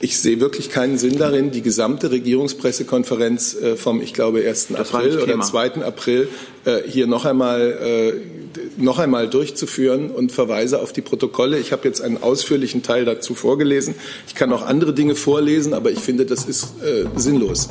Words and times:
ich 0.00 0.18
sehe 0.18 0.40
wirklich 0.40 0.70
keinen 0.70 0.98
Sinn 0.98 1.18
darin, 1.18 1.50
die 1.50 1.62
gesamte 1.62 2.10
Regierungspressekonferenz 2.10 3.54
äh, 3.54 3.76
vom, 3.76 4.00
ich 4.00 4.14
glaube, 4.14 4.46
1. 4.46 4.68
Das 4.68 4.94
April 4.94 5.18
oder 5.18 5.40
2. 5.40 5.82
April 5.84 6.28
äh, 6.64 6.78
hier 6.86 7.06
noch 7.06 7.24
einmal, 7.24 8.12
äh, 8.16 8.80
noch 8.80 8.98
einmal 8.98 9.28
durchzuführen 9.28 10.10
und 10.10 10.30
verweise 10.30 10.80
auf 10.80 10.92
die 10.92 11.02
Protokolle. 11.02 11.58
Ich 11.58 11.72
habe 11.72 11.86
jetzt 11.86 12.00
einen 12.00 12.22
ausführlichen 12.22 12.82
Teil 12.82 13.04
dazu 13.04 13.34
vorgelesen. 13.34 13.94
Ich 14.26 14.34
kann 14.34 14.52
auch 14.52 14.62
andere 14.62 14.94
Dinge 14.94 15.16
vorlesen, 15.16 15.74
aber 15.74 15.90
ich 15.90 16.00
finde, 16.00 16.26
das 16.26 16.44
ist 16.44 16.74
sinnlos. 17.16 17.68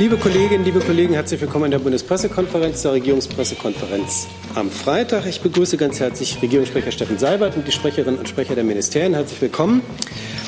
Liebe 0.00 0.16
Kolleginnen, 0.16 0.64
liebe 0.64 0.80
Kollegen, 0.80 1.12
herzlich 1.12 1.42
willkommen 1.42 1.66
in 1.66 1.72
der 1.72 1.78
Bundespressekonferenz, 1.78 2.80
der 2.80 2.92
Regierungspressekonferenz 2.92 4.28
am 4.54 4.70
Freitag. 4.70 5.26
Ich 5.26 5.42
begrüße 5.42 5.76
ganz 5.76 6.00
herzlich 6.00 6.40
Regierungssprecher 6.40 6.90
Steffen 6.90 7.18
Seibert 7.18 7.54
und 7.54 7.68
die 7.68 7.70
Sprecherinnen 7.70 8.18
und 8.18 8.26
Sprecher 8.26 8.54
der 8.54 8.64
Ministerien. 8.64 9.12
Herzlich 9.12 9.42
willkommen. 9.42 9.82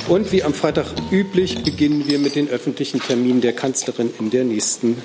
Und 0.09 0.33
wie 0.33 0.43
am 0.43 0.55
Freitag 0.55 0.87
üblich 1.11 1.63
beginnen 1.63 2.09
wir 2.09 2.19
mit 2.19 2.35
den 2.35 2.49
öffentlichen 2.49 2.99
Terminen 2.99 3.43
der 3.43 3.53
Kanzlerin 3.53 4.11
in 4.19 4.31
der 4.31 4.45
nächsten 4.45 4.97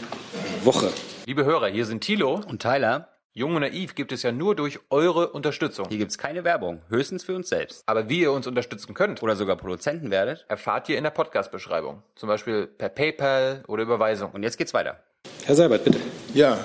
Woche. 0.63 0.93
Liebe 1.25 1.43
Hörer, 1.43 1.67
hier 1.67 1.85
sind 1.85 1.99
Thilo 1.99 2.39
und 2.47 2.61
Tyler. 2.61 3.09
Jung 3.37 3.53
und 3.53 3.61
Naiv 3.61 3.93
gibt 3.93 4.11
es 4.11 4.23
ja 4.23 4.31
nur 4.31 4.55
durch 4.55 4.79
eure 4.89 5.27
Unterstützung. 5.29 5.85
Hier 5.89 5.99
gibt 5.99 6.09
es 6.09 6.17
keine 6.17 6.43
Werbung, 6.43 6.81
höchstens 6.89 7.23
für 7.23 7.35
uns 7.35 7.49
selbst. 7.49 7.83
Aber 7.85 8.09
wie 8.09 8.21
ihr 8.21 8.31
uns 8.31 8.47
unterstützen 8.47 8.95
könnt 8.95 9.21
oder 9.21 9.35
sogar 9.35 9.57
Produzenten 9.57 10.09
werdet, 10.09 10.47
erfahrt 10.47 10.89
ihr 10.89 10.97
in 10.97 11.03
der 11.03 11.11
Podcast-Beschreibung. 11.11 12.01
Zum 12.15 12.29
Beispiel 12.29 12.65
per 12.65 12.89
PayPal 12.89 13.63
oder 13.67 13.83
Überweisung. 13.83 14.31
Und 14.31 14.41
jetzt 14.41 14.57
geht's 14.57 14.73
weiter. 14.73 15.03
Herr 15.45 15.53
Seibert, 15.53 15.83
bitte. 15.83 15.99
Ja, 16.33 16.57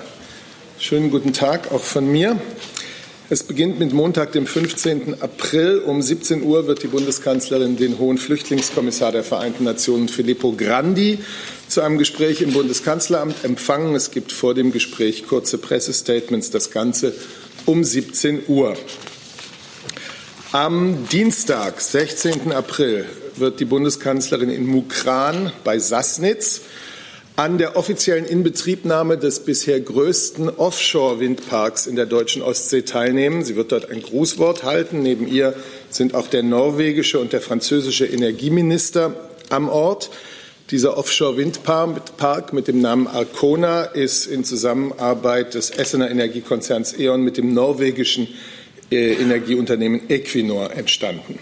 schönen 0.79 1.11
guten 1.11 1.31
Tag 1.31 1.71
auch 1.71 1.79
von 1.83 2.11
mir. 2.11 2.41
Es 3.29 3.43
beginnt 3.43 3.77
mit 3.77 3.93
Montag, 3.93 4.31
dem 4.31 4.47
15. 4.47 5.21
April. 5.21 5.77
Um 5.85 6.01
17 6.01 6.41
Uhr 6.41 6.65
wird 6.65 6.81
die 6.81 6.87
Bundeskanzlerin 6.87 7.77
den 7.77 7.99
hohen 7.99 8.17
Flüchtlingskommissar 8.17 9.11
der 9.11 9.23
Vereinten 9.23 9.63
Nationen 9.63 10.09
Filippo 10.09 10.53
Grandi 10.53 11.19
zu 11.73 11.81
einem 11.81 11.97
Gespräch 11.97 12.41
im 12.41 12.53
Bundeskanzleramt 12.53 13.43
empfangen. 13.43 13.95
Es 13.95 14.11
gibt 14.11 14.31
vor 14.31 14.53
dem 14.53 14.71
Gespräch 14.71 15.25
kurze 15.27 15.57
Pressestatements. 15.57 16.51
Das 16.51 16.69
Ganze 16.69 17.13
um 17.65 17.83
17 17.83 18.43
Uhr. 18.47 18.77
Am 20.51 21.07
Dienstag, 21.09 21.81
16. 21.81 22.51
April, 22.51 23.05
wird 23.37 23.59
die 23.59 23.65
Bundeskanzlerin 23.65 24.51
in 24.51 24.67
Mukran 24.67 25.51
bei 25.63 25.79
Sassnitz 25.79 26.61
an 27.37 27.57
der 27.57 27.75
offiziellen 27.75 28.25
Inbetriebnahme 28.25 29.17
des 29.17 29.39
bisher 29.39 29.81
größten 29.81 30.49
Offshore-Windparks 30.49 31.87
in 31.87 31.95
der 31.95 32.05
deutschen 32.05 32.43
Ostsee 32.43 32.83
teilnehmen. 32.83 33.43
Sie 33.43 33.55
wird 33.55 33.71
dort 33.71 33.89
ein 33.89 34.03
Grußwort 34.03 34.61
halten. 34.63 35.01
Neben 35.01 35.27
ihr 35.27 35.55
sind 35.89 36.13
auch 36.13 36.27
der 36.27 36.43
norwegische 36.43 37.17
und 37.17 37.33
der 37.33 37.41
französische 37.41 38.05
Energieminister 38.05 39.15
am 39.49 39.69
Ort. 39.69 40.11
Dieser 40.73 40.97
Offshore-Windpark 40.97 42.51
mit 42.51 42.67
dem 42.67 42.81
Namen 42.81 43.05
Arkona 43.05 43.83
ist 43.83 44.25
in 44.25 44.43
Zusammenarbeit 44.43 45.53
des 45.53 45.69
Essener 45.69 46.09
Energiekonzerns 46.09 46.97
E.ON 46.97 47.21
mit 47.21 47.37
dem 47.37 47.53
norwegischen 47.53 48.27
äh, 48.91 49.13
Energieunternehmen 49.13 50.09
Equinor 50.09 50.71
entstanden. 50.73 51.37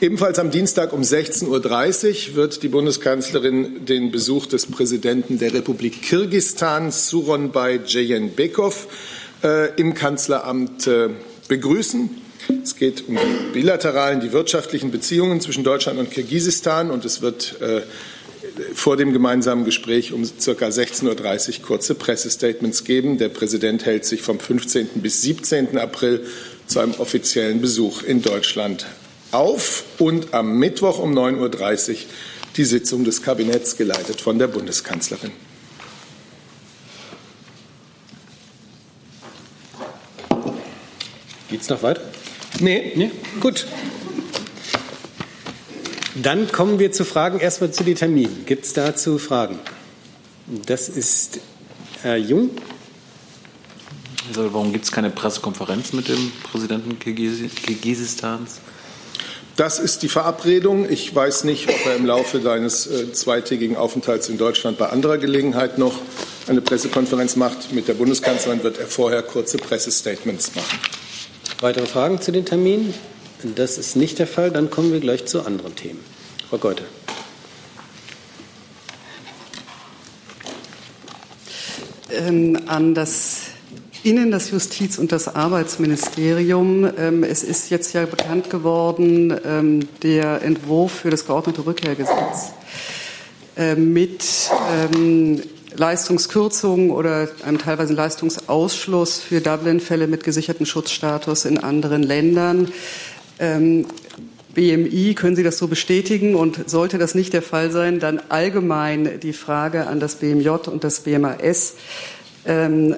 Ebenfalls 0.00 0.40
am 0.40 0.50
Dienstag 0.50 0.92
um 0.92 1.02
16.30 1.02 2.30
Uhr 2.30 2.34
wird 2.34 2.64
die 2.64 2.68
Bundeskanzlerin 2.68 3.84
den 3.84 4.10
Besuch 4.10 4.46
des 4.46 4.66
Präsidenten 4.66 5.38
der 5.38 5.54
Republik 5.54 6.02
Kirgistan, 6.02 6.90
Suronbay 6.90 7.82
Jeyenbekov, 7.86 8.88
äh, 9.44 9.72
im 9.76 9.94
Kanzleramt 9.94 10.88
äh, 10.88 11.10
begrüßen. 11.46 12.10
Es 12.64 12.74
geht 12.74 13.08
um 13.08 13.14
die 13.14 13.52
bilateralen, 13.52 14.18
die 14.18 14.32
wirtschaftlichen 14.32 14.90
Beziehungen 14.90 15.40
zwischen 15.40 15.62
Deutschland 15.62 16.00
und 16.00 16.10
Kirgisistan 16.10 16.90
und 16.90 17.04
es 17.04 17.22
wird 17.22 17.54
vor 18.74 18.96
dem 18.96 19.12
gemeinsamen 19.12 19.64
Gespräch 19.64 20.12
um 20.12 20.22
ca. 20.22 20.50
16.30 20.50 21.58
Uhr 21.60 21.66
kurze 21.66 21.94
Pressestatements 21.94 22.84
geben. 22.84 23.18
Der 23.18 23.28
Präsident 23.28 23.84
hält 23.84 24.04
sich 24.04 24.22
vom 24.22 24.38
15. 24.38 24.88
bis 24.94 25.22
17. 25.22 25.78
April 25.78 26.26
zu 26.66 26.80
einem 26.80 26.94
offiziellen 26.94 27.60
Besuch 27.60 28.02
in 28.02 28.22
Deutschland 28.22 28.86
auf 29.32 29.84
und 29.98 30.32
am 30.32 30.58
Mittwoch 30.58 30.98
um 30.98 31.16
9.30 31.16 31.90
Uhr 31.90 31.96
die 32.56 32.64
Sitzung 32.64 33.04
des 33.04 33.22
Kabinetts 33.22 33.76
geleitet 33.76 34.20
von 34.20 34.38
der 34.38 34.46
Bundeskanzlerin. 34.46 35.32
Geht 41.50 41.60
es 41.62 41.68
noch 41.68 41.82
weiter? 41.82 42.02
Nee. 42.60 42.92
nee. 42.94 43.10
Gut. 43.40 43.66
Dann 46.14 46.50
kommen 46.52 46.78
wir 46.78 46.92
zu 46.92 47.04
Fragen. 47.04 47.40
Erstmal 47.40 47.72
zu 47.72 47.84
den 47.84 47.96
Terminen. 47.96 48.44
Gibt 48.46 48.64
es 48.64 48.72
dazu 48.72 49.18
Fragen? 49.18 49.58
Das 50.66 50.88
ist 50.88 51.40
Herr 52.02 52.16
Jung. 52.16 52.50
Also 54.28 54.52
warum 54.52 54.72
gibt 54.72 54.84
es 54.84 54.92
keine 54.92 55.10
Pressekonferenz 55.10 55.92
mit 55.92 56.08
dem 56.08 56.32
Präsidenten 56.50 56.98
Kirgisistans? 56.98 58.60
Das 59.56 59.78
ist 59.78 60.02
die 60.02 60.08
Verabredung. 60.08 60.90
Ich 60.90 61.14
weiß 61.14 61.44
nicht, 61.44 61.68
ob 61.68 61.86
er 61.86 61.96
im 61.96 62.06
Laufe 62.06 62.40
seines 62.40 62.86
äh, 62.86 63.12
zweitägigen 63.12 63.76
Aufenthalts 63.76 64.28
in 64.28 64.36
Deutschland 64.36 64.78
bei 64.78 64.88
anderer 64.88 65.18
Gelegenheit 65.18 65.78
noch 65.78 65.94
eine 66.48 66.60
Pressekonferenz 66.60 67.36
macht. 67.36 67.72
Mit 67.72 67.86
der 67.86 67.94
Bundeskanzlerin 67.94 68.62
wird 68.62 68.78
er 68.78 68.86
vorher 68.86 69.22
kurze 69.22 69.58
Pressestatements 69.58 70.54
machen. 70.54 70.78
Weitere 71.60 71.86
Fragen 71.86 72.20
zu 72.20 72.32
den 72.32 72.44
Terminen? 72.44 72.94
Das 73.54 73.76
ist 73.76 73.94
nicht 73.94 74.18
der 74.18 74.26
Fall. 74.26 74.50
Dann 74.50 74.70
kommen 74.70 74.92
wir 74.92 75.00
gleich 75.00 75.26
zu 75.26 75.42
anderen 75.44 75.76
Themen. 75.76 76.00
Frau 76.48 76.56
Goethe. 76.56 76.84
Ähm, 82.10 82.58
an 82.66 82.94
das 82.94 83.40
Innen, 84.02 84.30
das 84.30 84.50
Justiz- 84.50 84.98
und 84.98 85.12
das 85.12 85.34
Arbeitsministerium. 85.34 86.90
Ähm, 86.96 87.22
es 87.22 87.42
ist 87.42 87.70
jetzt 87.70 87.92
ja 87.92 88.06
bekannt 88.06 88.48
geworden, 88.48 89.38
ähm, 89.44 89.88
der 90.02 90.42
Entwurf 90.42 90.92
für 90.92 91.10
das 91.10 91.26
geordnete 91.26 91.66
Rückkehrgesetz 91.66 92.52
äh, 93.56 93.74
mit 93.74 94.24
Leistungskürzungen 95.76 96.90
oder 96.90 97.28
einem 97.44 97.58
teilweise 97.58 97.94
Leistungsausschluss 97.94 99.18
für 99.18 99.40
Dublin-Fälle 99.40 100.06
mit 100.06 100.22
gesichertem 100.22 100.66
Schutzstatus 100.66 101.44
in 101.44 101.58
anderen 101.58 102.02
Ländern. 102.02 102.68
Ähm, 103.38 103.86
BMI, 104.54 105.14
können 105.14 105.36
Sie 105.36 105.42
das 105.42 105.58
so 105.58 105.66
bestätigen? 105.66 106.34
Und 106.34 106.68
sollte 106.68 106.98
das 106.98 107.14
nicht 107.14 107.32
der 107.32 107.42
Fall 107.42 107.70
sein, 107.70 107.98
dann 107.98 108.20
allgemein 108.28 109.20
die 109.20 109.32
Frage 109.32 109.86
an 109.86 110.00
das 110.00 110.16
BMJ 110.16 110.48
und 110.48 110.84
das 110.84 111.00
BMAS. 111.00 111.74
Ähm, 112.46 112.96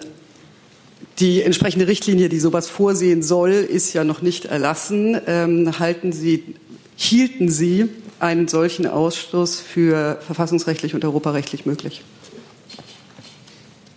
die 1.18 1.42
entsprechende 1.42 1.88
Richtlinie, 1.88 2.28
die 2.28 2.38
sowas 2.38 2.68
vorsehen 2.68 3.22
soll, 3.22 3.52
ist 3.52 3.94
ja 3.94 4.04
noch 4.04 4.20
nicht 4.20 4.44
erlassen. 4.46 5.18
Ähm, 5.26 5.78
halten 5.78 6.12
Sie, 6.12 6.54
hielten 6.94 7.48
Sie 7.48 7.88
einen 8.18 8.48
solchen 8.48 8.86
Ausschluss 8.86 9.60
für 9.60 10.18
verfassungsrechtlich 10.26 10.94
und 10.94 11.04
europarechtlich 11.04 11.64
möglich? 11.64 12.02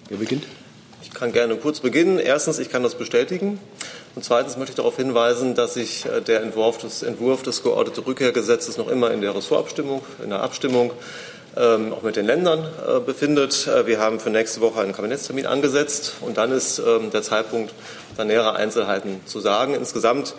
Wer 0.08 0.18
beginnt? 0.18 0.46
Ich 1.12 1.16
kann 1.16 1.34
gerne 1.34 1.56
kurz 1.56 1.80
beginnen. 1.80 2.20
Erstens, 2.20 2.60
ich 2.60 2.70
kann 2.70 2.84
das 2.84 2.96
bestätigen. 2.96 3.60
Und 4.16 4.24
zweitens 4.24 4.58
möchte 4.58 4.74
ich 4.74 4.76
darauf 4.76 4.96
hinweisen, 4.96 5.56
dass 5.56 5.74
sich 5.74 6.06
äh, 6.06 6.22
der 6.22 6.42
Entwurf 6.42 6.78
des, 6.78 7.02
Entwurf 7.02 7.42
des 7.42 7.64
geordneten 7.64 8.02
Rückkehrgesetzes 8.02 8.78
noch 8.78 8.88
immer 8.88 9.12
in 9.12 9.22
der 9.22 9.36
Ressortabstimmung, 9.36 10.04
in 10.24 10.30
der 10.30 10.44
Abstimmung 10.44 10.92
ähm, 11.58 11.94
auch 11.94 12.04
mit 12.04 12.16
den 12.16 12.26
Ländern 12.26 12.64
äh, 12.64 13.00
befindet. 13.00 13.68
Äh, 13.68 13.88
wir 13.88 14.00
haben 14.00 14.20
für 14.20 14.30
nächste 14.30 14.62
Woche 14.62 14.82
einen 14.82 14.94
Kabinettstermin 14.94 15.48
angesetzt 15.48 16.14
und 16.22 16.38
dann 16.38 16.52
ist 16.52 16.80
ähm, 16.80 17.10
der 17.12 17.24
Zeitpunkt, 17.24 17.74
da 18.16 18.24
nähere 18.24 18.56
Einzelheiten 18.56 19.22
zu 19.26 19.40
sagen. 19.40 19.74
Insgesamt 19.74 20.36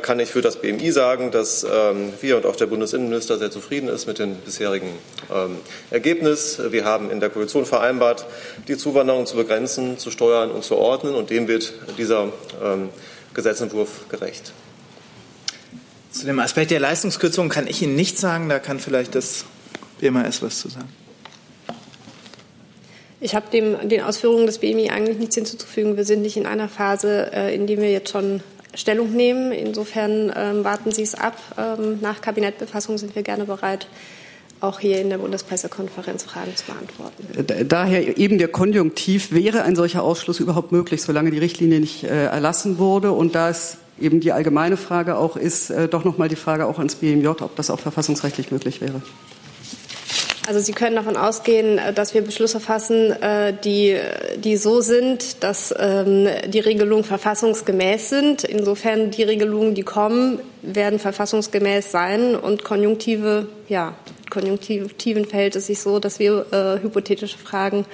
kann 0.00 0.20
ich 0.20 0.30
für 0.30 0.40
das 0.40 0.56
BMI 0.60 0.90
sagen, 0.90 1.30
dass 1.30 1.64
ähm, 1.64 2.12
wir 2.20 2.36
und 2.36 2.46
auch 2.46 2.56
der 2.56 2.66
Bundesinnenminister 2.66 3.38
sehr 3.38 3.50
zufrieden 3.50 3.88
ist 3.88 4.06
mit 4.06 4.18
dem 4.18 4.36
bisherigen 4.36 4.90
ähm, 5.30 5.58
Ergebnis. 5.90 6.58
Wir 6.70 6.84
haben 6.84 7.10
in 7.10 7.20
der 7.20 7.28
Koalition 7.28 7.66
vereinbart, 7.66 8.24
die 8.68 8.76
Zuwanderung 8.76 9.26
zu 9.26 9.36
begrenzen, 9.36 9.98
zu 9.98 10.10
steuern 10.10 10.50
und 10.50 10.64
zu 10.64 10.76
ordnen 10.76 11.14
und 11.14 11.28
dem 11.30 11.46
wird 11.46 11.74
dieser 11.98 12.32
ähm, 12.62 12.88
Gesetzentwurf 13.34 14.08
gerecht. 14.08 14.52
Zu 16.10 16.24
dem 16.24 16.38
Aspekt 16.38 16.70
der 16.70 16.80
Leistungskürzung 16.80 17.50
kann 17.50 17.66
ich 17.66 17.82
Ihnen 17.82 17.94
nichts 17.94 18.22
sagen. 18.22 18.48
Da 18.48 18.58
kann 18.58 18.80
vielleicht 18.80 19.14
das 19.14 19.44
BMAS 20.00 20.40
was 20.40 20.60
zu 20.60 20.70
sagen. 20.70 20.88
Ich 23.20 23.34
habe 23.34 23.46
den 23.50 24.00
Ausführungen 24.02 24.46
des 24.46 24.58
BMI 24.58 24.90
eigentlich 24.90 25.18
nichts 25.18 25.34
hinzuzufügen. 25.34 25.96
Wir 25.98 26.04
sind 26.04 26.22
nicht 26.22 26.36
in 26.38 26.46
einer 26.46 26.68
Phase, 26.68 27.30
äh, 27.32 27.54
in 27.54 27.66
der 27.66 27.78
wir 27.78 27.90
jetzt 27.90 28.10
schon 28.10 28.42
Stellung 28.76 29.12
nehmen. 29.12 29.52
Insofern 29.52 30.32
ähm, 30.36 30.64
warten 30.64 30.92
Sie 30.92 31.02
es 31.02 31.14
ab. 31.14 31.36
Ähm, 31.58 31.98
nach 32.00 32.20
Kabinettbefassung 32.20 32.98
sind 32.98 33.14
wir 33.14 33.22
gerne 33.22 33.44
bereit, 33.44 33.88
auch 34.60 34.80
hier 34.80 35.00
in 35.00 35.10
der 35.10 35.18
Bundespressekonferenz 35.18 36.22
Fragen 36.24 36.54
zu 36.54 36.66
beantworten. 36.66 37.68
Daher 37.68 38.16
eben 38.16 38.38
der 38.38 38.48
Konjunktiv, 38.48 39.32
wäre 39.32 39.62
ein 39.62 39.76
solcher 39.76 40.02
Ausschluss 40.02 40.40
überhaupt 40.40 40.72
möglich, 40.72 41.02
solange 41.02 41.30
die 41.30 41.38
Richtlinie 41.38 41.80
nicht 41.80 42.04
äh, 42.04 42.26
erlassen 42.26 42.78
wurde 42.78 43.12
und 43.12 43.34
da 43.34 43.50
es 43.50 43.78
eben 44.00 44.20
die 44.20 44.32
allgemeine 44.32 44.76
Frage 44.76 45.16
auch 45.16 45.36
ist, 45.36 45.70
äh, 45.70 45.88
doch 45.88 46.04
nochmal 46.04 46.28
die 46.28 46.36
Frage 46.36 46.66
auch 46.66 46.78
ans 46.78 46.96
BMJ, 46.96 47.28
ob 47.28 47.56
das 47.56 47.70
auch 47.70 47.80
verfassungsrechtlich 47.80 48.50
möglich 48.50 48.80
wäre. 48.80 49.02
Also 50.46 50.60
Sie 50.60 50.72
können 50.72 50.94
davon 50.94 51.16
ausgehen, 51.16 51.78
äh, 51.78 51.92
dass 51.92 52.14
wir 52.14 52.22
Beschlüsse 52.22 52.60
fassen, 52.60 53.10
äh, 53.10 53.52
die, 53.64 53.98
die 54.36 54.56
so 54.56 54.80
sind, 54.80 55.42
dass 55.42 55.74
ähm, 55.76 56.28
die 56.46 56.60
Regelungen 56.60 57.02
verfassungsgemäß 57.02 58.08
sind. 58.08 58.44
Insofern 58.44 59.10
die 59.10 59.24
Regelungen, 59.24 59.74
die 59.74 59.82
kommen, 59.82 60.38
werden 60.62 61.00
verfassungsgemäß 61.00 61.90
sein 61.90 62.36
und 62.36 62.62
Konjunktive, 62.62 63.48
ja, 63.68 63.94
Konjunktiven 64.30 65.24
verhält 65.24 65.56
es 65.56 65.66
sich 65.66 65.80
so, 65.80 65.98
dass 65.98 66.18
wir 66.18 66.46
äh, 66.52 66.82
hypothetische 66.82 67.38
Fragen 67.38 67.84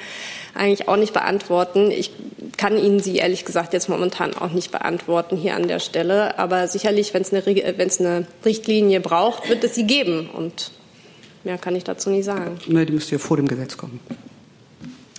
eigentlich 0.54 0.88
auch 0.88 0.96
nicht 0.96 1.12
beantworten. 1.12 1.90
Ich 1.90 2.10
kann 2.56 2.76
Ihnen 2.76 3.00
sie 3.00 3.16
ehrlich 3.16 3.44
gesagt 3.44 3.72
jetzt 3.72 3.88
momentan 3.88 4.34
auch 4.34 4.50
nicht 4.50 4.70
beantworten 4.72 5.36
hier 5.36 5.54
an 5.54 5.68
der 5.68 5.78
Stelle. 5.78 6.38
Aber 6.38 6.68
sicherlich, 6.68 7.14
wenn 7.14 7.22
es 7.22 7.32
eine, 7.32 7.42
eine 7.46 8.26
Richtlinie 8.44 9.00
braucht, 9.00 9.48
wird 9.48 9.64
es 9.64 9.74
sie 9.74 9.86
geben. 9.86 10.28
Und 10.32 10.72
Mehr 11.44 11.58
kann 11.58 11.74
ich 11.74 11.84
dazu 11.84 12.10
nicht 12.10 12.24
sagen. 12.24 12.58
Nein, 12.66 12.86
die 12.86 12.92
müsste 12.92 13.12
ja 13.12 13.18
vor 13.18 13.36
dem 13.36 13.48
Gesetz 13.48 13.76
kommen. 13.76 13.98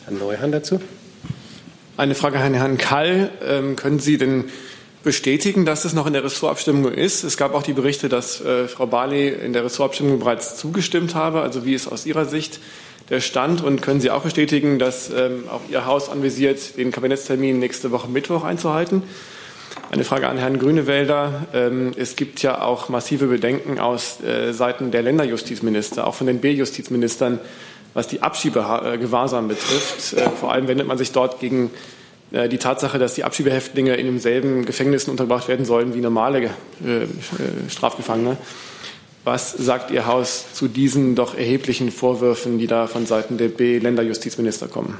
Herr 0.05 0.13
Neuhan 0.13 0.51
dazu. 0.51 0.79
Eine 1.97 2.15
Frage 2.15 2.39
an 2.39 2.53
Herrn 2.53 2.77
Kall. 2.77 3.29
Ähm, 3.45 3.75
können 3.75 3.99
Sie 3.99 4.17
denn 4.17 4.45
bestätigen, 5.03 5.65
dass 5.65 5.85
es 5.85 5.93
noch 5.93 6.07
in 6.07 6.13
der 6.13 6.23
Ressortabstimmung 6.23 6.91
ist? 6.91 7.23
Es 7.23 7.35
gab 7.35 7.53
auch 7.53 7.63
die 7.63 7.73
Berichte, 7.73 8.09
dass 8.09 8.41
äh, 8.41 8.67
Frau 8.67 8.87
Barley 8.87 9.29
in 9.29 9.53
der 9.53 9.65
Ressortabstimmung 9.65 10.19
bereits 10.19 10.57
zugestimmt 10.57 11.13
habe. 11.13 11.41
Also 11.41 11.65
wie 11.65 11.73
ist 11.73 11.87
aus 11.87 12.05
Ihrer 12.05 12.25
Sicht 12.25 12.59
der 13.09 13.19
Stand? 13.19 13.61
Und 13.61 13.81
können 13.81 13.99
Sie 13.99 14.09
auch 14.09 14.23
bestätigen, 14.23 14.79
dass 14.79 15.09
ähm, 15.09 15.43
auch 15.49 15.61
Ihr 15.69 15.85
Haus 15.85 16.09
anvisiert, 16.09 16.77
den 16.77 16.91
Kabinettstermin 16.91 17.59
nächste 17.59 17.91
Woche 17.91 18.07
Mittwoch 18.07 18.43
einzuhalten? 18.43 19.03
Eine 19.91 20.03
Frage 20.03 20.27
an 20.27 20.37
Herrn 20.37 20.57
Grünewälder. 20.57 21.47
Ähm, 21.53 21.91
es 21.95 22.15
gibt 22.15 22.41
ja 22.41 22.61
auch 22.61 22.89
massive 22.89 23.27
Bedenken 23.27 23.79
aus 23.79 24.21
äh, 24.23 24.51
Seiten 24.51 24.91
der 24.91 25.03
Länderjustizminister, 25.03 26.07
auch 26.07 26.15
von 26.15 26.27
den 26.27 26.39
B-Justizministern, 26.39 27.39
was 27.93 28.07
die 28.07 28.21
Abschiebegewahrsam 28.21 29.47
betrifft. 29.47 30.13
Äh, 30.13 30.29
vor 30.31 30.51
allem 30.51 30.67
wendet 30.67 30.87
man 30.87 30.97
sich 30.97 31.11
dort 31.11 31.39
gegen 31.39 31.69
äh, 32.31 32.49
die 32.49 32.57
Tatsache, 32.57 32.97
dass 32.97 33.13
die 33.13 33.23
Abschiebehäftlinge 33.23 33.95
in 33.95 34.07
demselben 34.07 34.65
Gefängnissen 34.65 35.11
untergebracht 35.11 35.47
werden 35.47 35.65
sollen 35.65 35.93
wie 35.93 36.01
normale 36.01 36.49
Strafgefangene. 37.69 38.37
Was 39.23 39.51
sagt 39.51 39.91
Ihr 39.91 40.05
Haus 40.05 40.53
zu 40.53 40.67
diesen 40.67 41.15
doch 41.15 41.37
erheblichen 41.37 41.91
Vorwürfen, 41.91 42.57
die 42.57 42.67
da 42.67 42.87
von 42.87 43.05
Seiten 43.05 43.37
der 43.37 43.49
B-Länderjustizminister 43.49 44.67
kommen? 44.67 44.97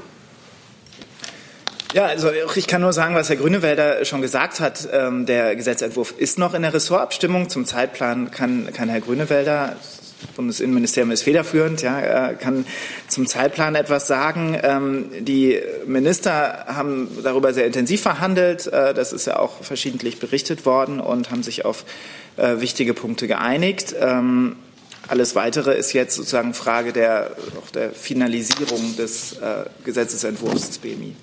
Ja, 1.94 2.06
also 2.06 2.28
ich 2.56 2.66
kann 2.66 2.80
nur 2.80 2.92
sagen, 2.92 3.14
was 3.14 3.28
Herr 3.28 3.36
Grünewälder 3.36 4.04
schon 4.04 4.20
gesagt 4.20 4.58
hat. 4.58 4.88
Ähm, 4.92 5.26
der 5.26 5.54
Gesetzentwurf 5.54 6.12
ist 6.18 6.40
noch 6.40 6.52
in 6.52 6.62
der 6.62 6.74
Ressortabstimmung. 6.74 7.48
Zum 7.48 7.66
Zeitplan 7.66 8.32
kann, 8.32 8.72
kann 8.72 8.88
Herr 8.88 9.00
Grünewälder, 9.00 9.76
Bundesinnenministerium 10.34 11.12
ist 11.12 11.22
federführend, 11.22 11.82
ja, 11.82 12.32
kann 12.32 12.66
zum 13.06 13.28
Zeitplan 13.28 13.76
etwas 13.76 14.08
sagen. 14.08 14.58
Ähm, 14.60 15.10
die 15.20 15.60
Minister 15.86 16.64
haben 16.66 17.16
darüber 17.22 17.54
sehr 17.54 17.64
intensiv 17.64 18.02
verhandelt. 18.02 18.66
Äh, 18.66 18.92
das 18.92 19.12
ist 19.12 19.28
ja 19.28 19.38
auch 19.38 19.62
verschiedentlich 19.62 20.18
berichtet 20.18 20.66
worden 20.66 20.98
und 20.98 21.30
haben 21.30 21.44
sich 21.44 21.64
auf 21.64 21.84
äh, 22.36 22.58
wichtige 22.58 22.94
Punkte 22.94 23.28
geeinigt. 23.28 23.94
Ähm, 24.00 24.56
alles 25.06 25.36
Weitere 25.36 25.76
ist 25.76 25.92
jetzt 25.92 26.16
sozusagen 26.16 26.54
Frage 26.54 26.92
der, 26.92 27.36
auch 27.64 27.70
der 27.70 27.90
Finalisierung 27.92 28.96
des 28.96 29.34
äh, 29.34 29.66
Gesetzesentwurfs 29.84 30.66
des 30.66 30.78
BMI. 30.78 31.14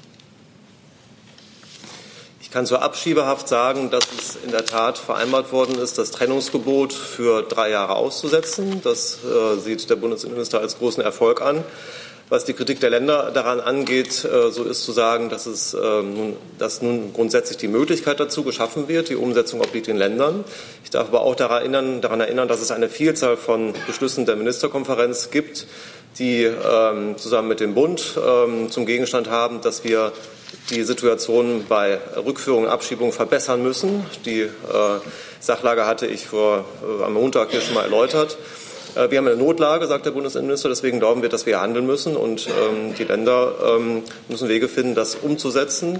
Ich 2.51 2.53
kann 2.53 2.65
zur 2.65 2.81
Abschiebehaft 2.81 3.47
sagen, 3.47 3.91
dass 3.91 4.03
es 4.11 4.35
in 4.43 4.51
der 4.51 4.65
Tat 4.65 4.97
vereinbart 4.97 5.53
worden 5.53 5.79
ist, 5.79 5.97
das 5.97 6.11
Trennungsgebot 6.11 6.91
für 6.91 7.43
drei 7.43 7.69
Jahre 7.69 7.95
auszusetzen. 7.95 8.81
Das 8.83 9.19
äh, 9.23 9.57
sieht 9.57 9.89
der 9.89 9.95
Bundesinnenminister 9.95 10.59
als 10.59 10.77
großen 10.77 11.01
Erfolg 11.01 11.41
an. 11.41 11.63
Was 12.27 12.43
die 12.43 12.51
Kritik 12.51 12.81
der 12.81 12.89
Länder 12.89 13.31
daran 13.31 13.61
angeht, 13.61 14.25
äh, 14.25 14.51
so 14.51 14.65
ist 14.65 14.83
zu 14.83 14.91
sagen, 14.91 15.29
dass, 15.29 15.45
es, 15.45 15.73
äh, 15.73 15.77
nun, 15.79 16.35
dass 16.59 16.81
nun 16.81 17.13
grundsätzlich 17.13 17.55
die 17.55 17.69
Möglichkeit 17.69 18.19
dazu 18.19 18.43
geschaffen 18.43 18.89
wird. 18.89 19.07
Die 19.07 19.15
Umsetzung 19.15 19.61
obliegt 19.61 19.87
den 19.87 19.95
Ländern. 19.95 20.43
Ich 20.83 20.89
darf 20.89 21.07
aber 21.07 21.21
auch 21.21 21.35
daran 21.35 21.61
erinnern, 21.61 22.01
daran 22.01 22.19
erinnern 22.19 22.49
dass 22.49 22.61
es 22.61 22.71
eine 22.71 22.89
Vielzahl 22.89 23.37
von 23.37 23.73
Beschlüssen 23.87 24.25
der 24.25 24.35
Ministerkonferenz 24.35 25.29
gibt, 25.31 25.67
die 26.19 26.43
ähm, 26.43 27.17
zusammen 27.17 27.47
mit 27.47 27.61
dem 27.61 27.75
Bund 27.75 28.19
ähm, 28.21 28.69
zum 28.69 28.85
Gegenstand 28.85 29.29
haben, 29.29 29.61
dass 29.61 29.85
wir 29.85 30.11
die 30.69 30.83
Situation 30.83 31.65
bei 31.67 31.99
Rückführung 32.15 32.63
und 32.63 32.69
Abschiebung 32.69 33.11
verbessern 33.11 33.61
müssen. 33.61 34.05
Die 34.25 34.41
äh, 34.41 34.49
Sachlage 35.39 35.85
hatte 35.85 36.07
ich 36.07 36.27
vor, 36.27 36.65
äh, 36.81 37.03
am 37.03 37.13
Montag 37.13 37.51
hier 37.51 37.61
schon 37.61 37.73
mal 37.73 37.83
erläutert. 37.83 38.37
Äh, 38.95 39.09
wir 39.11 39.17
haben 39.17 39.27
eine 39.27 39.37
Notlage, 39.37 39.87
sagt 39.87 40.05
der 40.05 40.11
Bundesinnenminister, 40.11 40.69
deswegen 40.69 40.99
glauben 40.99 41.21
wir, 41.21 41.29
dass 41.29 41.45
wir 41.45 41.59
handeln 41.61 41.85
müssen 41.85 42.15
und 42.15 42.47
ähm, 42.47 42.93
die 42.97 43.03
Länder 43.03 43.53
ähm, 43.65 44.03
müssen 44.29 44.49
Wege 44.49 44.67
finden, 44.67 44.95
das 44.95 45.15
umzusetzen 45.15 45.99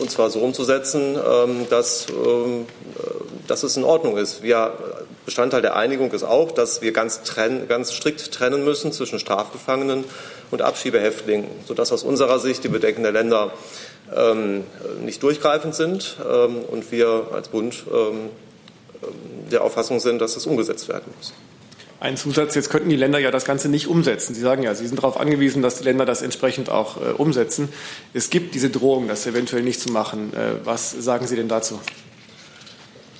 und 0.00 0.10
zwar 0.10 0.28
so 0.30 0.40
umzusetzen, 0.40 1.16
ähm, 1.16 1.66
dass, 1.70 2.06
ähm, 2.10 2.66
äh, 2.98 3.46
dass 3.46 3.62
es 3.62 3.76
in 3.76 3.84
Ordnung 3.84 4.18
ist. 4.18 4.42
Wir, 4.42 4.72
Bestandteil 5.24 5.62
der 5.62 5.74
Einigung 5.74 6.12
ist 6.12 6.22
auch, 6.22 6.52
dass 6.52 6.82
wir 6.82 6.92
ganz, 6.92 7.22
trenn, 7.22 7.66
ganz 7.66 7.92
strikt 7.92 8.32
trennen 8.32 8.64
müssen 8.64 8.92
zwischen 8.92 9.18
Strafgefangenen 9.18 10.04
und 10.50 10.62
Abschiebehäftlingen, 10.62 11.48
sodass 11.66 11.92
aus 11.92 12.02
unserer 12.02 12.38
Sicht 12.38 12.62
die 12.62 12.68
Bedenken 12.68 13.02
der 13.02 13.12
Länder 13.12 13.52
nicht 15.04 15.22
durchgreifend 15.22 15.74
sind 15.74 16.16
ähm, 16.24 16.58
und 16.62 16.92
wir 16.92 17.28
als 17.32 17.48
Bund 17.48 17.84
ähm, 17.92 18.30
der 19.50 19.62
Auffassung 19.62 20.00
sind, 20.00 20.20
dass 20.20 20.36
es 20.36 20.46
umgesetzt 20.46 20.88
werden 20.88 21.12
muss. 21.16 21.32
Ein 21.98 22.18
Zusatz, 22.18 22.54
jetzt 22.54 22.68
könnten 22.68 22.90
die 22.90 22.96
Länder 22.96 23.18
ja 23.18 23.30
das 23.30 23.46
Ganze 23.46 23.70
nicht 23.70 23.86
umsetzen. 23.86 24.34
Sie 24.34 24.42
sagen 24.42 24.62
ja, 24.62 24.74
Sie 24.74 24.86
sind 24.86 24.98
darauf 24.98 25.18
angewiesen, 25.18 25.62
dass 25.62 25.78
die 25.78 25.84
Länder 25.84 26.04
das 26.04 26.20
entsprechend 26.20 26.68
auch 26.68 26.98
äh, 26.98 27.12
umsetzen. 27.12 27.70
Es 28.12 28.28
gibt 28.28 28.54
diese 28.54 28.68
Drohung, 28.68 29.08
das 29.08 29.26
eventuell 29.26 29.62
nicht 29.62 29.80
zu 29.80 29.90
machen. 29.90 30.32
Äh, 30.34 30.64
was 30.64 30.90
sagen 30.90 31.26
Sie 31.26 31.36
denn 31.36 31.48
dazu? 31.48 31.80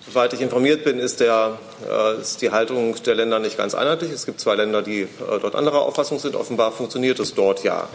Soweit 0.07 0.35
ich 0.35 0.43
informiert 0.43 0.85
bin, 0.85 0.99
ist, 0.99 1.21
der, 1.21 1.59
äh, 1.91 2.21
ist, 2.21 2.43
die 2.43 2.51
Haltung 2.51 2.95
der 3.05 3.15
Länder 3.15 3.39
nicht 3.39 3.57
ganz 3.57 3.75
einheitlich. 3.75 4.13
Es 4.13 4.27
gibt 4.27 4.41
zwei 4.41 4.57
Länder, 4.57 4.83
die 4.83 5.03
äh, 5.03 5.09
dort 5.41 5.55
anderer 5.55 5.81
Auffassung 5.81 6.19
sind. 6.19 6.37
Offenbar 6.37 6.71
funktioniert 6.71 7.19
es 7.19 7.35
dort 7.35 7.65
ja. 7.65 7.89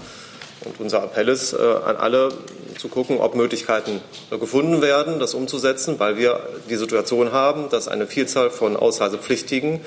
Und 0.66 0.80
unser 0.80 1.04
Appell 1.04 1.28
ist 1.30 1.54
äh, 1.54 1.58
an 1.58 1.98
alle 1.98 2.30
zu 2.78 2.88
gucken, 2.88 3.20
ob 3.20 3.36
Möglichkeiten 3.36 4.02
gefunden 4.30 4.82
werden, 4.82 5.20
das 5.20 5.34
umzusetzen, 5.34 6.00
weil 6.00 6.18
wir 6.18 6.40
die 6.70 6.76
Situation 6.76 7.32
haben, 7.32 7.70
dass 7.70 7.88
eine 7.88 8.08
Vielzahl 8.08 8.50
von 8.50 8.76
Ausreisepflichtigen 8.76 9.82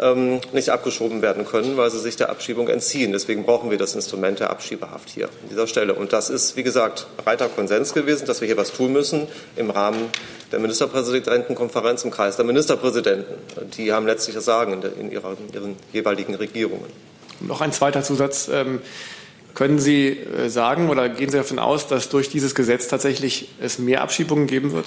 ähm, 0.00 0.40
nicht 0.52 0.70
abgeschoben 0.70 1.22
werden 1.22 1.44
können, 1.44 1.76
weil 1.76 1.90
sie 1.90 1.98
sich 1.98 2.16
der 2.16 2.30
Abschiebung 2.30 2.68
entziehen. 2.68 3.12
Deswegen 3.12 3.44
brauchen 3.44 3.70
wir 3.70 3.78
das 3.78 3.94
Instrument 3.94 4.40
der 4.40 4.50
Abschiebehaft 4.50 5.08
hier 5.10 5.26
an 5.26 5.48
dieser 5.50 5.66
Stelle. 5.66 5.94
Und 5.94 6.12
das 6.12 6.30
ist, 6.30 6.56
wie 6.56 6.62
gesagt, 6.62 7.06
breiter 7.16 7.48
Konsens 7.48 7.94
gewesen, 7.94 8.26
dass 8.26 8.40
wir 8.40 8.46
hier 8.46 8.56
was 8.56 8.72
tun 8.72 8.92
müssen 8.92 9.26
im 9.56 9.70
Rahmen 9.70 10.10
der 10.52 10.60
Ministerpräsidentenkonferenz 10.60 12.04
im 12.04 12.10
Kreis 12.10 12.36
der 12.36 12.44
Ministerpräsidenten. 12.44 13.34
Die 13.76 13.92
haben 13.92 14.06
letztlich 14.06 14.34
das 14.34 14.44
Sagen 14.44 14.74
in, 14.74 14.80
der, 14.80 14.96
in, 14.96 15.10
ihrer, 15.10 15.36
ihren 15.52 15.76
jeweiligen 15.92 16.34
Regierungen. 16.34 16.90
Noch 17.40 17.60
ein 17.60 17.72
zweiter 17.72 18.02
Zusatz. 18.02 18.48
Ähm 18.52 18.80
können 19.58 19.80
Sie 19.80 20.10
äh, 20.10 20.48
sagen 20.50 20.88
oder 20.88 21.08
gehen 21.08 21.30
Sie 21.30 21.36
davon 21.36 21.58
aus, 21.58 21.88
dass 21.88 22.08
durch 22.10 22.28
dieses 22.28 22.54
Gesetz 22.54 22.86
tatsächlich 22.86 23.48
es 23.60 23.80
mehr 23.80 24.02
Abschiebungen 24.02 24.46
geben 24.46 24.70
wird? 24.70 24.86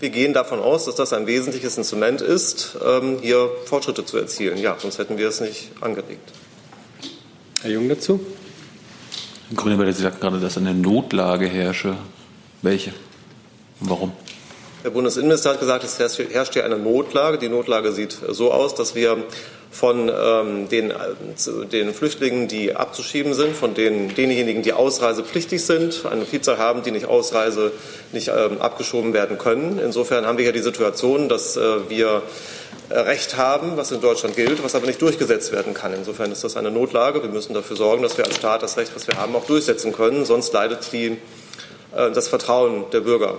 Wir 0.00 0.10
gehen 0.10 0.32
davon 0.32 0.58
aus, 0.58 0.86
dass 0.86 0.96
das 0.96 1.12
ein 1.12 1.28
wesentliches 1.28 1.78
Instrument 1.78 2.20
ist, 2.20 2.76
ähm, 2.84 3.20
hier 3.22 3.48
Fortschritte 3.64 4.04
zu 4.04 4.18
erzielen. 4.18 4.58
Ja, 4.58 4.74
sonst 4.76 4.98
hätten 4.98 5.18
wir 5.18 5.28
es 5.28 5.40
nicht 5.40 5.70
angeregt. 5.80 6.32
Herr 7.62 7.70
Jung 7.70 7.88
dazu? 7.88 8.18
Herr 9.50 9.56
Grüneberger, 9.56 9.92
Sie 9.92 10.02
sagten 10.02 10.20
gerade, 10.20 10.40
dass 10.40 10.58
eine 10.58 10.74
Notlage 10.74 11.46
herrsche. 11.46 11.96
Welche? 12.62 12.92
Und 13.80 13.90
warum? 13.90 14.12
Der 14.82 14.90
Bundesinnenminister 14.90 15.50
hat 15.50 15.60
gesagt, 15.60 15.84
es 15.84 16.18
herrscht 16.18 16.54
hier 16.54 16.64
eine 16.64 16.76
Notlage. 16.76 17.38
Die 17.38 17.48
Notlage 17.48 17.92
sieht 17.92 18.18
so 18.30 18.50
aus, 18.50 18.74
dass 18.74 18.96
wir 18.96 19.24
von 19.70 20.08
ähm, 20.08 20.68
den, 20.68 20.92
den, 21.70 21.92
Flüchtlingen, 21.92 22.48
die 22.48 22.74
abzuschieben 22.74 23.34
sind, 23.34 23.54
von 23.54 23.74
den, 23.74 24.14
denjenigen, 24.14 24.62
die 24.62 24.72
ausreisepflichtig 24.72 25.64
sind, 25.64 26.06
eine 26.10 26.24
Vielzahl 26.24 26.58
haben, 26.58 26.82
die 26.82 26.90
nicht 26.90 27.06
Ausreise 27.06 27.72
nicht 28.12 28.28
ähm, 28.28 28.60
abgeschoben 28.60 29.12
werden 29.12 29.38
können. 29.38 29.78
Insofern 29.78 30.26
haben 30.26 30.38
wir 30.38 30.44
hier 30.44 30.52
die 30.52 30.60
Situation, 30.60 31.28
dass 31.28 31.56
äh, 31.56 31.90
wir 31.90 32.22
Recht 32.88 33.36
haben, 33.36 33.76
was 33.76 33.90
in 33.90 34.00
Deutschland 34.00 34.36
gilt, 34.36 34.62
was 34.62 34.76
aber 34.76 34.86
nicht 34.86 35.02
durchgesetzt 35.02 35.50
werden 35.50 35.74
kann. 35.74 35.92
Insofern 35.92 36.30
ist 36.30 36.44
das 36.44 36.56
eine 36.56 36.70
Notlage. 36.70 37.20
Wir 37.20 37.30
müssen 37.30 37.52
dafür 37.52 37.76
sorgen, 37.76 38.02
dass 38.02 38.16
wir 38.16 38.24
als 38.24 38.36
Staat 38.36 38.62
das 38.62 38.76
Recht, 38.76 38.92
was 38.94 39.08
wir 39.08 39.16
haben, 39.16 39.34
auch 39.34 39.44
durchsetzen 39.44 39.92
können. 39.92 40.24
Sonst 40.24 40.52
leidet 40.52 40.92
die, 40.92 41.18
äh, 41.96 42.12
das 42.12 42.28
Vertrauen 42.28 42.84
der 42.92 43.00
Bürger 43.00 43.38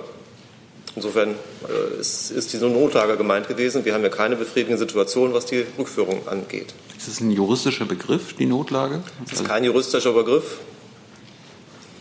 Insofern 0.96 1.36
äh, 1.68 2.00
ist, 2.00 2.32
ist 2.32 2.54
diese 2.54 2.68
Notlage 2.68 3.18
gemeint 3.18 3.48
gewesen. 3.48 3.86
Wir 3.86 3.94
haben 3.94 4.04
ja 4.04 4.10
keine 4.10 4.36
befriedigende 4.36 4.80
Situation, 4.80 5.34
was 5.34 5.46
die 5.46 5.66
Rückführung 5.78 6.28
angeht. 6.28 6.74
Ist 6.98 7.08
das 7.08 7.20
ein 7.20 7.30
juristischer 7.32 7.86
Begriff, 7.86 8.34
die 8.34 8.46
Notlage? 8.46 9.04
Das 9.30 9.42
ist 9.42 9.48
kein 9.48 9.64
juristischer 9.64 10.14
Begriff. 10.14 10.58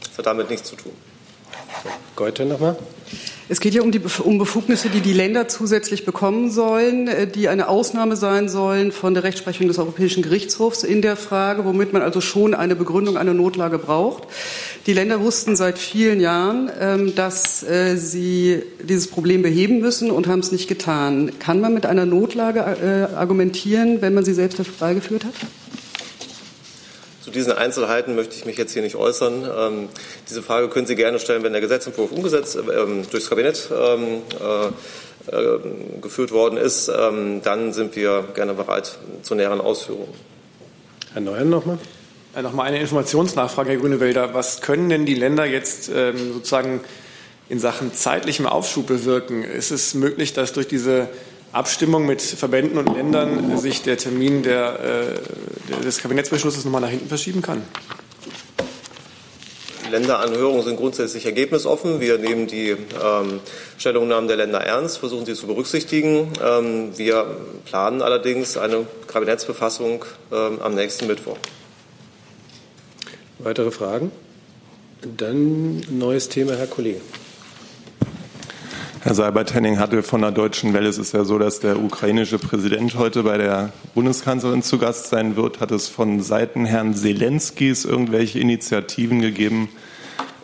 Das 0.00 0.18
hat 0.18 0.26
damit 0.26 0.48
nichts 0.48 0.68
zu 0.68 0.76
tun. 0.76 0.92
Goethe 2.16 2.44
nochmal. 2.44 2.76
Es 3.48 3.60
geht 3.60 3.74
ja 3.74 3.82
um, 3.82 3.92
die, 3.92 4.00
um 4.24 4.38
Befugnisse, 4.38 4.88
die 4.88 5.00
die 5.00 5.12
Länder 5.12 5.46
zusätzlich 5.46 6.04
bekommen 6.04 6.50
sollen, 6.50 7.06
äh, 7.06 7.28
die 7.28 7.48
eine 7.48 7.68
Ausnahme 7.68 8.16
sein 8.16 8.48
sollen 8.48 8.90
von 8.90 9.14
der 9.14 9.22
Rechtsprechung 9.22 9.68
des 9.68 9.78
Europäischen 9.78 10.24
Gerichtshofs 10.24 10.82
in 10.82 11.00
der 11.00 11.14
Frage, 11.14 11.64
womit 11.64 11.92
man 11.92 12.02
also 12.02 12.20
schon 12.20 12.54
eine 12.54 12.74
Begründung 12.74 13.16
einer 13.16 13.34
Notlage 13.34 13.78
braucht. 13.78 14.24
Die 14.86 14.94
Länder 14.94 15.20
wussten 15.20 15.54
seit 15.54 15.78
vielen 15.78 16.20
Jahren, 16.20 16.72
ähm, 16.80 17.14
dass 17.14 17.62
äh, 17.62 17.96
sie 17.96 18.62
dieses 18.82 19.06
Problem 19.06 19.42
beheben 19.42 19.78
müssen 19.78 20.10
und 20.10 20.26
haben 20.26 20.40
es 20.40 20.50
nicht 20.50 20.66
getan. 20.66 21.30
Kann 21.38 21.60
man 21.60 21.72
mit 21.72 21.86
einer 21.86 22.04
Notlage 22.04 22.60
äh, 22.60 23.14
argumentieren, 23.14 24.02
wenn 24.02 24.14
man 24.14 24.24
sie 24.24 24.34
selbst 24.34 24.58
herbeigeführt 24.58 25.24
hat? 25.24 25.34
Zu 27.26 27.32
diesen 27.32 27.54
Einzelheiten 27.54 28.14
möchte 28.14 28.36
ich 28.36 28.44
mich 28.44 28.56
jetzt 28.56 28.72
hier 28.72 28.82
nicht 28.82 28.94
äußern. 28.94 29.50
Ähm, 29.58 29.88
diese 30.30 30.44
Frage 30.44 30.68
können 30.68 30.86
Sie 30.86 30.94
gerne 30.94 31.18
stellen, 31.18 31.42
wenn 31.42 31.50
der 31.50 31.60
Gesetzentwurf 31.60 32.12
umgesetzt 32.12 32.56
ähm, 32.56 33.02
durchs 33.10 33.28
Kabinett 33.28 33.68
ähm, 33.76 34.22
äh, 34.40 35.36
äh, 35.36 35.58
geführt 36.00 36.30
worden 36.30 36.56
ist. 36.56 36.86
Ähm, 36.88 37.40
dann 37.42 37.72
sind 37.72 37.96
wir 37.96 38.28
gerne 38.32 38.54
bereit 38.54 38.96
zu 39.22 39.34
näheren 39.34 39.60
Ausführungen. 39.60 40.14
Herr 41.14 41.20
Neuern 41.20 41.50
nochmal. 41.50 41.80
Ja, 42.36 42.42
nochmal 42.42 42.68
eine 42.68 42.78
Informationsnachfrage, 42.78 43.70
Herr 43.70 43.78
Grünewälder. 43.80 44.32
Was 44.32 44.60
können 44.60 44.88
denn 44.88 45.04
die 45.04 45.14
Länder 45.16 45.46
jetzt 45.46 45.90
ähm, 45.92 46.32
sozusagen 46.32 46.80
in 47.48 47.58
Sachen 47.58 47.92
zeitlichem 47.92 48.46
Aufschub 48.46 48.86
bewirken? 48.86 49.42
Ist 49.42 49.72
es 49.72 49.94
möglich, 49.94 50.32
dass 50.32 50.52
durch 50.52 50.68
diese 50.68 51.08
Abstimmung 51.56 52.04
mit 52.06 52.20
Verbänden 52.20 52.78
und 52.78 52.94
Ländern 52.94 53.56
sich 53.56 53.82
der 53.82 53.96
Termin 53.96 54.42
der, 54.42 54.78
äh, 54.80 55.82
des 55.82 55.98
Kabinettsbeschlusses 55.98 56.64
nochmal 56.64 56.82
nach 56.82 56.90
hinten 56.90 57.08
verschieben 57.08 57.40
kann? 57.40 57.62
Die 59.86 59.90
Länderanhörungen 59.90 60.62
sind 60.62 60.76
grundsätzlich 60.76 61.24
ergebnisoffen. 61.24 62.00
Wir 62.00 62.18
nehmen 62.18 62.46
die 62.46 62.70
ähm, 62.70 63.40
Stellungnahmen 63.78 64.28
der 64.28 64.36
Länder 64.36 64.60
ernst, 64.60 64.98
versuchen 64.98 65.24
sie 65.24 65.34
zu 65.34 65.46
berücksichtigen. 65.46 66.32
Ähm, 66.44 66.98
wir 66.98 67.24
planen 67.64 68.02
allerdings 68.02 68.56
eine 68.56 68.86
Kabinettsbefassung 69.06 70.04
ähm, 70.32 70.60
am 70.60 70.74
nächsten 70.74 71.06
Mittwoch. 71.06 71.38
Weitere 73.38 73.70
Fragen? 73.70 74.10
Dann 75.16 75.80
neues 75.88 76.28
Thema, 76.28 76.54
Herr 76.56 76.66
Kollege. 76.66 77.00
Herr 79.06 79.14
Seibert-Henning 79.14 79.78
hatte 79.78 80.02
von 80.02 80.22
der 80.22 80.32
Deutschen 80.32 80.74
Welle. 80.74 80.88
Es 80.88 80.98
ist 80.98 81.12
ja 81.12 81.22
so, 81.22 81.38
dass 81.38 81.60
der 81.60 81.80
ukrainische 81.80 82.40
Präsident 82.40 82.96
heute 82.98 83.22
bei 83.22 83.38
der 83.38 83.72
Bundeskanzlerin 83.94 84.64
zu 84.64 84.78
Gast 84.78 85.10
sein 85.10 85.36
wird. 85.36 85.60
Hat 85.60 85.70
es 85.70 85.86
von 85.86 86.20
Seiten 86.24 86.64
Herrn 86.64 86.92
Zelenskis 86.92 87.84
irgendwelche 87.84 88.40
Initiativen 88.40 89.20
gegeben, 89.20 89.68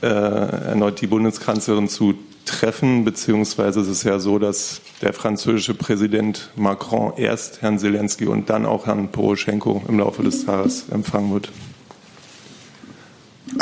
äh, 0.00 0.06
erneut 0.06 1.00
die 1.00 1.08
Bundeskanzlerin 1.08 1.88
zu 1.88 2.14
treffen? 2.44 3.04
Beziehungsweise 3.04 3.80
ist 3.80 3.88
es 3.88 4.04
ja 4.04 4.20
so, 4.20 4.38
dass 4.38 4.80
der 5.00 5.12
französische 5.12 5.74
Präsident 5.74 6.50
Macron 6.54 7.14
erst 7.16 7.62
Herrn 7.62 7.80
Zelensky 7.80 8.26
und 8.26 8.48
dann 8.48 8.64
auch 8.64 8.86
Herrn 8.86 9.08
Poroschenko 9.08 9.82
im 9.88 9.98
Laufe 9.98 10.22
des 10.22 10.46
Tages 10.46 10.84
empfangen 10.88 11.32
wird. 11.32 11.50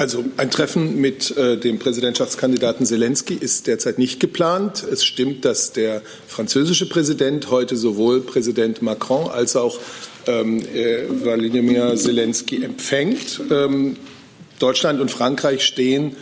Also 0.01 0.25
ein 0.39 0.51
Treffen 0.51 0.99
mit 0.99 1.37
äh, 1.37 1.59
dem 1.59 1.79
Präsidentschaftskandidaten 1.79 2.87
Zelensky 2.87 3.35
ist 3.35 3.67
derzeit 3.67 3.99
nicht 3.99 4.19
geplant. 4.19 4.83
Es 4.83 5.05
stimmt, 5.05 5.45
dass 5.45 5.75
der 5.75 6.01
französische 6.27 6.89
Präsident 6.89 7.51
heute 7.51 7.77
sowohl 7.77 8.23
Präsident 8.23 8.81
Macron 8.81 9.29
als 9.31 9.57
auch 9.57 9.79
ähm, 10.27 10.63
äh, 10.75 11.03
Wladimir 11.07 11.97
Zelensky 11.97 12.65
empfängt. 12.65 13.43
Ähm, 13.51 13.99
Deutschland 14.59 15.03
und 15.03 15.11
Frankreich 15.11 15.67
stehen 15.67 16.17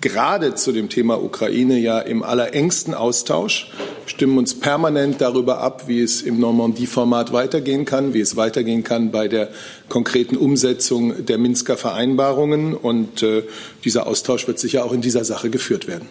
gerade 0.00 0.56
zu 0.56 0.72
dem 0.72 0.88
Thema 0.88 1.22
Ukraine 1.22 1.78
ja 1.78 2.00
im 2.00 2.24
allerengsten 2.24 2.94
Austausch, 2.94 3.70
stimmen 4.06 4.38
uns 4.38 4.58
permanent 4.58 5.20
darüber 5.20 5.58
ab, 5.58 5.84
wie 5.86 6.00
es 6.00 6.22
im 6.22 6.38
Normandie-Format 6.40 7.32
weitergehen 7.32 7.84
kann, 7.84 8.14
wie 8.14 8.20
es 8.20 8.36
weitergehen 8.36 8.84
kann 8.84 9.10
bei 9.10 9.28
der 9.28 9.50
konkreten 9.88 10.36
Umsetzung 10.36 11.26
der 11.26 11.38
Minsker 11.38 11.76
Vereinbarungen. 11.76 12.74
Und 12.74 13.22
äh, 13.22 13.44
dieser 13.84 14.06
Austausch 14.06 14.46
wird 14.46 14.58
sicher 14.58 14.84
auch 14.84 14.92
in 14.92 15.00
dieser 15.00 15.24
Sache 15.24 15.50
geführt 15.50 15.86
werden. 15.86 16.08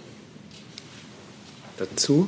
Dazu? 1.78 2.28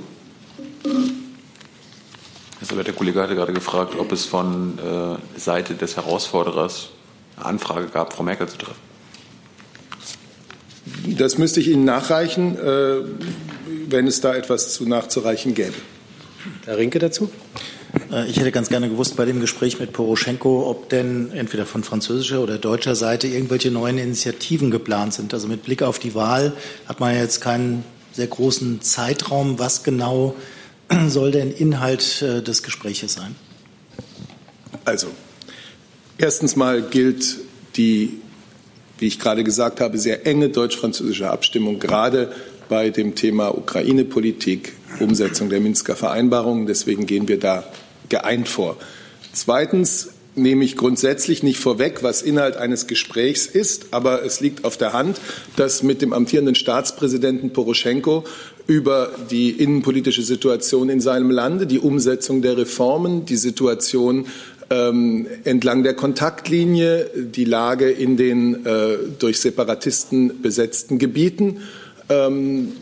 Also 2.62 2.82
der 2.82 2.94
Kollege 2.94 3.22
hatte 3.22 3.36
gerade 3.36 3.54
gefragt, 3.54 3.96
ob 3.98 4.12
es 4.12 4.26
von 4.26 4.80
äh, 4.80 5.40
Seite 5.40 5.76
des 5.76 5.98
Herausforderers 5.98 6.90
eine 7.38 7.46
Anfrage 7.46 7.88
gab, 7.88 8.14
Frau 8.14 8.24
Merkel 8.24 8.48
zu 8.48 8.58
treffen. 8.58 8.86
Das 11.18 11.38
müsste 11.38 11.60
ich 11.60 11.68
Ihnen 11.68 11.84
nachreichen, 11.84 12.58
äh, 12.58 12.98
wenn 13.90 14.08
es 14.08 14.22
da 14.22 14.36
etwas 14.36 14.74
zu 14.74 14.86
nachzureichen 14.86 15.54
gäbe. 15.54 15.74
Herr 16.66 16.78
Rinke 16.78 17.00
dazu? 17.00 17.30
Äh, 18.12 18.30
ich 18.30 18.38
hätte 18.38 18.52
ganz 18.52 18.70
gerne 18.70 18.90
gewusst 18.90 19.16
bei 19.16 19.26
dem 19.26 19.40
Gespräch 19.40 19.80
mit 19.80 19.94
Poroschenko, 19.94 20.70
ob 20.70 20.90
denn 20.90 21.32
entweder 21.32 21.66
von 21.66 21.84
französischer 21.84 22.42
oder 22.42 22.58
deutscher 22.58 22.96
Seite 22.96 23.28
irgendwelche 23.28 23.72
neuen 23.72 23.98
Initiativen 23.98 24.72
geplant 24.72 25.14
sind. 25.14 25.34
Also 25.34 25.48
mit 25.48 25.64
Blick 25.64 25.82
auf 25.82 26.00
die 26.00 26.16
Wahl 26.16 26.54
hat 26.88 27.00
man 27.00 27.16
jetzt 27.16 27.42
keinen 27.42 27.84
sehr 28.14 28.28
großen 28.28 28.82
Zeitraum. 28.82 29.60
Was 29.60 29.84
genau 29.84 30.36
soll 31.08 31.32
denn 31.32 31.52
Inhalt 31.52 32.22
äh, 32.22 32.42
des 32.42 32.64
Gespräches 32.64 33.14
sein? 33.14 33.36
Also, 34.84 35.08
erstens 36.18 36.56
mal 36.56 36.82
gilt 36.84 37.40
die 37.76 38.22
wie 38.98 39.08
ich 39.08 39.20
gerade 39.20 39.44
gesagt 39.44 39.82
habe, 39.82 39.98
sehr 39.98 40.26
enge 40.26 40.50
deutsch-französische 40.50 41.30
Abstimmung, 41.30 41.80
gerade 41.80 42.32
bei 42.70 42.90
dem 42.90 43.16
Thema 43.16 43.58
Ukraine-Politik, 43.58 44.74
Umsetzung 45.00 45.50
der 45.50 45.60
Minsker 45.60 45.96
Vereinbarungen. 45.96 46.68
Deswegen 46.68 47.06
gehen 47.06 47.28
wir 47.28 47.40
da 47.40 47.64
geeint 48.10 48.48
vor. 48.48 48.78
Zweitens 49.34 50.10
nehme 50.36 50.66
ich 50.66 50.76
grundsätzlich 50.76 51.44
nicht 51.44 51.60
vorweg, 51.60 52.04
was 52.04 52.22
Inhalt 52.22 52.58
eines 52.58 52.88
Gesprächs 52.88 53.46
ist, 53.46 53.88
aber 53.92 54.24
es 54.24 54.42
liegt 54.42 54.66
auf 54.66 54.78
der 54.78 54.94
Hand, 54.94 55.20
dass 55.56 55.84
mit 55.84 56.02
dem 56.02 56.14
amtierenden 56.14 56.56
Staatspräsidenten 56.56 57.52
Poroschenko 57.52 58.26
über 58.68 59.12
die 59.32 59.52
innenpolitische 59.52 60.24
Situation 60.24 60.90
in 60.90 61.00
seinem 61.00 61.32
Lande, 61.32 61.68
die 61.68 61.80
Umsetzung 61.80 62.42
der 62.42 62.58
Reformen, 62.58 63.26
die 63.26 63.38
Situation 63.38 64.26
ähm, 64.70 65.28
entlang 65.44 65.84
der 65.84 65.94
Kontaktlinie, 65.94 67.10
die 67.16 67.46
Lage 67.46 67.90
in 67.90 68.18
den 68.18 68.66
äh, 68.66 68.98
durch 69.20 69.40
Separatisten 69.40 70.42
besetzten 70.42 70.98
Gebieten, 70.98 71.60
ähm, 72.10 72.74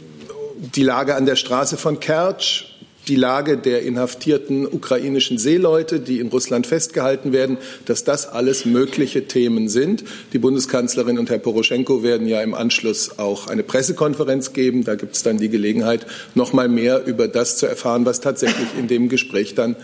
die 0.75 0.83
Lage 0.83 1.15
an 1.15 1.25
der 1.25 1.35
Straße 1.35 1.77
von 1.77 1.99
Kertsch, 1.99 2.65
die 3.07 3.15
Lage 3.15 3.57
der 3.57 3.83
inhaftierten 3.83 4.65
ukrainischen 4.65 5.37
Seeleute, 5.37 5.99
die 5.99 6.19
in 6.19 6.27
Russland 6.27 6.67
festgehalten 6.67 7.33
werden, 7.33 7.57
dass 7.85 8.03
das 8.03 8.27
alles 8.27 8.65
mögliche 8.65 9.27
Themen 9.27 9.67
sind. 9.67 10.03
Die 10.31 10.39
Bundeskanzlerin 10.39 11.19
und 11.19 11.29
Herr 11.29 11.39
Poroschenko 11.39 12.01
werden 12.03 12.27
ja 12.27 12.41
im 12.41 12.53
Anschluss 12.53 13.19
auch 13.19 13.47
eine 13.47 13.63
Pressekonferenz 13.63 14.53
geben. 14.53 14.85
Da 14.85 14.95
gibt 14.95 15.15
es 15.15 15.23
dann 15.23 15.37
die 15.37 15.49
Gelegenheit, 15.49 16.05
noch 16.33 16.53
mal 16.53 16.69
mehr 16.69 17.05
über 17.05 17.27
das 17.27 17.57
zu 17.57 17.65
erfahren, 17.65 18.05
was 18.05 18.21
tatsächlich 18.21 18.67
in 18.79 18.87
dem 18.87 19.09
Gespräch 19.09 19.53
dann 19.53 19.75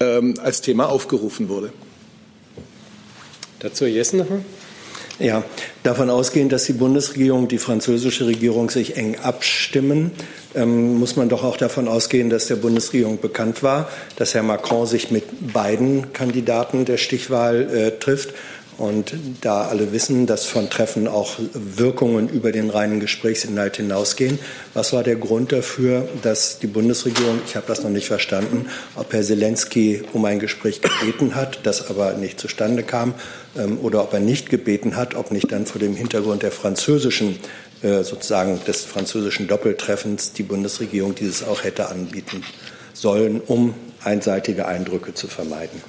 ähm, 0.00 0.34
als 0.42 0.60
Thema 0.60 0.90
aufgerufen 0.90 1.48
wurde. 1.48 1.72
Dazu 3.60 3.86
Jessen 3.86 4.18
nochmal. 4.18 4.44
Ja, 5.20 5.42
davon 5.82 6.10
ausgehend, 6.10 6.52
dass 6.52 6.66
die 6.66 6.74
Bundesregierung 6.74 7.42
und 7.42 7.52
die 7.52 7.58
französische 7.58 8.26
Regierung 8.26 8.70
sich 8.70 8.96
eng 8.96 9.16
abstimmen, 9.20 10.12
ähm, 10.54 10.94
muss 10.96 11.16
man 11.16 11.28
doch 11.28 11.42
auch 11.42 11.56
davon 11.56 11.88
ausgehen, 11.88 12.30
dass 12.30 12.46
der 12.46 12.54
Bundesregierung 12.54 13.20
bekannt 13.20 13.64
war, 13.64 13.88
dass 14.14 14.34
Herr 14.34 14.44
Macron 14.44 14.86
sich 14.86 15.10
mit 15.10 15.52
beiden 15.52 16.12
Kandidaten 16.12 16.84
der 16.84 16.98
Stichwahl 16.98 17.68
äh, 17.68 17.98
trifft 17.98 18.32
und 18.78 19.12
da 19.40 19.62
alle 19.66 19.92
wissen, 19.92 20.26
dass 20.26 20.46
von 20.46 20.70
Treffen 20.70 21.08
auch 21.08 21.34
Wirkungen 21.52 22.28
über 22.28 22.52
den 22.52 22.70
reinen 22.70 23.00
Gesprächsinhalt 23.00 23.76
hinausgehen, 23.76 24.38
was 24.72 24.92
war 24.92 25.02
der 25.02 25.16
Grund 25.16 25.50
dafür, 25.50 26.08
dass 26.22 26.60
die 26.60 26.68
Bundesregierung, 26.68 27.40
ich 27.44 27.56
habe 27.56 27.66
das 27.66 27.82
noch 27.82 27.90
nicht 27.90 28.06
verstanden, 28.06 28.66
ob 28.94 29.12
Herr 29.12 29.22
Zelensky 29.22 30.02
um 30.12 30.24
ein 30.24 30.38
Gespräch 30.38 30.80
gebeten 30.80 31.34
hat, 31.34 31.60
das 31.64 31.90
aber 31.90 32.12
nicht 32.14 32.38
zustande 32.38 32.84
kam, 32.84 33.14
ähm, 33.56 33.78
oder 33.82 34.02
ob 34.02 34.12
er 34.12 34.20
nicht 34.20 34.48
gebeten 34.48 34.96
hat, 34.96 35.16
ob 35.16 35.32
nicht 35.32 35.50
dann 35.50 35.66
vor 35.66 35.80
dem 35.80 35.96
Hintergrund 35.96 36.44
der 36.44 36.52
französischen 36.52 37.36
äh, 37.82 38.04
sozusagen 38.04 38.60
des 38.66 38.84
französischen 38.84 39.48
Doppeltreffens 39.48 40.32
die 40.32 40.44
Bundesregierung 40.44 41.16
dieses 41.16 41.42
auch 41.42 41.64
hätte 41.64 41.88
anbieten 41.88 42.44
sollen, 42.92 43.40
um 43.44 43.74
einseitige 44.04 44.66
Eindrücke 44.66 45.14
zu 45.14 45.26
vermeiden. 45.26 45.82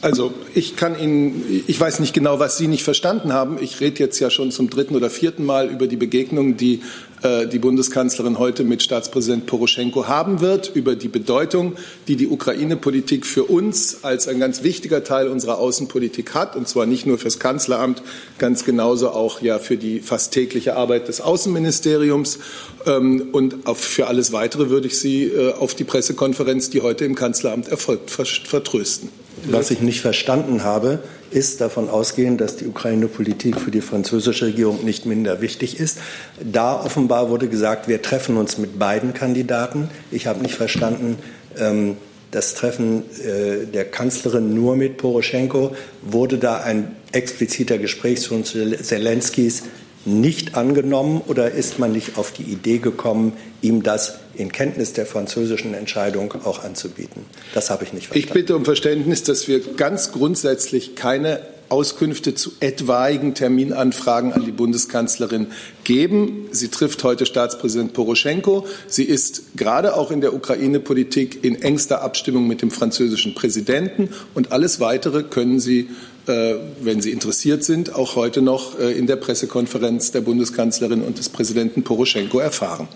Also 0.00 0.32
ich 0.54 0.76
kann 0.76 0.96
Ihnen, 0.96 1.64
ich 1.66 1.80
weiß 1.80 1.98
nicht 1.98 2.14
genau, 2.14 2.38
was 2.38 2.56
Sie 2.56 2.68
nicht 2.68 2.84
verstanden 2.84 3.32
haben. 3.32 3.58
Ich 3.60 3.80
rede 3.80 3.98
jetzt 3.98 4.20
ja 4.20 4.30
schon 4.30 4.52
zum 4.52 4.70
dritten 4.70 4.94
oder 4.94 5.10
vierten 5.10 5.44
Mal 5.44 5.68
über 5.68 5.88
die 5.88 5.96
Begegnung, 5.96 6.56
die 6.56 6.82
äh, 7.22 7.48
die 7.48 7.58
Bundeskanzlerin 7.58 8.38
heute 8.38 8.62
mit 8.62 8.80
Staatspräsident 8.80 9.46
Poroschenko 9.46 10.06
haben 10.06 10.40
wird, 10.40 10.70
über 10.72 10.94
die 10.94 11.08
Bedeutung, 11.08 11.74
die 12.06 12.14
die 12.14 12.28
Ukraine-Politik 12.28 13.26
für 13.26 13.42
uns 13.42 14.04
als 14.04 14.28
ein 14.28 14.38
ganz 14.38 14.62
wichtiger 14.62 15.02
Teil 15.02 15.26
unserer 15.26 15.58
Außenpolitik 15.58 16.32
hat, 16.32 16.54
und 16.54 16.68
zwar 16.68 16.86
nicht 16.86 17.04
nur 17.04 17.18
fürs 17.18 17.40
Kanzleramt, 17.40 18.00
ganz 18.38 18.64
genauso 18.64 19.10
auch 19.10 19.42
ja 19.42 19.58
für 19.58 19.76
die 19.76 19.98
fast 19.98 20.32
tägliche 20.32 20.76
Arbeit 20.76 21.08
des 21.08 21.20
Außenministeriums. 21.20 22.38
Ähm, 22.86 23.30
und 23.32 23.56
für 23.74 24.06
alles 24.06 24.30
Weitere 24.30 24.70
würde 24.70 24.86
ich 24.86 24.96
Sie 24.96 25.24
äh, 25.24 25.54
auf 25.54 25.74
die 25.74 25.84
Pressekonferenz, 25.84 26.70
die 26.70 26.82
heute 26.82 27.04
im 27.04 27.16
Kanzleramt 27.16 27.66
erfolgt, 27.66 28.10
vertrösten. 28.10 29.08
Was 29.44 29.70
ich 29.70 29.80
nicht 29.80 30.00
verstanden 30.00 30.64
habe, 30.64 31.00
ist 31.30 31.60
davon 31.60 31.88
ausgehen, 31.88 32.38
dass 32.38 32.56
die 32.56 32.66
Ukraine-Politik 32.66 33.60
für 33.60 33.70
die 33.70 33.80
französische 33.80 34.46
Regierung 34.46 34.84
nicht 34.84 35.06
minder 35.06 35.40
wichtig 35.40 35.78
ist. 35.78 35.98
Da 36.40 36.82
offenbar 36.82 37.30
wurde 37.30 37.48
gesagt, 37.48 37.88
wir 37.88 38.02
treffen 38.02 38.36
uns 38.36 38.58
mit 38.58 38.78
beiden 38.78 39.14
Kandidaten. 39.14 39.90
Ich 40.10 40.26
habe 40.26 40.40
nicht 40.40 40.54
verstanden, 40.54 41.18
ähm, 41.58 41.96
das 42.30 42.54
Treffen 42.54 43.04
äh, 43.20 43.66
der 43.66 43.84
Kanzlerin 43.86 44.54
nur 44.54 44.76
mit 44.76 44.96
Poroschenko. 44.98 45.74
Wurde 46.02 46.38
da 46.38 46.60
ein 46.60 46.96
expliziter 47.12 47.78
Gesprächston 47.78 48.44
Zelenskis 48.44 49.62
nicht 50.08 50.56
angenommen 50.56 51.20
oder 51.26 51.50
ist 51.50 51.78
man 51.78 51.92
nicht 51.92 52.18
auf 52.18 52.32
die 52.32 52.42
Idee 52.42 52.78
gekommen, 52.78 53.32
ihm 53.62 53.82
das 53.82 54.18
in 54.34 54.52
Kenntnis 54.52 54.92
der 54.92 55.06
französischen 55.06 55.74
Entscheidung 55.74 56.34
auch 56.44 56.64
anzubieten? 56.64 57.24
Das 57.54 57.70
habe 57.70 57.84
ich 57.84 57.92
nicht 57.92 58.08
verstanden. 58.08 58.28
Ich 58.28 58.32
bitte 58.32 58.56
um 58.56 58.64
Verständnis, 58.64 59.22
dass 59.22 59.48
wir 59.48 59.60
ganz 59.60 60.12
grundsätzlich 60.12 60.96
keine 60.96 61.40
Auskünfte 61.68 62.34
zu 62.34 62.52
etwaigen 62.60 63.34
Terminanfragen 63.34 64.32
an 64.32 64.44
die 64.44 64.52
Bundeskanzlerin 64.52 65.48
geben. 65.84 66.48
Sie 66.50 66.68
trifft 66.68 67.04
heute 67.04 67.26
Staatspräsident 67.26 67.92
Poroschenko. 67.92 68.66
Sie 68.86 69.04
ist 69.04 69.56
gerade 69.56 69.94
auch 69.94 70.10
in 70.10 70.20
der 70.20 70.32
Ukraine-Politik 70.32 71.44
in 71.44 71.60
engster 71.60 72.00
Abstimmung 72.02 72.46
mit 72.46 72.62
dem 72.62 72.70
französischen 72.70 73.34
Präsidenten. 73.34 74.08
Und 74.34 74.52
alles 74.52 74.80
Weitere 74.80 75.22
können 75.24 75.60
Sie 75.60 75.90
wenn 76.28 77.00
Sie 77.00 77.10
interessiert 77.10 77.64
sind, 77.64 77.94
auch 77.94 78.16
heute 78.16 78.42
noch 78.42 78.78
äh, 78.78 78.92
in 78.92 79.06
der 79.06 79.16
Pressekonferenz 79.16 80.12
der 80.12 80.20
Bundeskanzlerin 80.20 81.02
und 81.02 81.18
des 81.18 81.28
Präsidenten 81.28 81.82
Poroschenko 81.82 82.38
erfahren. 82.38 82.88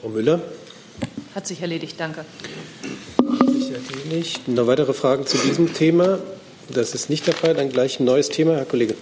Frau 0.00 0.08
Müller. 0.08 0.40
Hat 1.34 1.46
sich 1.46 1.60
erledigt, 1.60 1.96
danke. 1.98 2.24
Hat 3.18 3.50
sich 3.50 3.70
erledigt. 3.72 4.48
Noch 4.48 4.66
weitere 4.66 4.92
Fragen 4.92 5.26
zu 5.26 5.38
diesem 5.38 5.74
Thema? 5.74 6.18
Das 6.72 6.94
ist 6.94 7.10
nicht 7.10 7.26
der 7.26 7.34
Fall. 7.34 7.54
Dann 7.54 7.70
gleich 7.70 8.00
ein 8.00 8.04
neues 8.04 8.28
Thema, 8.28 8.56
Herr 8.56 8.64
Kollege. 8.64 8.94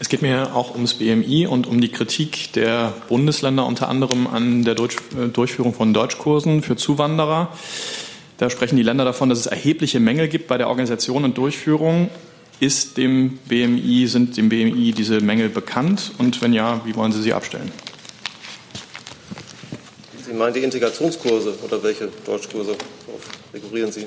Es 0.00 0.08
geht 0.08 0.22
mir 0.22 0.54
auch 0.54 0.74
ums 0.74 0.94
BMI 0.94 1.46
und 1.46 1.66
um 1.66 1.80
die 1.80 1.88
Kritik 1.88 2.52
der 2.52 2.92
Bundesländer 3.08 3.64
unter 3.64 3.88
anderem 3.88 4.26
an 4.26 4.64
der 4.64 4.76
äh, 4.78 5.28
Durchführung 5.32 5.72
von 5.72 5.94
Deutschkursen 5.94 6.62
für 6.62 6.76
Zuwanderer. 6.76 7.52
Da 8.38 8.50
sprechen 8.50 8.76
die 8.76 8.82
Länder 8.82 9.04
davon, 9.04 9.28
dass 9.28 9.38
es 9.38 9.46
erhebliche 9.46 10.00
Mängel 10.00 10.28
gibt 10.28 10.48
bei 10.48 10.58
der 10.58 10.68
Organisation 10.68 11.24
und 11.24 11.38
Durchführung. 11.38 12.10
Ist 12.60 12.96
dem 12.96 13.38
BMI, 13.48 14.06
sind 14.06 14.36
dem 14.36 14.48
BMI 14.48 14.92
diese 14.92 15.20
Mängel 15.20 15.48
bekannt? 15.48 16.12
Und 16.18 16.40
wenn 16.40 16.52
ja, 16.52 16.80
wie 16.84 16.94
wollen 16.94 17.12
Sie 17.12 17.20
sie 17.20 17.32
abstellen? 17.32 17.70
Sie 20.24 20.32
meinen 20.32 20.54
die 20.54 20.60
Integrationskurse 20.60 21.58
oder 21.62 21.82
welche 21.82 22.08
Deutschkurse? 22.24 22.76
Worauf 23.06 23.22
rekurrieren 23.52 23.92
Sie? 23.92 24.06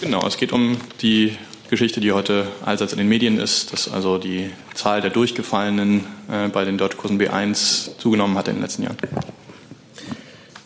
Genau, 0.00 0.26
es 0.26 0.36
geht 0.36 0.52
um 0.52 0.76
die 1.00 1.36
Geschichte, 1.70 2.00
die 2.00 2.12
heute 2.12 2.46
allseits 2.64 2.92
in 2.92 2.98
den 2.98 3.08
Medien 3.08 3.38
ist, 3.38 3.72
dass 3.72 3.90
also 3.90 4.18
die 4.18 4.50
Zahl 4.74 5.00
der 5.00 5.10
Durchgefallenen 5.10 6.06
äh, 6.30 6.48
bei 6.48 6.64
den 6.64 6.78
Deutschkursen 6.78 7.20
B1 7.20 7.98
zugenommen 7.98 8.38
hat 8.38 8.48
in 8.48 8.54
den 8.54 8.62
letzten 8.62 8.84
Jahren. 8.84 8.96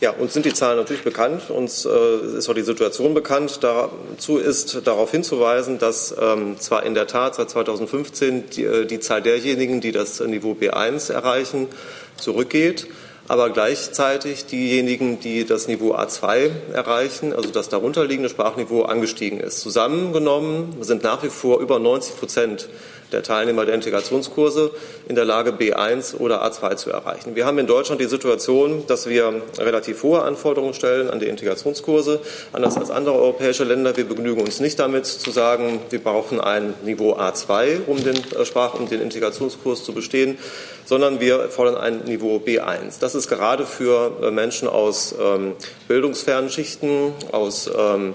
Ja, 0.03 0.11
uns 0.11 0.33
sind 0.33 0.45
die 0.45 0.53
Zahlen 0.53 0.75
natürlich 0.75 1.05
bekannt. 1.05 1.49
Uns 1.49 1.85
äh, 1.85 2.37
ist 2.37 2.49
auch 2.49 2.53
die 2.53 2.63
Situation 2.63 3.13
bekannt. 3.13 3.59
Dazu 3.61 4.37
ist 4.37 4.85
darauf 4.85 5.11
hinzuweisen, 5.11 5.79
dass 5.79 6.13
ähm, 6.19 6.59
zwar 6.59 6.83
in 6.83 6.93
der 6.93 7.07
Tat 7.07 7.35
seit 7.35 7.49
2015 7.49 8.49
die, 8.49 8.65
äh, 8.65 8.85
die 8.85 8.99
Zahl 8.99 9.21
derjenigen, 9.21 9.79
die 9.79 9.93
das 9.93 10.19
Niveau 10.19 10.57
B1 10.59 11.09
erreichen, 11.13 11.69
zurückgeht 12.17 12.87
aber 13.27 13.51
gleichzeitig 13.51 14.47
diejenigen, 14.47 15.19
die 15.19 15.45
das 15.45 15.67
Niveau 15.67 15.95
A2 15.95 16.49
erreichen, 16.73 17.33
also 17.33 17.49
das 17.51 17.69
darunterliegende 17.69 18.29
Sprachniveau, 18.29 18.83
angestiegen 18.83 19.39
ist. 19.39 19.61
Zusammengenommen 19.61 20.75
sind 20.81 21.03
nach 21.03 21.23
wie 21.23 21.29
vor 21.29 21.61
über 21.61 21.79
90 21.79 22.17
Prozent 22.17 22.67
der 23.13 23.23
Teilnehmer 23.23 23.65
der 23.65 23.75
Integrationskurse 23.75 24.71
in 25.07 25.15
der 25.15 25.25
Lage, 25.25 25.51
B1 25.51 26.17
oder 26.17 26.45
A2 26.45 26.75
zu 26.75 26.89
erreichen. 26.89 27.35
Wir 27.35 27.45
haben 27.45 27.59
in 27.59 27.67
Deutschland 27.67 28.01
die 28.01 28.05
Situation, 28.05 28.85
dass 28.87 29.07
wir 29.07 29.41
relativ 29.57 30.03
hohe 30.03 30.21
Anforderungen 30.23 30.73
stellen 30.73 31.09
an 31.09 31.19
die 31.19 31.27
Integrationskurse, 31.27 32.19
anders 32.51 32.77
als 32.77 32.91
andere 32.91 33.15
europäische 33.15 33.63
Länder. 33.63 33.95
Wir 33.95 34.05
begnügen 34.05 34.41
uns 34.41 34.59
nicht 34.59 34.79
damit 34.79 35.05
zu 35.05 35.31
sagen, 35.31 35.79
wir 35.89 36.03
brauchen 36.03 36.41
ein 36.41 36.73
Niveau 36.83 37.13
A2, 37.13 37.85
um 37.87 38.03
den 38.03 38.15
äh, 38.15 38.45
Sprach- 38.45 38.73
und 38.73 38.91
den 38.91 39.01
Integrationskurs 39.01 39.83
zu 39.83 39.93
bestehen, 39.93 40.37
sondern 40.85 41.19
wir 41.19 41.49
fordern 41.49 41.77
ein 41.77 41.99
Niveau 42.05 42.37
B1. 42.37 42.99
Das 42.99 43.15
ist 43.15 43.29
gerade 43.29 43.65
für 43.65 44.11
äh, 44.21 44.31
Menschen 44.31 44.67
aus 44.67 45.15
ähm, 45.19 45.53
bildungsfernen 45.87 46.49
Schichten, 46.49 47.13
aus 47.31 47.69
ähm, 47.75 48.13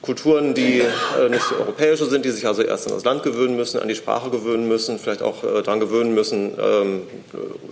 Kulturen, 0.00 0.54
die 0.54 0.80
äh, 0.80 1.28
nicht 1.28 1.44
europäische 1.58 2.06
sind, 2.06 2.24
die 2.24 2.30
sich 2.30 2.46
also 2.46 2.62
erst 2.62 2.86
an 2.86 2.94
das 2.94 3.04
Land 3.04 3.24
gewöhnen 3.24 3.56
müssen, 3.56 3.80
an 3.80 3.88
die 3.88 3.96
Sprache 3.96 4.30
gewöhnen 4.30 4.68
müssen, 4.68 4.98
vielleicht 4.98 5.22
auch 5.22 5.42
äh, 5.42 5.62
daran 5.62 5.80
gewöhnen 5.80 6.14
müssen, 6.14 6.52
ähm, 6.58 7.02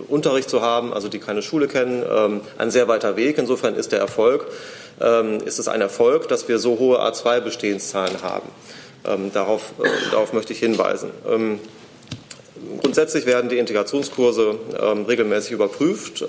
Unterricht 0.09 0.49
zu 0.49 0.61
haben, 0.61 0.93
also 0.93 1.07
die 1.07 1.19
keine 1.19 1.41
Schule 1.41 1.67
kennen, 1.67 2.03
ähm, 2.09 2.41
ein 2.57 2.69
sehr 2.69 2.89
weiter 2.89 3.15
Weg. 3.15 3.37
Insofern 3.37 3.75
ist 3.75 3.93
der 3.93 3.99
Erfolg, 3.99 4.45
ähm, 4.99 5.39
ist 5.45 5.57
es 5.57 5.69
ein 5.69 5.79
Erfolg, 5.79 6.27
dass 6.27 6.49
wir 6.49 6.59
so 6.59 6.77
hohe 6.79 7.01
A2-Bestehenszahlen 7.01 8.21
haben. 8.21 8.49
Ähm, 9.05 9.31
darauf, 9.31 9.71
äh, 9.81 9.87
darauf 10.11 10.33
möchte 10.33 10.51
ich 10.51 10.59
hinweisen. 10.59 11.11
Ähm, 11.29 11.59
grundsätzlich 12.81 13.25
werden 13.25 13.49
die 13.49 13.57
Integrationskurse 13.57 14.55
ähm, 14.81 15.05
regelmäßig 15.05 15.51
überprüft. 15.51 16.25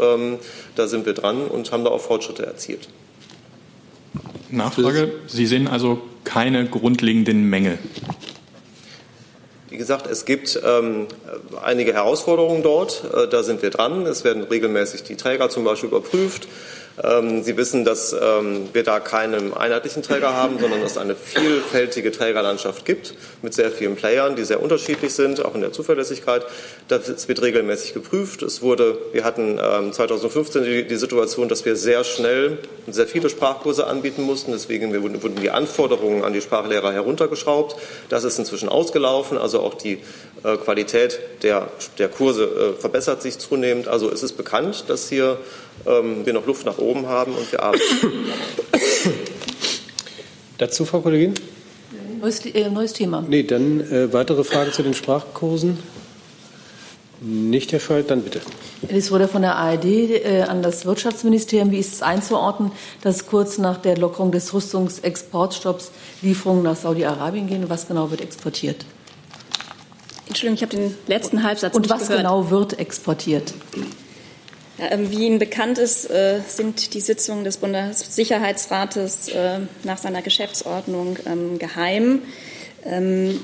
da 0.77 0.87
sind 0.87 1.07
wir 1.07 1.15
dran 1.15 1.49
und 1.49 1.73
haben 1.73 1.83
da 1.83 1.91
auch 1.91 2.01
Fortschritte 2.01 2.47
erzielt. 2.47 2.89
Nachfrage. 4.51 5.13
Sie 5.27 5.47
sehen 5.47 5.69
also 5.69 6.03
keine 6.25 6.67
grundlegenden 6.67 7.45
Mängel. 7.45 7.79
Wie 9.71 9.77
gesagt, 9.77 10.07
es 10.07 10.25
gibt 10.25 10.59
ähm, 10.65 11.07
einige 11.63 11.93
Herausforderungen 11.93 12.63
dort. 12.63 13.05
Äh, 13.15 13.29
da 13.29 13.43
sind 13.43 13.63
wir 13.63 13.71
dran. 13.71 14.07
Es 14.07 14.25
werden 14.25 14.45
regelmäßig 14.45 15.03
die 15.03 15.17
Träger 15.17 15.51
zum 15.51 15.65
Beispiel 15.65 15.89
überprüft. 15.91 16.49
Ähm, 17.03 17.43
Sie 17.43 17.57
wissen, 17.57 17.85
dass 17.85 18.13
ähm, 18.13 18.69
wir 18.73 18.83
da 18.83 19.01
keinen 19.01 19.55
einheitlichen 19.55 20.03
Träger 20.03 20.35
haben, 20.35 20.59
sondern 20.59 20.81
dass 20.81 20.93
es 20.93 20.99
eine 20.99 21.15
vielfältige 21.15 22.11
Trägerlandschaft 22.11 22.85
gibt 22.85 23.15
mit 23.43 23.55
sehr 23.55 23.71
vielen 23.71 23.97
Playern, 23.97 24.37
die 24.37 24.45
sehr 24.45 24.63
unterschiedlich 24.63 25.15
sind, 25.15 25.45
auch 25.45 25.55
in 25.55 25.61
der 25.61 25.73
Zuverlässigkeit. 25.73 26.45
Das 26.89 27.29
wird 27.29 27.43
regelmäßig 27.43 27.95
geprüft. 27.95 28.43
Es 28.43 28.63
wurde, 28.63 28.99
wir 29.13 29.25
hatten 29.25 29.59
2015 29.93 30.65
ähm, 30.65 30.89
die, 30.89 30.97
Situation, 30.97 31.49
dass 31.49 31.65
wir 31.65 31.77
sehr 31.77 32.05
schnell 32.05 32.59
sehr 32.89 33.07
viele 33.07 33.29
Sprachkurse 33.29 33.87
anbieten 33.87 34.23
mussten. 34.23 34.53
Deswegen 34.53 34.93
wurden 35.23 35.37
die 35.37 35.51
Anforderungen 35.51 36.25
an 36.25 36.33
die 36.33 36.41
Sprachlehrer 36.41 36.93
heruntergeschraubt. 36.93 37.77
Das 38.09 38.25
ist 38.25 38.39
inzwischen 38.39 38.69
ausgelaufen. 38.69 39.39
Also 39.39 39.61
auch 39.61 39.75
die 39.75 39.99
äh, 40.43 40.57
Qualität 40.57 41.21
der, 41.43 41.69
der 41.99 42.09
Kurse 42.09 42.45
äh, 42.45 42.81
verbessert 42.81 43.23
sich 43.23 43.39
zunehmend. 43.39 43.89
Also 43.89 44.11
es 44.11 44.23
ist 44.23 44.37
bekannt, 44.37 44.85
dass 44.89 45.09
hier 45.09 45.39
wir 45.85 46.33
noch 46.33 46.47
Luft 46.47 46.67
nach 46.67 46.79
oben 46.79 46.89
oben 46.99 47.07
haben 47.07 47.35
und 47.35 47.51
wir 47.53 47.63
arbeiten. 47.63 47.83
Dazu, 50.59 50.85
Frau 50.85 51.01
Kollegin? 51.01 51.35
Neues, 52.21 52.45
äh, 52.47 52.69
neues 52.69 52.93
Thema. 52.93 53.25
Nee, 53.29 53.45
dann 53.45 53.81
äh, 53.81 54.13
weitere 54.13 54.43
Fragen 54.43 54.73
zu 54.73 54.83
den 54.83 54.95
Sprachkursen. 54.95 55.79
Nicht 57.21 57.73
der 57.73 57.81
Fall, 57.81 58.03
dann 58.05 58.23
bitte. 58.23 58.41
Es 58.89 59.11
wurde 59.11 59.27
von 59.27 59.43
der 59.43 59.57
ARD 59.57 59.85
äh, 59.85 60.45
an 60.49 60.63
das 60.63 60.85
Wirtschaftsministerium. 60.87 61.71
Wie 61.71 61.79
ist 61.79 61.95
es 61.95 62.03
einzuordnen, 62.03 62.71
dass 63.03 63.27
kurz 63.27 63.59
nach 63.59 63.79
der 63.79 63.97
Lockerung 63.97 64.31
des 64.31 64.53
Rüstungsexportstopps 64.55 65.91
Lieferungen 66.23 66.63
nach 66.63 66.77
Saudi-Arabien 66.77 67.49
gehen? 67.49 67.65
Was 67.69 67.89
genau 67.89 68.11
wird 68.11 68.21
exportiert? 68.21 68.85
Entschuldigung, 70.27 70.55
ich 70.57 70.63
habe 70.63 70.77
den 70.77 70.95
letzten 71.07 71.43
Halbsatz 71.43 71.75
Und 71.75 71.83
nicht 71.83 71.91
was 71.91 72.03
gehört. 72.03 72.21
genau 72.21 72.51
wird 72.51 72.79
exportiert? 72.79 73.53
Ähm, 74.81 75.11
wie 75.11 75.27
Ihnen 75.27 75.41
bekannt 75.41 75.79
ist, 75.79 76.09
äh, 76.09 76.41
sind 76.47 76.95
die 76.95 77.01
Sitzungen 77.01 77.43
des 77.43 77.57
Bundessicherheitsrates 77.57 79.29
äh, 79.29 79.59
nach 79.83 79.99
seiner 79.99 80.23
Geschäftsordnung 80.23 81.19
ähm, 81.27 81.59
geheim. 81.59 82.23
Ähm, 82.85 83.41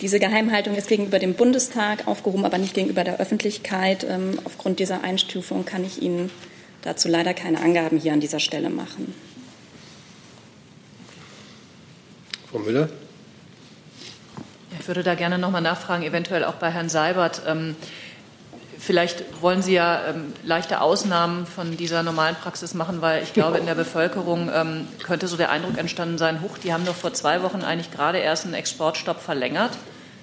diese 0.00 0.18
Geheimhaltung 0.18 0.76
ist 0.76 0.88
gegenüber 0.88 1.18
dem 1.18 1.34
Bundestag 1.34 2.06
aufgehoben, 2.06 2.46
aber 2.46 2.56
nicht 2.56 2.72
gegenüber 2.72 3.04
der 3.04 3.20
Öffentlichkeit. 3.20 4.06
Aufgrund 4.44 4.78
dieser 4.78 5.02
Einstufung 5.02 5.64
kann 5.64 5.84
ich 5.84 6.00
Ihnen 6.00 6.30
dazu 6.82 7.08
leider 7.08 7.34
keine 7.34 7.60
Angaben 7.60 7.98
hier 7.98 8.12
an 8.12 8.20
dieser 8.20 8.40
Stelle 8.40 8.70
machen. 8.70 9.14
Frau 12.50 12.58
Müller? 12.58 12.88
Ich 14.78 14.86
würde 14.86 15.02
da 15.02 15.14
gerne 15.14 15.38
noch 15.38 15.50
mal 15.50 15.60
nachfragen, 15.60 16.02
eventuell 16.02 16.44
auch 16.44 16.54
bei 16.54 16.70
Herrn 16.70 16.88
Seibert. 16.88 17.42
Vielleicht 18.80 19.42
wollen 19.42 19.60
Sie 19.60 19.74
ja 19.74 20.06
ähm, 20.08 20.32
leichte 20.42 20.80
Ausnahmen 20.80 21.44
von 21.46 21.76
dieser 21.76 22.02
normalen 22.02 22.34
Praxis 22.34 22.72
machen, 22.72 23.02
weil 23.02 23.22
ich 23.22 23.34
glaube, 23.34 23.58
in 23.58 23.66
der 23.66 23.74
Bevölkerung 23.74 24.50
ähm, 24.52 24.88
könnte 25.02 25.28
so 25.28 25.36
der 25.36 25.50
Eindruck 25.50 25.76
entstanden 25.76 26.16
sein, 26.16 26.40
huch, 26.40 26.56
die 26.56 26.72
haben 26.72 26.86
doch 26.86 26.94
vor 26.94 27.12
zwei 27.12 27.42
Wochen 27.42 27.60
eigentlich 27.62 27.90
gerade 27.90 28.18
erst 28.18 28.46
einen 28.46 28.54
Exportstopp 28.54 29.20
verlängert. 29.20 29.72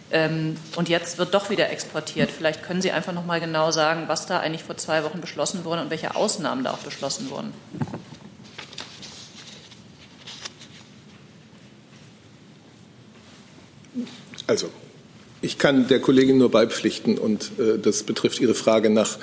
Ähm, 0.10 0.58
und 0.76 0.90
jetzt 0.90 1.20
wird 1.20 1.36
doch 1.36 1.52
wieder 1.52 1.70
exportiert. 1.70 2.32
Vielleicht 2.32 2.64
können 2.64 2.82
Sie 2.82 2.92
einfach 2.92 3.14
noch 3.14 3.26
mal 3.26 3.40
genau 3.40 3.70
sagen, 3.70 4.06
was 4.08 4.26
da 4.26 4.40
eigentlich 4.40 4.64
vor 4.64 4.76
zwei 4.76 5.04
Wochen 5.04 5.22
beschlossen 5.22 5.64
wurde 5.64 5.84
und 5.84 5.92
welche 5.92 6.16
Ausnahmen 6.16 6.64
da 6.64 6.72
auch 6.72 6.80
beschlossen 6.80 7.30
wurden. 7.30 7.54
Also, 14.48 14.72
ich 15.42 15.58
kann 15.58 15.88
der 15.88 16.00
Kollegin 16.00 16.38
nur 16.38 16.52
beipflichten 16.52 17.18
und 17.18 17.52
äh, 17.60 17.78
das 17.80 18.04
betrifft 18.04 18.40
ihre 18.40 18.56
Frage 18.56 18.90
nach 18.90 19.18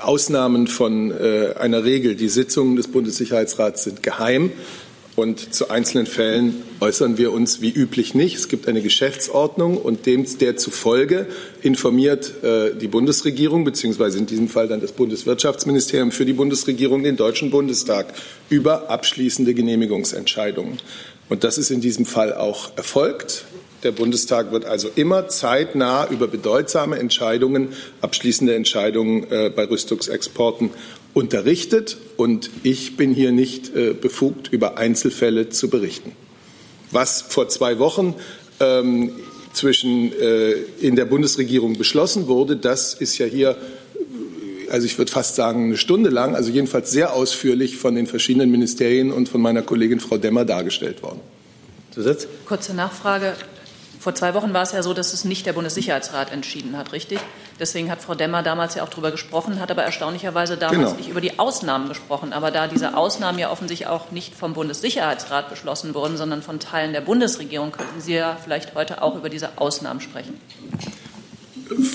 Ausnahmen 0.00 0.66
von 0.66 1.10
äh, 1.10 1.54
einer 1.58 1.84
Regel. 1.84 2.14
Die 2.14 2.28
Sitzungen 2.28 2.76
des 2.76 2.88
Bundessicherheitsrats 2.88 3.84
sind 3.84 4.02
geheim 4.02 4.52
und 5.16 5.54
zu 5.54 5.70
einzelnen 5.70 6.06
Fällen 6.06 6.62
äußern 6.80 7.16
wir 7.16 7.32
uns 7.32 7.62
wie 7.62 7.70
üblich 7.70 8.14
nicht. 8.14 8.36
Es 8.36 8.48
gibt 8.48 8.68
eine 8.68 8.82
Geschäftsordnung 8.82 9.78
und 9.78 10.04
dem 10.04 10.26
der 10.38 10.58
zufolge 10.58 11.26
informiert 11.62 12.44
äh, 12.44 12.74
die 12.74 12.86
Bundesregierung 12.86 13.64
beziehungsweise 13.64 14.18
in 14.18 14.26
diesem 14.26 14.48
Fall 14.48 14.68
dann 14.68 14.82
das 14.82 14.92
Bundeswirtschaftsministerium 14.92 16.12
für 16.12 16.26
die 16.26 16.34
Bundesregierung 16.34 17.02
den 17.02 17.16
Deutschen 17.16 17.50
Bundestag 17.50 18.12
über 18.50 18.90
abschließende 18.90 19.54
Genehmigungsentscheidungen. 19.54 20.78
Und 21.28 21.44
das 21.44 21.56
ist 21.58 21.70
in 21.70 21.80
diesem 21.80 22.04
Fall 22.04 22.34
auch 22.34 22.76
erfolgt. 22.76 23.46
Der 23.86 23.92
Bundestag 23.92 24.50
wird 24.50 24.64
also 24.64 24.90
immer 24.96 25.28
zeitnah 25.28 26.08
über 26.10 26.26
bedeutsame 26.26 26.98
Entscheidungen, 26.98 27.68
abschließende 28.00 28.52
Entscheidungen 28.52 29.30
äh, 29.30 29.48
bei 29.48 29.64
Rüstungsexporten 29.64 30.70
unterrichtet. 31.14 31.96
Und 32.16 32.50
ich 32.64 32.96
bin 32.96 33.14
hier 33.14 33.30
nicht 33.30 33.76
äh, 33.76 33.92
befugt, 33.92 34.48
über 34.52 34.76
Einzelfälle 34.76 35.50
zu 35.50 35.70
berichten. 35.70 36.16
Was 36.90 37.22
vor 37.22 37.48
zwei 37.48 37.78
Wochen 37.78 38.16
ähm, 38.58 39.12
zwischen, 39.52 40.10
äh, 40.20 40.54
in 40.80 40.96
der 40.96 41.04
Bundesregierung 41.04 41.78
beschlossen 41.78 42.26
wurde, 42.26 42.56
das 42.56 42.92
ist 42.92 43.18
ja 43.18 43.26
hier 43.26 43.56
also 44.68 44.84
ich 44.84 44.98
würde 44.98 45.12
fast 45.12 45.36
sagen, 45.36 45.66
eine 45.66 45.76
Stunde 45.76 46.10
lang, 46.10 46.34
also 46.34 46.50
jedenfalls 46.50 46.90
sehr 46.90 47.12
ausführlich 47.12 47.76
von 47.76 47.94
den 47.94 48.08
verschiedenen 48.08 48.50
Ministerien 48.50 49.12
und 49.12 49.28
von 49.28 49.40
meiner 49.40 49.62
Kollegin 49.62 50.00
Frau 50.00 50.18
Demmer 50.18 50.44
dargestellt 50.44 51.04
worden. 51.04 51.20
Zusatz? 51.94 52.26
Kurze 52.46 52.74
Nachfrage. 52.74 53.34
Vor 54.06 54.14
zwei 54.14 54.34
Wochen 54.34 54.54
war 54.54 54.62
es 54.62 54.70
ja 54.70 54.84
so, 54.84 54.94
dass 54.94 55.12
es 55.12 55.24
nicht 55.24 55.46
der 55.46 55.52
Bundessicherheitsrat 55.52 56.30
entschieden 56.30 56.78
hat, 56.78 56.92
richtig? 56.92 57.18
Deswegen 57.58 57.90
hat 57.90 58.00
Frau 58.00 58.14
Demmer 58.14 58.44
damals 58.44 58.76
ja 58.76 58.84
auch 58.84 58.88
darüber 58.88 59.10
gesprochen, 59.10 59.58
hat 59.58 59.68
aber 59.72 59.82
erstaunlicherweise 59.82 60.56
damals 60.56 60.78
Genau. 60.78 60.92
nicht 60.92 61.08
über 61.08 61.20
die 61.20 61.40
Ausnahmen 61.40 61.88
gesprochen. 61.88 62.32
Aber 62.32 62.52
da 62.52 62.68
diese 62.68 62.96
Ausnahmen 62.96 63.40
ja 63.40 63.50
offensichtlich 63.50 63.88
auch 63.88 64.12
nicht 64.12 64.32
vom 64.32 64.54
Bundessicherheitsrat 64.54 65.50
beschlossen 65.50 65.92
wurden, 65.92 66.16
sondern 66.16 66.40
von 66.42 66.60
Teilen 66.60 66.92
der 66.92 67.00
Bundesregierung, 67.00 67.72
könnten 67.72 68.00
Sie 68.00 68.14
ja 68.14 68.36
vielleicht 68.40 68.76
heute 68.76 69.02
auch 69.02 69.16
über 69.16 69.28
diese 69.28 69.58
Ausnahmen 69.58 70.00
sprechen. 70.00 70.40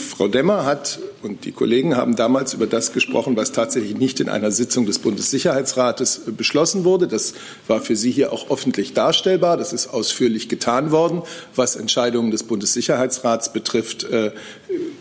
Frau 0.10 0.28
Demmer 0.28 0.65
hat 0.65 1.00
und 1.24 1.46
die 1.46 1.52
Kollegen 1.52 1.96
haben 1.96 2.16
damals 2.16 2.54
über 2.54 2.68
das 2.68 2.94
gesprochen, 2.94 3.36
was 3.36 3.52
tatsächlich 3.52 3.96
nicht 3.96 4.20
in 4.20 4.30
einer 4.30 4.52
Sitzung 4.52 4.86
des 4.86 5.00
Bundessicherheitsrates 5.00 6.28
äh, 6.28 6.32
beschlossen 6.32 6.84
wurde. 6.84 7.08
Das 7.08 7.34
war 7.68 7.82
für 7.82 7.96
Sie 7.96 8.12
hier 8.12 8.34
auch 8.34 8.50
öffentlich 8.50 8.94
darstellbar. 8.94 9.58
Das 9.58 9.74
ist 9.74 9.88
ausführlich 9.88 10.50
getan 10.50 10.92
worden. 10.92 11.22
Was 11.56 11.76
Entscheidungen 11.76 12.32
des 12.32 12.44
Bundessicherheitsrats 12.44 13.54
betrifft, 13.54 14.04
äh, 14.04 14.32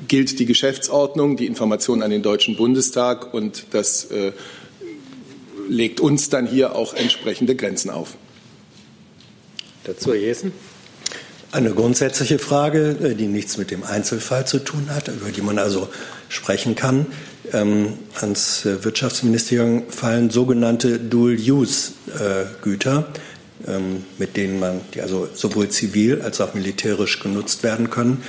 gilt 0.09 0.39
die 0.39 0.47
Geschäftsordnung, 0.47 1.37
die 1.37 1.47
Information 1.47 2.03
an 2.03 2.11
den 2.11 2.23
Deutschen 2.23 2.57
Bundestag 2.57 3.33
und 3.33 3.67
das 3.71 4.05
äh, 4.07 4.33
legt 5.69 6.01
uns 6.01 6.29
dann 6.29 6.47
hier 6.47 6.75
auch 6.75 6.95
entsprechende 6.95 7.55
Grenzen 7.55 7.91
auf. 7.91 8.17
Dazu 9.85 10.13
Herr 10.13 10.21
Jessen. 10.21 10.53
Eine 11.53 11.73
grundsätzliche 11.73 12.39
Frage, 12.39 12.97
äh, 13.03 13.15
die 13.17 13.27
nichts 13.27 13.57
mit 13.57 13.73
dem 13.73 13.83
Einzelfall 13.83 14.47
zu 14.47 14.61
tun 14.61 14.87
hat, 14.91 15.09
über 15.09 15.33
die 15.33 15.43
man 15.43 15.59
also 15.59 15.89
sprechen 16.29 16.77
kann. 16.77 17.07
Ähm, 17.53 17.95
ans 18.21 18.65
äh, 18.65 18.85
Wirtschaftsministerium 18.85 19.89
fallen 19.89 20.31
sogenannte 20.31 21.01
Dual-Use-Güter, 21.01 23.09
ähm, 23.67 24.05
mit 24.19 24.37
denen 24.37 24.61
man, 24.61 24.81
die 24.95 25.03
also 25.03 25.29
sowohl 25.35 25.69
zivil 25.71 26.23
als 26.23 26.41
auch 26.41 26.55
militärisch 26.55 27.19
genutzt 27.19 27.65
werden 27.65 27.91
können. 27.91 28.23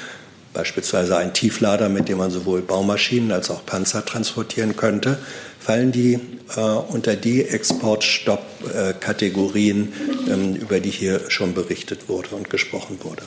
Beispielsweise 0.53 1.17
ein 1.17 1.33
Tieflader, 1.33 1.89
mit 1.89 2.09
dem 2.09 2.17
man 2.17 2.29
sowohl 2.29 2.61
Baumaschinen 2.61 3.31
als 3.31 3.49
auch 3.49 3.65
Panzer 3.65 4.05
transportieren 4.05 4.75
könnte. 4.75 5.17
Fallen 5.59 5.93
die 5.93 6.19
äh, 6.55 6.59
unter 6.59 7.15
die 7.15 7.45
Exportstopp-Kategorien, 7.45 9.93
ähm, 10.29 10.55
über 10.55 10.79
die 10.79 10.89
hier 10.89 11.29
schon 11.29 11.53
berichtet 11.53 12.09
wurde 12.09 12.35
und 12.35 12.49
gesprochen 12.49 12.97
wurde? 13.03 13.21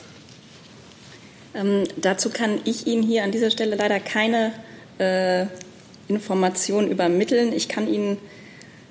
Ähm, 1.55 1.85
dazu 1.97 2.29
kann 2.29 2.59
ich 2.65 2.85
Ihnen 2.85 3.01
hier 3.01 3.23
an 3.23 3.31
dieser 3.31 3.49
Stelle 3.49 3.75
leider 3.75 3.99
keine 3.99 4.51
äh, 4.99 5.47
Informationen 6.07 6.91
übermitteln. 6.91 7.51
Ich 7.53 7.69
kann 7.69 7.87
Ihnen 7.87 8.17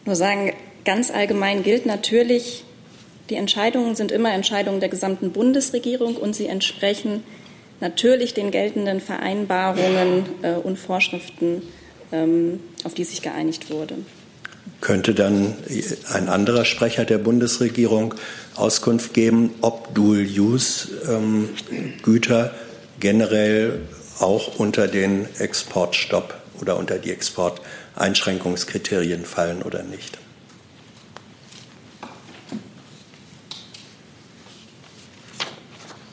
nur 0.04 0.16
sagen, 0.16 0.52
ganz 0.84 1.10
allgemein 1.10 1.62
gilt 1.62 1.86
natürlich, 1.86 2.64
die 3.30 3.36
Entscheidungen 3.36 3.94
sind 3.94 4.12
immer 4.12 4.32
Entscheidungen 4.32 4.80
der 4.80 4.90
gesamten 4.90 5.32
Bundesregierung 5.32 6.16
und 6.16 6.34
sie 6.34 6.46
entsprechen 6.46 7.24
natürlich 7.80 8.34
den 8.34 8.50
geltenden 8.50 9.00
Vereinbarungen 9.00 10.26
äh, 10.42 10.54
und 10.54 10.76
Vorschriften, 10.78 11.62
ähm, 12.12 12.60
auf 12.84 12.92
die 12.94 13.04
sich 13.04 13.22
geeinigt 13.22 13.70
wurde. 13.70 13.94
Könnte 14.80 15.14
dann 15.14 15.54
ein 16.12 16.28
anderer 16.28 16.64
Sprecher 16.64 17.04
der 17.04 17.18
Bundesregierung 17.18 18.14
Auskunft 18.54 19.12
geben, 19.14 19.50
ob 19.60 19.94
Dual-Use-Güter 19.94 22.54
generell 23.00 23.80
auch 24.20 24.58
unter 24.58 24.86
den 24.88 25.26
Exportstopp 25.38 26.34
oder 26.60 26.76
unter 26.76 26.98
die 26.98 27.12
Exporteinschränkungskriterien 27.12 29.24
fallen 29.24 29.62
oder 29.62 29.82
nicht? 29.82 30.18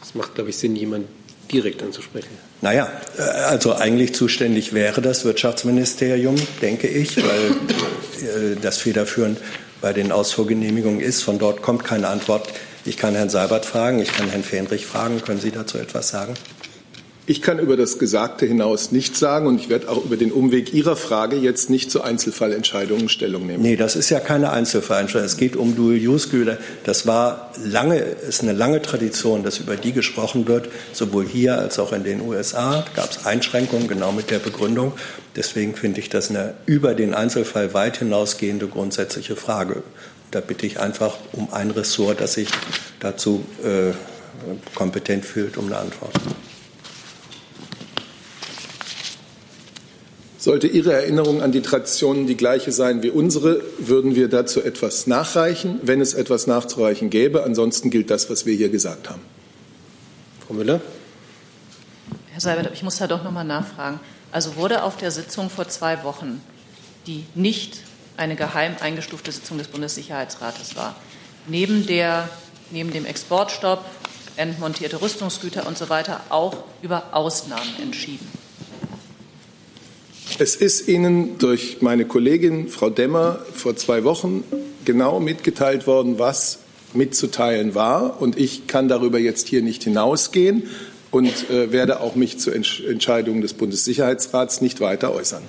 Es 0.01 0.15
macht, 0.15 0.35
glaube 0.35 0.49
ich, 0.49 0.57
Sinn, 0.57 0.75
jemanden 0.75 1.20
direkt 1.51 1.83
anzusprechen. 1.83 2.29
Naja, 2.61 2.91
äh, 3.17 3.21
also 3.21 3.75
eigentlich 3.75 4.13
zuständig 4.13 4.73
wäre 4.73 5.01
das 5.01 5.25
Wirtschaftsministerium, 5.25 6.35
denke 6.61 6.87
ich, 6.87 7.17
weil 7.17 7.51
äh, 7.51 8.55
das 8.61 8.77
federführend 8.77 9.39
bei 9.81 9.93
den 9.93 10.11
Ausfuhrgenehmigungen 10.11 11.01
ist. 11.01 11.23
Von 11.23 11.39
dort 11.39 11.61
kommt 11.61 11.83
keine 11.83 12.07
Antwort. 12.07 12.47
Ich 12.85 12.97
kann 12.97 13.15
Herrn 13.15 13.29
Seibert 13.29 13.65
fragen, 13.65 13.99
ich 13.99 14.11
kann 14.11 14.29
Herrn 14.29 14.43
Fähnrich 14.43 14.85
fragen. 14.85 15.21
Können 15.21 15.39
Sie 15.39 15.51
dazu 15.51 15.77
etwas 15.77 16.09
sagen? 16.09 16.33
Ich 17.27 17.43
kann 17.43 17.59
über 17.59 17.77
das 17.77 17.99
Gesagte 17.99 18.47
hinaus 18.47 18.91
nichts 18.91 19.19
sagen 19.19 19.45
und 19.45 19.59
ich 19.59 19.69
werde 19.69 19.89
auch 19.89 20.03
über 20.03 20.17
den 20.17 20.31
Umweg 20.31 20.73
Ihrer 20.73 20.95
Frage 20.95 21.35
jetzt 21.35 21.69
nicht 21.69 21.91
zu 21.91 22.01
Einzelfallentscheidungen 22.01 23.09
Stellung 23.09 23.45
nehmen. 23.45 23.61
Nee, 23.61 23.75
das 23.75 23.95
ist 23.95 24.09
ja 24.09 24.19
keine 24.19 24.49
Einzelveranstaltung. 24.49 25.27
Es 25.27 25.37
geht 25.37 25.55
um 25.55 25.75
Dual-Use-Güter. 25.75 26.57
Das 26.83 27.05
war 27.05 27.51
lange, 27.63 27.97
ist 27.97 28.41
eine 28.41 28.53
lange 28.53 28.81
Tradition, 28.81 29.43
dass 29.43 29.59
über 29.59 29.75
die 29.75 29.91
gesprochen 29.93 30.47
wird, 30.47 30.69
sowohl 30.93 31.27
hier 31.27 31.59
als 31.59 31.77
auch 31.77 31.93
in 31.93 32.03
den 32.03 32.21
USA. 32.21 32.83
Da 32.95 33.01
gab 33.01 33.11
es 33.11 33.23
Einschränkungen, 33.23 33.87
genau 33.87 34.11
mit 34.11 34.31
der 34.31 34.39
Begründung. 34.39 34.93
Deswegen 35.35 35.75
finde 35.75 35.99
ich 35.99 36.09
das 36.09 36.31
eine 36.31 36.55
über 36.65 36.95
den 36.95 37.13
Einzelfall 37.13 37.75
weit 37.75 37.97
hinausgehende 37.97 38.67
grundsätzliche 38.67 39.35
Frage. 39.35 39.83
Da 40.31 40.39
bitte 40.39 40.65
ich 40.65 40.79
einfach 40.79 41.17
um 41.33 41.53
ein 41.53 41.69
Ressort, 41.69 42.19
das 42.19 42.33
sich 42.33 42.49
dazu 42.99 43.45
äh, 43.63 43.93
kompetent 44.73 45.23
fühlt, 45.23 45.57
um 45.57 45.67
eine 45.67 45.77
Antwort. 45.77 46.13
Sollte 50.41 50.65
Ihre 50.65 50.91
Erinnerung 50.91 51.43
an 51.43 51.51
die 51.51 51.61
Traditionen 51.61 52.25
die 52.25 52.35
gleiche 52.35 52.71
sein 52.71 53.03
wie 53.03 53.11
unsere, 53.11 53.61
würden 53.77 54.15
wir 54.15 54.27
dazu 54.27 54.59
etwas 54.59 55.05
nachreichen, 55.05 55.79
wenn 55.83 56.01
es 56.01 56.15
etwas 56.15 56.47
nachzureichen 56.47 57.11
gäbe. 57.11 57.43
Ansonsten 57.43 57.91
gilt 57.91 58.09
das, 58.09 58.27
was 58.27 58.47
wir 58.47 58.55
hier 58.55 58.69
gesagt 58.69 59.07
haben. 59.07 59.21
Frau 60.47 60.55
Müller? 60.55 60.81
Herr 62.31 62.41
Seibert, 62.41 62.71
ich 62.73 62.81
muss 62.81 62.97
da 62.97 63.05
doch 63.05 63.23
noch 63.23 63.29
mal 63.29 63.43
nachfragen. 63.43 63.99
Also 64.31 64.55
wurde 64.55 64.81
auf 64.81 64.97
der 64.97 65.11
Sitzung 65.11 65.51
vor 65.51 65.67
zwei 65.67 66.03
Wochen, 66.03 66.41
die 67.05 67.23
nicht 67.35 67.77
eine 68.17 68.35
geheim 68.35 68.75
eingestufte 68.79 69.31
Sitzung 69.31 69.59
des 69.59 69.67
Bundessicherheitsrates 69.67 70.75
war, 70.75 70.95
neben, 71.45 71.85
der, 71.85 72.27
neben 72.71 72.91
dem 72.91 73.05
Exportstopp, 73.05 73.85
entmontierte 74.37 75.03
Rüstungsgüter 75.03 75.67
und 75.67 75.77
so 75.77 75.89
weiter 75.89 76.19
auch 76.29 76.63
über 76.81 77.09
Ausnahmen 77.11 77.75
entschieden? 77.79 78.40
Es 80.39 80.55
ist 80.55 80.87
Ihnen 80.87 81.37
durch 81.37 81.81
meine 81.81 82.05
Kollegin 82.05 82.67
Frau 82.67 82.89
Demmer 82.89 83.39
vor 83.53 83.75
zwei 83.75 84.03
Wochen 84.03 84.43
genau 84.85 85.19
mitgeteilt 85.19 85.87
worden, 85.87 86.19
was 86.19 86.59
mitzuteilen 86.93 87.75
war. 87.75 88.21
Und 88.21 88.37
ich 88.37 88.67
kann 88.67 88.87
darüber 88.87 89.19
jetzt 89.19 89.47
hier 89.47 89.61
nicht 89.61 89.83
hinausgehen 89.83 90.63
und 91.11 91.49
äh, 91.49 91.71
werde 91.71 91.99
auch 91.99 92.15
mich 92.15 92.39
zu 92.39 92.51
Entsch 92.51 92.81
Entscheidungen 92.81 93.41
des 93.41 93.53
Bundessicherheitsrats 93.53 94.61
nicht 94.61 94.79
weiter 94.81 95.13
äußern. 95.13 95.43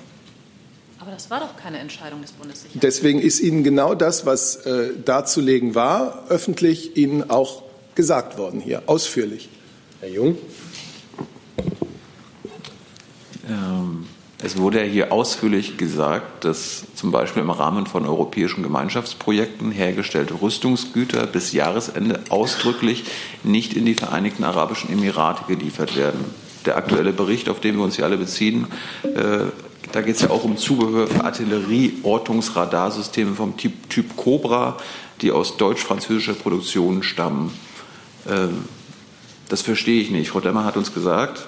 Aber 0.99 1.11
das 1.11 1.29
war 1.29 1.39
doch 1.39 1.57
keine 1.57 1.79
Entscheidung 1.79 2.21
des 2.21 2.31
Bundessicherheitsrats. 2.31 2.81
Deswegen 2.81 3.19
ist 3.19 3.39
Ihnen 3.39 3.63
genau 3.63 3.95
das, 3.95 4.25
was 4.25 4.57
äh, 4.65 4.89
darzulegen 5.03 5.75
war, 5.75 6.25
öffentlich 6.29 6.97
Ihnen 6.97 7.29
auch 7.29 7.63
gesagt 7.95 8.37
worden 8.37 8.59
hier, 8.59 8.83
ausführlich. 8.85 9.49
Herr 9.99 10.09
Jung. 10.09 10.37
Ähm, 13.47 14.05
es 14.43 14.57
wurde 14.57 14.83
ja 14.83 14.85
hier 14.85 15.13
ausführlich 15.13 15.77
gesagt, 15.77 16.43
dass 16.43 16.83
zum 16.95 17.11
Beispiel 17.11 17.41
im 17.41 17.49
Rahmen 17.49 17.87
von 17.87 18.05
europäischen 18.05 18.61
Gemeinschaftsprojekten 18.61 19.71
hergestellte 19.71 20.41
Rüstungsgüter 20.41 21.25
bis 21.27 21.53
Jahresende 21.53 22.19
ausdrücklich 22.27 23.05
nicht 23.43 23.73
in 23.73 23.85
die 23.85 23.93
Vereinigten 23.93 24.43
Arabischen 24.43 24.91
Emirate 24.91 25.45
geliefert 25.47 25.95
werden. 25.95 26.25
Der 26.65 26.75
aktuelle 26.75 27.13
Bericht, 27.13 27.47
auf 27.47 27.61
den 27.61 27.77
wir 27.77 27.85
uns 27.85 27.95
hier 27.95 28.03
alle 28.03 28.17
beziehen, 28.17 28.67
äh, 29.03 29.45
da 29.93 30.01
geht 30.01 30.15
es 30.15 30.23
ja 30.23 30.29
auch 30.29 30.43
um 30.43 30.57
Zubehör 30.57 31.07
für 31.07 31.23
Artillerie-Ortungsradarsysteme 31.23 33.35
vom 33.35 33.55
Typ, 33.55 33.89
typ 33.89 34.17
Cobra, 34.17 34.75
die 35.21 35.31
aus 35.31 35.55
deutsch-französischer 35.55 36.33
Produktion 36.33 37.01
stammen. 37.01 37.57
Ähm, 38.29 38.65
das 39.47 39.61
verstehe 39.61 40.01
ich 40.01 40.11
nicht. 40.11 40.31
Frau 40.31 40.41
Demmer 40.41 40.65
hat 40.65 40.75
uns 40.75 40.93
gesagt, 40.93 41.47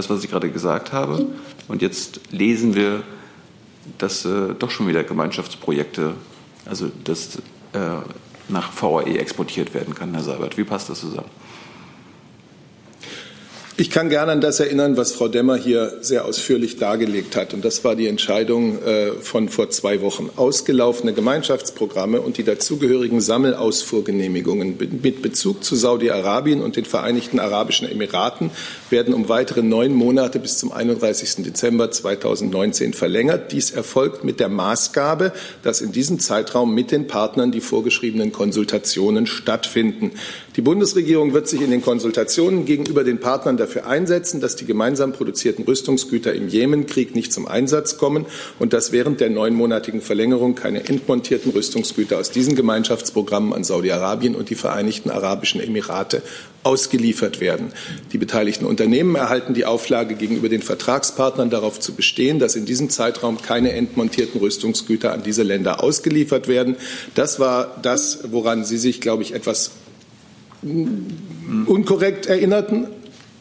das, 0.00 0.10
was 0.10 0.24
ich 0.24 0.30
gerade 0.30 0.50
gesagt 0.50 0.92
habe. 0.92 1.26
Und 1.68 1.82
jetzt 1.82 2.20
lesen 2.30 2.74
wir, 2.74 3.02
dass 3.98 4.24
äh, 4.24 4.54
doch 4.58 4.70
schon 4.70 4.88
wieder 4.88 5.04
Gemeinschaftsprojekte, 5.04 6.14
also 6.64 6.90
dass 7.04 7.36
äh, 7.72 7.80
nach 8.48 8.70
VAE 8.80 9.18
exportiert 9.18 9.74
werden 9.74 9.94
kann, 9.94 10.12
Herr 10.14 10.22
Seibert. 10.22 10.56
Wie 10.56 10.64
passt 10.64 10.88
das 10.88 11.00
zusammen? 11.00 11.28
Ich 13.76 13.88
kann 13.88 14.10
gerne 14.10 14.32
an 14.32 14.40
das 14.42 14.60
erinnern, 14.60 14.96
was 14.96 15.12
Frau 15.12 15.28
Demmer 15.28 15.56
hier 15.56 15.98
sehr 16.02 16.26
ausführlich 16.26 16.76
dargelegt 16.76 17.34
hat. 17.34 17.54
Und 17.54 17.64
das 17.64 17.82
war 17.82 17.96
die 17.96 18.08
Entscheidung 18.08 18.82
äh, 18.82 19.12
von 19.12 19.48
vor 19.48 19.70
zwei 19.70 20.02
Wochen. 20.02 20.28
Ausgelaufene 20.36 21.14
Gemeinschaftsprogramme 21.14 22.20
und 22.20 22.36
die 22.36 22.44
dazugehörigen 22.44 23.20
Sammelausfuhrgenehmigungen 23.22 24.76
mit 25.02 25.22
Bezug 25.22 25.64
zu 25.64 25.76
Saudi-Arabien 25.76 26.60
und 26.62 26.76
den 26.76 26.84
Vereinigten 26.84 27.38
Arabischen 27.38 27.88
Emiraten 27.88 28.50
werden 28.90 29.14
um 29.14 29.30
weitere 29.30 29.62
neun 29.62 29.94
Monate 29.94 30.40
bis 30.40 30.58
zum 30.58 30.72
31. 30.72 31.44
Dezember 31.44 31.90
2019 31.90 32.92
verlängert. 32.92 33.52
Dies 33.52 33.70
erfolgt 33.70 34.24
mit 34.24 34.40
der 34.40 34.50
Maßgabe, 34.50 35.32
dass 35.62 35.80
in 35.80 35.92
diesem 35.92 36.18
Zeitraum 36.18 36.74
mit 36.74 36.90
den 36.90 37.06
Partnern 37.06 37.50
die 37.50 37.62
vorgeschriebenen 37.62 38.32
Konsultationen 38.32 39.26
stattfinden. 39.26 40.10
Die 40.56 40.62
Bundesregierung 40.62 41.32
wird 41.32 41.46
sich 41.46 41.60
in 41.60 41.70
den 41.70 41.80
Konsultationen 41.80 42.64
gegenüber 42.64 43.04
den 43.04 43.20
Partnern 43.20 43.56
dafür 43.56 43.86
einsetzen, 43.86 44.40
dass 44.40 44.56
die 44.56 44.64
gemeinsam 44.64 45.12
produzierten 45.12 45.64
Rüstungsgüter 45.64 46.34
im 46.34 46.48
Jemenkrieg 46.48 47.14
nicht 47.14 47.32
zum 47.32 47.46
Einsatz 47.46 47.98
kommen 47.98 48.26
und 48.58 48.72
dass 48.72 48.90
während 48.90 49.20
der 49.20 49.30
neunmonatigen 49.30 50.00
Verlängerung 50.00 50.56
keine 50.56 50.88
entmontierten 50.88 51.52
Rüstungsgüter 51.52 52.18
aus 52.18 52.32
diesen 52.32 52.56
Gemeinschaftsprogrammen 52.56 53.52
an 53.52 53.62
Saudi-Arabien 53.62 54.34
und 54.34 54.50
die 54.50 54.56
Vereinigten 54.56 55.10
Arabischen 55.10 55.60
Emirate 55.60 56.20
ausgeliefert 56.64 57.40
werden. 57.40 57.72
Die 58.12 58.18
beteiligten 58.18 58.66
Unternehmen 58.66 59.14
erhalten 59.14 59.54
die 59.54 59.66
Auflage 59.66 60.16
gegenüber 60.16 60.48
den 60.48 60.62
Vertragspartnern 60.62 61.50
darauf 61.50 61.78
zu 61.78 61.94
bestehen, 61.94 62.40
dass 62.40 62.56
in 62.56 62.66
diesem 62.66 62.90
Zeitraum 62.90 63.40
keine 63.40 63.72
entmontierten 63.72 64.40
Rüstungsgüter 64.40 65.12
an 65.12 65.22
diese 65.22 65.44
Länder 65.44 65.80
ausgeliefert 65.80 66.48
werden. 66.48 66.76
Das 67.14 67.38
war 67.38 67.78
das, 67.82 68.24
woran 68.32 68.64
Sie 68.64 68.78
sich, 68.78 69.00
glaube 69.00 69.22
ich, 69.22 69.32
etwas 69.32 69.70
unkorrekt 70.62 72.26
erinnerten. 72.26 72.86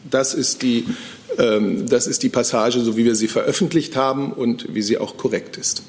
Das 0.10 0.34
ist 0.34 0.62
die, 0.62 0.86
ähm, 1.38 1.88
das 1.88 2.08
ist 2.08 2.24
die 2.24 2.30
Passage, 2.30 2.80
so 2.80 2.98
wie 2.98 3.06
wir 3.06 3.16
sie 3.16 3.28
veröffentlicht 3.28 3.96
haben 3.96 4.32
und 4.32 4.74
wie 4.74 4.82
sie 4.82 4.98
auch 4.98 5.18
korrekt 5.18 5.58
ist. 5.58 5.84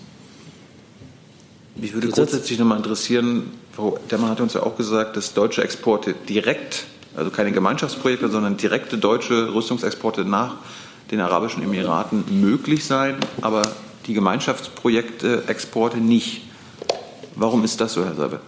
Mich 1.77 1.95
würde 1.95 2.09
grundsätzlich 2.09 2.59
noch 2.59 2.67
mal 2.67 2.77
interessieren, 2.77 3.45
Frau 3.73 3.99
Demmer 4.11 4.29
hat 4.29 4.41
uns 4.41 4.55
ja 4.55 4.63
auch 4.63 4.77
gesagt, 4.77 5.17
dass 5.17 5.33
deutsche 5.33 5.63
Exporte 5.63 6.15
direkt, 6.29 6.85
also 7.17 7.31
keine 7.31 7.53
Gemeinschaftsprojekte, 7.53 8.29
sondern 8.29 8.57
direkte 8.57 8.99
deutsche 8.99 9.55
Rüstungsexporte 9.55 10.25
nach 10.25 10.57
den 11.11 11.21
Arabischen 11.21 11.63
Emiraten 11.63 12.25
möglich 12.41 12.85
seien, 12.85 13.17
aber 13.41 13.63
die 14.07 14.15
Gemeinschaftsprojekte, 14.15 15.45
Exporte 15.47 15.99
nicht. 15.99 16.43
Warum 17.37 17.65
ist 17.65 17.81
das 17.81 17.95
so, 17.95 18.05
Herr 18.05 18.15
Sabe? 18.15 18.41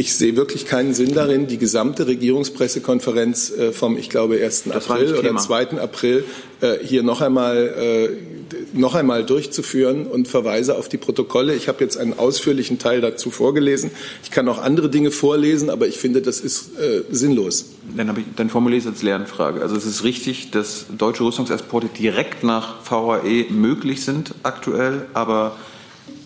Ich 0.00 0.14
sehe 0.14 0.36
wirklich 0.36 0.64
keinen 0.64 0.94
Sinn 0.94 1.12
darin, 1.12 1.48
die 1.48 1.58
gesamte 1.58 2.06
Regierungspressekonferenz 2.06 3.50
äh, 3.50 3.72
vom, 3.72 3.98
ich 3.98 4.08
glaube, 4.08 4.40
1. 4.40 4.70
April 4.70 5.16
oder 5.16 5.36
2. 5.36 5.80
April 5.80 6.24
äh, 6.60 6.76
hier 6.84 7.02
noch 7.02 7.20
einmal, 7.20 7.56
äh, 7.56 8.78
noch 8.78 8.94
einmal 8.94 9.26
durchzuführen 9.26 10.06
und 10.06 10.28
verweise 10.28 10.76
auf 10.76 10.88
die 10.88 10.98
Protokolle. 10.98 11.52
Ich 11.56 11.66
habe 11.66 11.82
jetzt 11.82 11.96
einen 11.96 12.16
ausführlichen 12.16 12.78
Teil 12.78 13.00
dazu 13.00 13.32
vorgelesen. 13.32 13.90
Ich 14.22 14.30
kann 14.30 14.48
auch 14.48 14.58
andere 14.58 14.88
Dinge 14.88 15.10
vorlesen, 15.10 15.68
aber 15.68 15.88
ich 15.88 15.98
finde, 15.98 16.22
das 16.22 16.38
ist 16.38 16.70
sinnlos. 17.10 17.70
Dann, 17.96 18.16
ich, 18.16 18.24
dann 18.36 18.50
formuliere 18.50 18.78
ich 18.78 18.84
es 18.84 18.90
als 18.90 19.02
Lernfrage. 19.02 19.60
Also 19.62 19.74
es 19.74 19.84
ist 19.84 20.04
richtig, 20.04 20.52
dass 20.52 20.86
deutsche 20.96 21.24
Rüstungsexporte 21.24 21.88
direkt 21.88 22.44
nach 22.44 22.88
VAE 22.88 23.46
möglich 23.50 24.04
sind 24.04 24.32
aktuell, 24.44 25.06
aber 25.12 25.56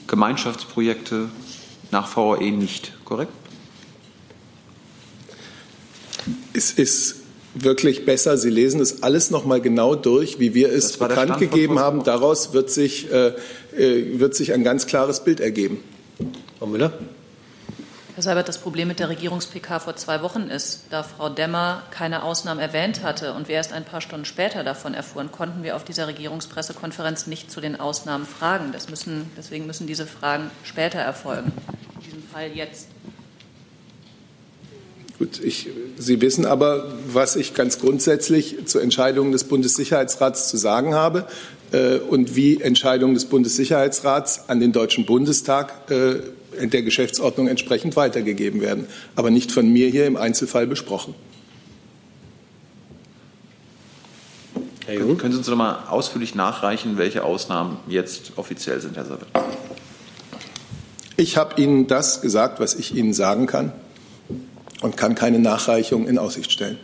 Gemeinschaftsprojekte 0.09 1.31
nach 1.91 2.15
VAE 2.15 2.51
nicht, 2.51 2.93
korrekt? 3.07 3.33
Es 6.53 6.73
ist 6.73 7.17
wirklich 7.55 8.05
besser. 8.05 8.39
Sie 8.39 8.51
lesen 8.51 8.81
es 8.81 9.03
alles 9.03 9.31
noch 9.31 9.45
mal 9.45 9.61
genau 9.61 9.95
durch, 9.95 10.39
wie 10.39 10.55
wir 10.55 10.73
es 10.73 10.97
bekannt 10.97 11.39
gegeben 11.39 11.79
haben. 11.79 12.05
Daraus 12.05 12.53
wird 12.53 12.71
sich, 12.71 13.13
äh, 13.13 13.33
äh, 13.77 14.19
wird 14.19 14.35
sich 14.35 14.53
ein 14.53 14.65
ganz 14.65 14.87
klares 14.87 15.25
Bild 15.25 15.41
ergeben. 15.41 15.83
Frau 16.59 16.67
Müller? 16.67 16.93
Herr 18.15 18.23
Seibert, 18.23 18.47
das 18.47 18.59
Problem 18.59 18.89
mit 18.89 19.01
der 19.01 19.09
Regierungs-PK 19.09 19.81
vor 19.81 19.97
zwei 19.97 20.21
Wochen 20.21 20.43
ist, 20.43 20.85
da 20.91 21.03
Frau 21.03 21.31
Demmer 21.31 21.83
keine 21.91 22.25
Ausnahmen 22.25 22.61
erwähnt 22.61 23.03
hatte 23.03 23.33
und 23.33 23.49
wir 23.49 23.55
erst 23.55 23.73
ein 23.73 23.87
paar 23.87 24.03
Stunden 24.03 24.27
später 24.27 24.65
davon 24.65 24.93
erfuhren, 24.93 25.33
konnten 25.33 25.63
wir 25.63 25.77
auf 25.77 25.85
dieser 25.85 26.09
Regierungspressekonferenz 26.09 27.27
nicht 27.27 27.51
zu 27.51 27.63
den 27.63 27.81
Ausnahmen 27.81 28.27
fragen. 28.27 28.71
Das 28.73 28.91
müssen, 28.91 29.31
deswegen 29.39 29.67
müssen 29.67 29.87
diese 29.87 30.07
Fragen 30.07 30.51
später 30.63 30.99
erfolgen. 30.99 31.53
In 31.97 32.03
diesem 32.03 32.23
Fall 32.25 32.51
jetzt. 32.55 32.89
Gut, 35.23 35.41
ich, 35.41 35.69
Sie 35.99 36.21
wissen 36.21 36.45
aber, 36.45 36.93
was 37.07 37.37
ich 37.37 37.55
ganz 37.55 37.79
grundsätzlich 37.79 38.67
zur 38.67 38.83
Entscheidung 38.83 39.31
des 39.31 39.45
Bundessicherheitsrats 39.45 40.49
zu 40.49 40.57
sagen 40.57 40.97
habe 40.97 41.29
äh, 41.71 41.99
und 41.99 42.35
wie 42.35 42.61
Entscheidungen 42.61 43.15
des 43.15 43.27
Bundessicherheitsrats 43.27 44.49
an 44.49 44.59
den 44.59 44.73
Deutschen 44.73 45.07
Bundestag 45.07 45.89
äh, 45.93 46.15
in 46.61 46.71
der 46.71 46.83
Geschäftsordnung 46.83 47.47
entsprechend 47.47 47.95
weitergegeben 47.95 48.61
werden, 48.61 48.89
aber 49.15 49.31
nicht 49.31 49.53
von 49.53 49.73
mir 49.73 49.89
hier 49.91 50.07
im 50.07 50.17
Einzelfall 50.17 50.67
besprochen. 50.67 51.15
Herr 54.87 54.99
Jung? 54.99 55.19
Können 55.19 55.35
Sie 55.35 55.39
uns 55.39 55.47
noch 55.47 55.57
mal 55.57 55.85
ausführlich 55.89 56.35
nachreichen, 56.35 56.99
welche 56.99 57.23
Ausnahmen 57.23 57.77
jetzt 57.87 58.33
offiziell 58.35 58.81
sind, 58.81 58.97
Herr 58.97 59.05
Sabat? 59.05 59.29
Ich 61.17 61.37
habe 61.37 61.63
Ihnen 61.63 61.87
das 61.87 62.23
gesagt, 62.23 62.59
was 62.59 62.75
ich 62.75 62.97
Ihnen 62.97 63.13
sagen 63.13 63.47
kann 63.47 63.73
und 64.83 64.97
kann 64.97 65.15
keine 65.15 65.39
Nachreichung 65.39 66.07
in 66.07 66.19
Aussicht 66.19 66.53
stellen. 66.53 66.79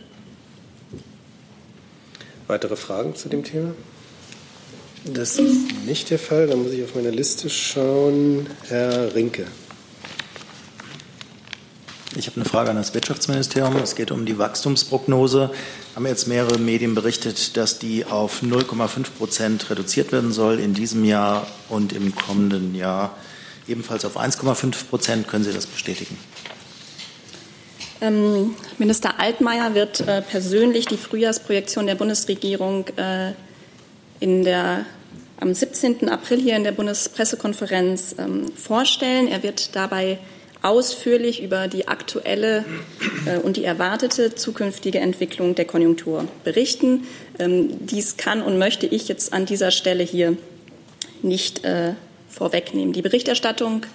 Weitere 2.47 2.75
Fragen 2.75 3.15
zu 3.15 3.29
dem 3.29 3.43
Thema? 3.43 3.75
Das 5.05 5.37
ist 5.37 5.85
nicht 5.85 6.09
der 6.09 6.19
Fall. 6.19 6.47
Dann 6.47 6.63
muss 6.63 6.71
ich 6.71 6.83
auf 6.83 6.95
meine 6.95 7.11
Liste 7.11 7.49
schauen. 7.49 8.47
Herr 8.67 9.13
Rinke. 9.13 9.45
Ich 12.15 12.25
habe 12.25 12.37
eine 12.37 12.45
Frage 12.45 12.71
an 12.71 12.75
das 12.75 12.93
Wirtschaftsministerium. 12.93 13.77
Es 13.77 13.95
geht 13.95 14.11
um 14.11 14.25
die 14.25 14.37
Wachstumsprognose. 14.37 15.51
Haben 15.95 16.07
jetzt 16.07 16.27
mehrere 16.27 16.57
Medien 16.57 16.95
berichtet, 16.95 17.55
dass 17.55 17.79
die 17.79 18.05
auf 18.05 18.41
0,5 18.41 19.11
Prozent 19.17 19.69
reduziert 19.69 20.11
werden 20.11 20.33
soll 20.33 20.59
in 20.59 20.73
diesem 20.73 21.05
Jahr 21.05 21.45
und 21.69 21.93
im 21.93 22.15
kommenden 22.15 22.73
Jahr 22.73 23.15
ebenfalls 23.67 24.05
auf 24.05 24.17
1,5 24.17 24.89
Prozent. 24.89 25.27
Können 25.27 25.43
Sie 25.43 25.53
das 25.53 25.67
bestätigen? 25.67 26.17
Ähm, 28.01 28.55
Minister 28.77 29.19
Altmaier 29.19 29.75
wird 29.75 30.01
äh, 30.01 30.21
persönlich 30.21 30.85
die 30.85 30.97
Frühjahrsprojektion 30.97 31.85
der 31.85 31.95
Bundesregierung 31.95 32.85
äh, 32.95 33.33
in 34.21 34.43
der, 34.43 34.85
am 35.39 35.53
17. 35.53 36.07
April 36.09 36.39
hier 36.39 36.55
in 36.55 36.63
der 36.63 36.71
Bundespressekonferenz 36.71 38.15
ähm, 38.17 38.51
vorstellen. 38.55 39.27
Er 39.27 39.43
wird 39.43 39.75
dabei 39.75 40.17
ausführlich 40.61 41.41
über 41.41 41.67
die 41.67 41.87
aktuelle 41.87 42.63
äh, 43.25 43.37
und 43.39 43.57
die 43.57 43.65
erwartete 43.65 44.33
zukünftige 44.35 44.99
Entwicklung 44.99 45.55
der 45.55 45.65
Konjunktur 45.65 46.25
berichten. 46.43 47.05
Ähm, 47.37 47.85
dies 47.85 48.15
kann 48.15 48.41
und 48.41 48.57
möchte 48.57 48.85
ich 48.85 49.09
jetzt 49.09 49.33
an 49.33 49.45
dieser 49.45 49.71
Stelle 49.71 50.03
hier 50.03 50.37
nicht 51.21 51.65
äh, 51.65 51.93
vorwegnehmen. 52.29 52.93
Die 52.93 53.01
Berichterstattung 53.01 53.85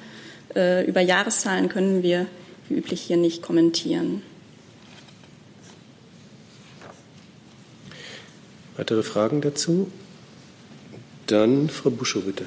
äh, 0.55 0.85
über 0.87 1.01
Jahreszahlen 1.01 1.71
können 1.71 2.03
wir 2.03 2.27
wie 2.69 2.75
üblich 2.75 3.03
hier 3.03 3.17
nicht 3.17 3.43
kommentieren. 3.43 4.23
Weitere 8.77 9.03
Fragen 9.03 9.41
dazu? 9.41 9.91
Dann 11.27 11.69
Frau 11.71 11.91
Buschow, 11.91 12.25
bitte. 12.25 12.45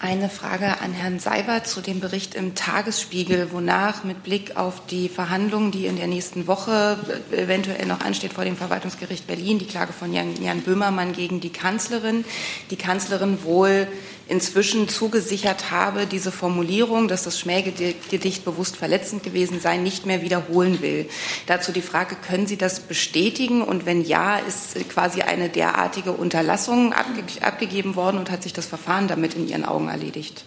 Eine 0.00 0.28
Frage 0.28 0.80
an 0.80 0.92
Herrn 0.92 1.20
Seibert 1.20 1.68
zu 1.68 1.80
dem 1.80 2.00
Bericht 2.00 2.34
im 2.34 2.56
Tagesspiegel, 2.56 3.52
wonach 3.52 4.02
mit 4.02 4.24
Blick 4.24 4.56
auf 4.56 4.84
die 4.86 5.08
Verhandlungen, 5.08 5.70
die 5.70 5.86
in 5.86 5.94
der 5.94 6.08
nächsten 6.08 6.48
Woche 6.48 6.98
eventuell 7.30 7.86
noch 7.86 8.00
ansteht 8.00 8.32
vor 8.32 8.44
dem 8.44 8.56
Verwaltungsgericht 8.56 9.28
Berlin, 9.28 9.60
die 9.60 9.66
Klage 9.66 9.92
von 9.92 10.12
Jan, 10.12 10.42
Jan 10.42 10.62
Böhmermann 10.62 11.12
gegen 11.12 11.38
die 11.38 11.52
Kanzlerin, 11.52 12.24
die 12.70 12.76
Kanzlerin 12.76 13.44
wohl 13.44 13.86
inzwischen 14.28 14.88
zugesichert 14.88 15.70
habe, 15.70 16.06
diese 16.06 16.32
Formulierung, 16.32 17.08
dass 17.08 17.24
das 17.24 17.38
Schmähgedicht 17.38 18.44
bewusst 18.44 18.76
verletzend 18.76 19.22
gewesen 19.22 19.60
sei, 19.60 19.76
nicht 19.76 20.06
mehr 20.06 20.22
wiederholen 20.22 20.80
will. 20.80 21.08
Dazu 21.46 21.72
die 21.72 21.82
Frage, 21.82 22.16
können 22.16 22.46
Sie 22.46 22.56
das 22.56 22.80
bestätigen? 22.80 23.62
Und 23.62 23.86
wenn 23.86 24.04
ja, 24.04 24.38
ist 24.38 24.88
quasi 24.88 25.22
eine 25.22 25.48
derartige 25.48 26.12
Unterlassung 26.12 26.92
abge 26.92 27.22
abgegeben 27.40 27.96
worden 27.96 28.18
und 28.18 28.30
hat 28.30 28.42
sich 28.42 28.52
das 28.52 28.66
Verfahren 28.66 29.08
damit 29.08 29.34
in 29.34 29.48
Ihren 29.48 29.64
Augen 29.64 29.88
erledigt? 29.88 30.44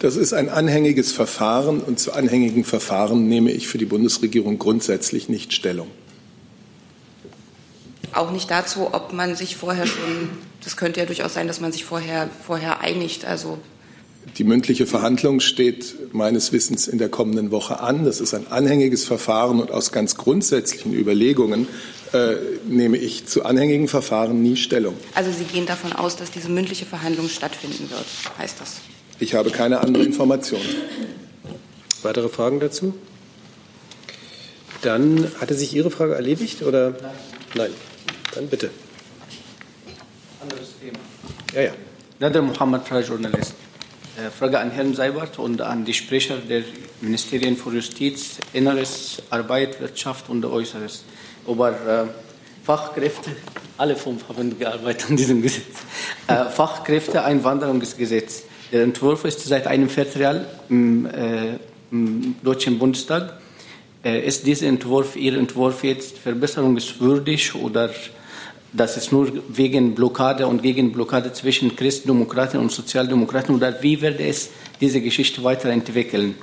Das 0.00 0.16
ist 0.16 0.32
ein 0.32 0.48
anhängiges 0.48 1.12
Verfahren 1.12 1.80
und 1.80 1.98
zu 1.98 2.12
anhängigen 2.12 2.64
Verfahren 2.64 3.28
nehme 3.28 3.50
ich 3.50 3.68
für 3.68 3.78
die 3.78 3.86
Bundesregierung 3.86 4.58
grundsätzlich 4.58 5.28
nicht 5.28 5.52
Stellung. 5.52 5.88
Auch 8.12 8.30
nicht 8.30 8.50
dazu, 8.50 8.88
ob 8.92 9.12
man 9.12 9.36
sich 9.36 9.56
vorher 9.56 9.86
schon 9.86 10.30
das 10.64 10.76
könnte 10.76 11.00
ja 11.00 11.06
durchaus 11.06 11.34
sein, 11.34 11.46
dass 11.46 11.60
man 11.60 11.72
sich 11.72 11.84
vorher, 11.84 12.28
vorher 12.46 12.80
einigt. 12.80 13.24
Also 13.24 13.58
die 14.36 14.44
mündliche 14.44 14.86
Verhandlung 14.86 15.40
steht 15.40 16.12
meines 16.12 16.52
Wissens 16.52 16.86
in 16.86 16.98
der 16.98 17.08
kommenden 17.08 17.50
Woche 17.50 17.80
an. 17.80 18.04
Das 18.04 18.20
ist 18.20 18.34
ein 18.34 18.46
anhängiges 18.48 19.04
Verfahren 19.04 19.60
und 19.60 19.70
aus 19.70 19.92
ganz 19.92 20.16
grundsätzlichen 20.16 20.92
Überlegungen 20.92 21.66
äh, 22.12 22.36
nehme 22.66 22.98
ich 22.98 23.26
zu 23.26 23.44
anhängigen 23.44 23.88
Verfahren 23.88 24.42
nie 24.42 24.56
Stellung. 24.56 24.94
Also 25.14 25.30
Sie 25.30 25.44
gehen 25.44 25.66
davon 25.66 25.92
aus, 25.92 26.16
dass 26.16 26.30
diese 26.30 26.48
mündliche 26.48 26.84
Verhandlung 26.84 27.28
stattfinden 27.28 27.90
wird, 27.90 28.06
heißt 28.38 28.60
das? 28.60 28.76
Ich 29.18 29.34
habe 29.34 29.50
keine 29.50 29.80
andere 29.80 30.04
Information. 30.04 30.60
Weitere 32.02 32.28
Fragen 32.28 32.60
dazu? 32.60 32.94
Dann 34.82 35.30
hatte 35.40 35.54
sich 35.54 35.74
Ihre 35.74 35.90
Frage 35.90 36.14
erledigt 36.14 36.62
oder? 36.62 36.90
Nein. 36.90 37.10
Nein. 37.54 37.70
Dann 38.34 38.46
bitte. 38.48 38.70
Ja, 41.54 41.62
ja. 41.62 41.70
Nader 42.18 42.42
Mohammed, 42.42 42.82
freier 42.82 43.02
Journalist. 43.02 43.54
Äh, 44.18 44.28
Frage 44.30 44.58
an 44.58 44.70
Herrn 44.70 44.94
Seibert 44.94 45.38
und 45.38 45.62
an 45.62 45.86
die 45.86 45.94
Sprecher 45.94 46.36
der 46.36 46.62
Ministerien 47.00 47.56
für 47.56 47.70
Justiz, 47.72 48.38
Inneres, 48.52 49.22
Arbeit, 49.30 49.80
Wirtschaft 49.80 50.28
und 50.28 50.44
Äußeres 50.44 51.04
über 51.46 51.70
äh, 51.70 52.04
Fachkräfte, 52.64 53.30
alle 53.78 53.96
fünf 53.96 54.28
haben 54.28 54.58
gearbeitet 54.58 55.08
an 55.08 55.16
diesem 55.16 55.40
Gesetz, 55.40 55.64
äh, 56.26 56.44
Fachkräfteeinwanderungsgesetz. 56.50 58.42
Der 58.70 58.82
Entwurf 58.82 59.24
ist 59.24 59.42
seit 59.46 59.66
einem 59.66 59.88
Vierteljahr 59.88 60.44
im, 60.68 61.06
äh, 61.06 61.56
im 61.90 62.34
Deutschen 62.42 62.78
Bundestag. 62.78 63.40
Äh, 64.04 64.26
ist 64.26 64.46
dieser 64.46 64.66
Entwurf, 64.66 65.16
Ihr 65.16 65.38
Entwurf 65.38 65.82
jetzt 65.82 66.18
verbesserungswürdig 66.18 67.54
oder 67.54 67.88
das 68.72 68.96
ist 68.96 69.12
nur 69.12 69.32
wegen 69.48 69.94
Blockade 69.94 70.46
und 70.46 70.62
gegen 70.62 70.92
Blockade 70.92 71.32
zwischen 71.32 71.74
Christdemokraten 71.74 72.60
und 72.60 72.70
Sozialdemokraten 72.70 73.54
oder 73.54 73.82
wie 73.82 74.00
wird 74.00 74.20
es 74.20 74.50
diese 74.80 75.00
Geschichte 75.00 75.42
weiterentwickeln? 75.42 76.36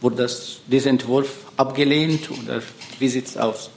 Wurde 0.00 0.16
das, 0.16 0.58
dieser 0.66 0.90
Entwurf 0.90 1.28
abgelehnt 1.56 2.28
oder 2.30 2.62
wie 2.98 3.08
sieht 3.08 3.26
es 3.26 3.36
aus? 3.36 3.70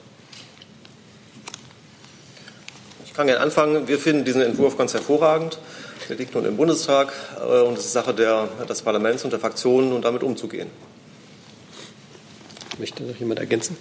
Ich 3.06 3.13
kann 3.13 3.28
gerne 3.28 3.41
anfangen. 3.41 3.88
Wir 3.88 4.00
finden 4.00 4.26
diesen 4.26 4.41
Entwurf 4.41 4.78
ganz 4.78 4.93
hervorragend. 4.93 5.60
Der 6.10 6.17
liegt 6.17 6.34
nun 6.36 6.45
im 6.45 6.58
Bundestag 6.58 7.13
äh, 7.39 7.62
und 7.62 7.78
es 7.78 7.86
ist 7.86 7.93
Sache 7.93 8.13
der, 8.13 8.50
des 8.67 8.82
Parlaments 8.82 9.24
und 9.24 9.32
der 9.32 9.39
Fraktionen, 9.39 9.93
und 9.93 10.04
damit 10.04 10.24
umzugehen. 10.24 10.69
Möchte 12.78 13.04
noch 13.04 13.15
jemand 13.15 13.39
ergänzen? 13.39 13.78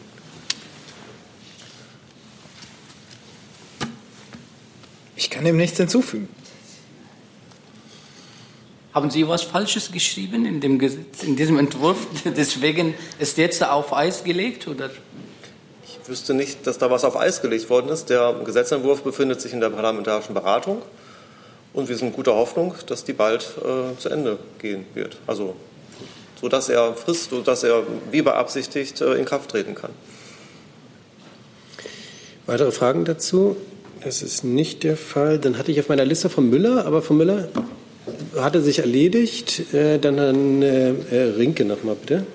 Ich 5.17 5.31
kann 5.31 5.45
dem 5.45 5.57
nichts 5.57 5.77
hinzufügen. 5.77 6.29
Haben 8.93 9.11
Sie 9.11 9.27
was 9.27 9.43
Falsches 9.43 9.91
geschrieben 9.91 10.47
in 10.47 10.61
dem 10.61 10.79
Gesetz, 10.79 11.23
in 11.23 11.35
diesem 11.35 11.59
Entwurf? 11.59 11.99
Deswegen 12.25 12.95
ist 13.19 13.39
jetzt 13.39 13.63
auf 13.65 13.93
Eis 13.93 14.23
gelegt 14.23 14.69
oder? 14.69 14.91
Ich 15.85 16.09
wüsste 16.09 16.35
nicht, 16.35 16.67
dass 16.67 16.79
da 16.79 16.91
was 16.91 17.05
auf 17.05 17.17
Eis 17.17 17.43
gelegt 17.43 17.69
worden 17.71 17.89
ist. 17.89 18.11
Der 18.11 18.35
Gesetzentwurf 18.45 19.03
befindet 19.03 19.41
sich 19.41 19.53
in 19.53 19.61
der 19.61 19.71
parlamentarischen 19.71 20.35
Beratung 20.35 20.83
und 21.73 21.89
wir 21.89 21.97
sind 21.97 22.15
guter 22.15 22.35
Hoffnung, 22.35 22.75
dass 22.87 23.05
die 23.05 23.13
bald 23.13 23.55
äh, 23.59 23.99
zu 23.99 24.09
Ende 24.11 24.39
gehen 24.61 24.87
wird. 24.95 25.17
Also, 25.27 25.57
so 26.41 26.49
dass 26.49 26.69
er 26.69 26.95
frist, 26.95 27.31
so 27.31 27.41
dass 27.41 27.65
er 27.65 27.83
wie 28.13 28.23
beabsichtigt 28.23 29.01
äh, 29.01 29.15
in 29.15 29.25
Kraft 29.25 29.51
treten 29.51 29.75
kann. 29.75 29.91
Weitere 32.47 32.71
Fragen 32.71 33.05
dazu? 33.05 33.57
Das 34.05 34.21
ist 34.21 34.45
nicht 34.45 34.83
der 34.83 34.99
Fall. 34.99 35.39
Dann 35.39 35.57
hatte 35.57 35.73
ich 35.73 35.81
auf 35.81 35.89
meiner 35.89 36.05
Liste 36.05 36.29
von 36.29 36.51
Müller, 36.51 36.85
aber 36.85 37.01
von 37.01 37.17
Müller 37.17 37.49
hatte 38.37 38.61
sich 38.61 38.81
erledigt. 38.81 39.73
Äh, 39.73 39.99
dann 39.99 40.19
an 40.19 40.63
äh, 40.63 40.93
Rinke 41.39 41.65
nochmal, 41.65 41.97
bitte. 41.97 42.27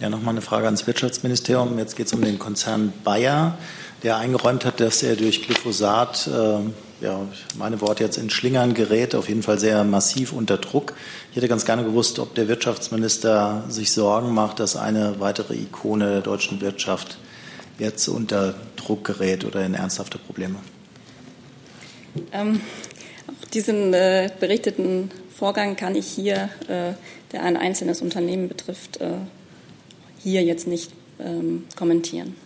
Ja, 0.00 0.10
nochmal 0.10 0.34
eine 0.34 0.42
Frage 0.42 0.64
ans 0.66 0.84
Wirtschaftsministerium. 0.88 1.78
Jetzt 1.78 1.96
geht 1.96 2.06
es 2.06 2.12
um 2.12 2.22
den 2.22 2.40
Konzern 2.40 2.92
Bayer, 3.04 3.56
der 4.02 4.16
eingeräumt 4.16 4.64
hat, 4.64 4.80
dass 4.80 5.04
er 5.04 5.14
durch 5.14 5.46
Glyphosat, 5.46 6.26
äh, 6.26 7.04
ja, 7.04 7.20
meine 7.56 7.80
Worte 7.80 8.02
jetzt 8.02 8.18
in 8.18 8.28
Schlingern 8.28 8.74
gerät, 8.74 9.14
auf 9.14 9.28
jeden 9.28 9.44
Fall 9.44 9.60
sehr 9.60 9.84
massiv 9.84 10.32
unter 10.32 10.58
Druck. 10.58 10.94
Ich 11.30 11.36
hätte 11.36 11.46
ganz 11.46 11.64
gerne 11.64 11.84
gewusst, 11.84 12.18
ob 12.18 12.34
der 12.34 12.48
Wirtschaftsminister 12.48 13.62
sich 13.68 13.92
Sorgen 13.92 14.34
macht, 14.34 14.58
dass 14.58 14.74
eine 14.74 15.20
weitere 15.20 15.54
Ikone 15.54 16.10
der 16.10 16.20
deutschen 16.20 16.60
Wirtschaft 16.60 17.18
jetzt 17.78 18.08
unter 18.08 18.54
Druck 18.76 19.04
gerät 19.04 19.44
oder 19.44 19.64
in 19.64 19.74
ernsthafte 19.74 20.18
Probleme? 20.18 20.56
Ähm, 22.32 22.60
auch 23.26 23.48
diesen 23.48 23.94
äh, 23.94 24.30
berichteten 24.38 25.10
Vorgang 25.34 25.76
kann 25.76 25.96
ich 25.96 26.06
hier, 26.06 26.50
äh, 26.68 26.92
der 27.32 27.42
ein 27.42 27.56
einzelnes 27.56 28.02
Unternehmen 28.02 28.48
betrifft, 28.48 29.00
äh, 29.00 29.12
hier 30.22 30.42
jetzt 30.42 30.66
nicht 30.66 30.92
ähm, 31.18 31.64
kommentieren. 31.76 32.36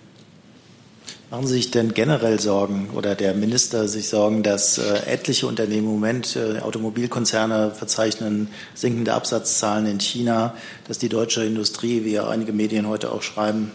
Machen 1.29 1.49
Sie 1.49 1.55
sich 1.55 1.73
denn 1.73 1.93
generell 1.93 2.39
Sorgen 2.39 2.91
oder 2.95 3.17
der 3.17 3.35
Minister 3.35 3.89
sich 3.89 4.09
Sorgen, 4.09 4.45
dass 4.45 4.79
äh, 4.79 5.01
etliche 5.07 5.49
Unternehmen 5.49 5.89
im 5.89 5.93
Moment, 5.95 6.37
äh, 6.37 6.61
Automobilkonzerne 6.61 7.73
verzeichnen 7.73 8.47
sinkende 8.75 9.12
Absatzzahlen 9.12 9.87
in 9.87 9.99
China, 9.99 10.55
dass 10.87 10.99
die 10.99 11.09
deutsche 11.09 11.45
Industrie, 11.45 12.05
wie 12.05 12.12
ja 12.12 12.29
einige 12.29 12.53
Medien 12.53 12.87
heute 12.87 13.11
auch 13.11 13.23
schreiben, 13.23 13.73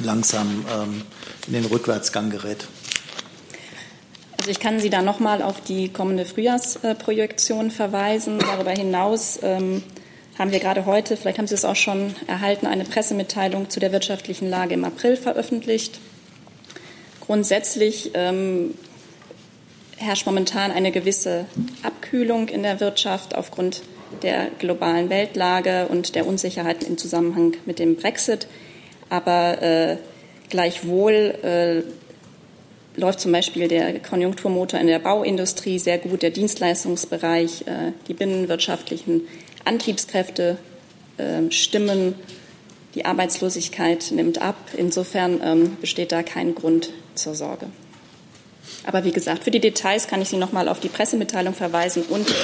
langsam 0.00 0.64
ähm, 0.72 1.02
in 1.46 1.52
den 1.54 1.64
Rückwärtsgang 1.64 2.30
gerät. 2.30 2.66
Also 4.38 4.50
ich 4.50 4.60
kann 4.60 4.80
Sie 4.80 4.90
da 4.90 5.02
nochmal 5.02 5.42
auf 5.42 5.60
die 5.60 5.88
kommende 5.88 6.24
Frühjahrsprojektion 6.24 7.70
verweisen. 7.70 8.38
Darüber 8.38 8.70
hinaus 8.70 9.38
ähm, 9.42 9.82
haben 10.38 10.52
wir 10.52 10.60
gerade 10.60 10.86
heute, 10.86 11.16
vielleicht 11.16 11.38
haben 11.38 11.48
Sie 11.48 11.54
es 11.54 11.64
auch 11.64 11.76
schon 11.76 12.14
erhalten, 12.26 12.66
eine 12.66 12.84
Pressemitteilung 12.84 13.68
zu 13.68 13.80
der 13.80 13.92
wirtschaftlichen 13.92 14.48
Lage 14.48 14.74
im 14.74 14.84
April 14.84 15.16
veröffentlicht. 15.16 15.98
Grundsätzlich 17.20 18.12
ähm, 18.14 18.74
herrscht 19.96 20.26
momentan 20.26 20.70
eine 20.70 20.92
gewisse 20.92 21.46
Abkühlung 21.82 22.48
in 22.48 22.62
der 22.62 22.80
Wirtschaft 22.80 23.34
aufgrund 23.34 23.82
der 24.22 24.46
globalen 24.58 25.10
Weltlage 25.10 25.88
und 25.88 26.14
der 26.14 26.26
Unsicherheiten 26.26 26.86
im 26.86 26.96
Zusammenhang 26.96 27.56
mit 27.66 27.78
dem 27.78 27.96
Brexit. 27.96 28.46
Aber 29.10 29.62
äh, 29.62 29.96
gleichwohl 30.48 31.34
äh, 31.42 31.82
läuft 32.98 33.20
zum 33.20 33.32
Beispiel 33.32 33.68
der 33.68 34.00
Konjunkturmotor 34.00 34.80
in 34.80 34.86
der 34.86 34.98
Bauindustrie 34.98 35.78
sehr 35.78 35.98
gut, 35.98 36.22
der 36.22 36.30
Dienstleistungsbereich, 36.30 37.62
äh, 37.62 37.92
die 38.08 38.14
binnenwirtschaftlichen 38.14 39.22
Antriebskräfte 39.64 40.58
äh, 41.16 41.50
stimmen, 41.50 42.14
die 42.94 43.04
Arbeitslosigkeit 43.04 44.10
nimmt 44.10 44.40
ab. 44.42 44.56
Insofern 44.76 45.40
ähm, 45.42 45.76
besteht 45.80 46.12
da 46.12 46.22
kein 46.22 46.54
Grund 46.54 46.90
zur 47.14 47.34
Sorge. 47.34 47.66
Aber 48.84 49.04
wie 49.04 49.12
gesagt, 49.12 49.44
für 49.44 49.50
die 49.50 49.60
Details 49.60 50.08
kann 50.08 50.22
ich 50.22 50.28
Sie 50.28 50.36
noch 50.36 50.52
mal 50.52 50.68
auf 50.68 50.80
die 50.80 50.88
Pressemitteilung 50.88 51.54
verweisen 51.54 52.02
und 52.08 52.34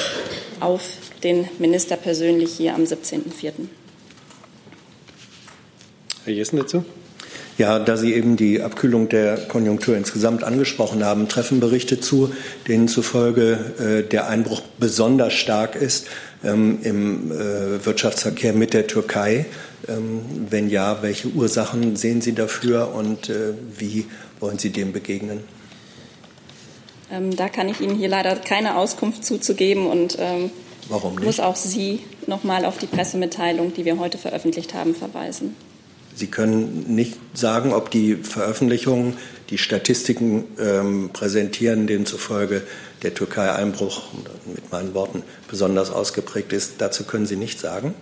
auf 0.60 0.82
den 1.22 1.48
Minister 1.58 1.96
persönlich 1.96 2.54
hier 2.56 2.74
am 2.74 2.82
17.04. 2.82 3.52
Herr 6.24 6.32
Jessen 6.32 6.58
dazu? 6.58 6.84
Ja, 7.56 7.78
da 7.78 7.96
Sie 7.96 8.14
eben 8.14 8.36
die 8.36 8.60
Abkühlung 8.60 9.08
der 9.08 9.36
Konjunktur 9.36 9.96
insgesamt 9.96 10.42
angesprochen 10.42 11.04
haben, 11.04 11.28
treffen 11.28 11.60
Berichte 11.60 12.00
zu, 12.00 12.32
denen 12.66 12.88
zufolge 12.88 13.58
äh, 13.78 14.08
der 14.08 14.28
Einbruch 14.28 14.62
besonders 14.78 15.34
stark 15.34 15.76
ist 15.76 16.08
ähm, 16.42 16.78
im 16.82 17.30
äh, 17.30 17.84
Wirtschaftsverkehr 17.84 18.52
mit 18.52 18.74
der 18.74 18.86
Türkei. 18.86 19.46
Ähm, 19.86 20.22
wenn 20.50 20.68
ja, 20.68 21.02
welche 21.02 21.28
Ursachen 21.28 21.94
sehen 21.94 22.20
Sie 22.20 22.34
dafür 22.34 22.92
und 22.94 23.28
äh, 23.28 23.54
wie 23.78 24.06
wollen 24.40 24.58
Sie 24.58 24.70
dem 24.70 24.92
begegnen? 24.92 25.40
Ähm, 27.12 27.36
da 27.36 27.48
kann 27.48 27.68
ich 27.68 27.80
Ihnen 27.80 27.94
hier 27.94 28.08
leider 28.08 28.34
keine 28.36 28.76
Auskunft 28.76 29.24
zuzugeben 29.24 29.86
und 29.86 30.16
ähm, 30.18 30.50
Warum 30.88 31.14
nicht? 31.14 31.24
muss 31.24 31.38
auch 31.38 31.56
Sie 31.56 32.00
noch 32.26 32.42
mal 32.42 32.64
auf 32.64 32.78
die 32.78 32.86
Pressemitteilung, 32.86 33.74
die 33.74 33.84
wir 33.84 33.98
heute 33.98 34.18
veröffentlicht 34.18 34.74
haben, 34.74 34.94
verweisen. 34.94 35.54
Sie 36.14 36.28
können 36.28 36.94
nicht 36.94 37.18
sagen, 37.34 37.72
ob 37.72 37.90
die 37.90 38.16
Veröffentlichungen, 38.16 39.16
die 39.50 39.58
Statistiken 39.58 40.44
ähm, 40.58 41.10
präsentieren, 41.12 41.86
demzufolge 41.86 42.62
der 43.02 43.14
Türkei-Einbruch 43.14 44.02
mit 44.46 44.70
meinen 44.72 44.94
Worten 44.94 45.22
besonders 45.48 45.90
ausgeprägt 45.90 46.52
ist. 46.52 46.74
Dazu 46.78 47.04
können 47.04 47.26
Sie 47.26 47.36
nichts 47.36 47.60
sagen? 47.60 47.94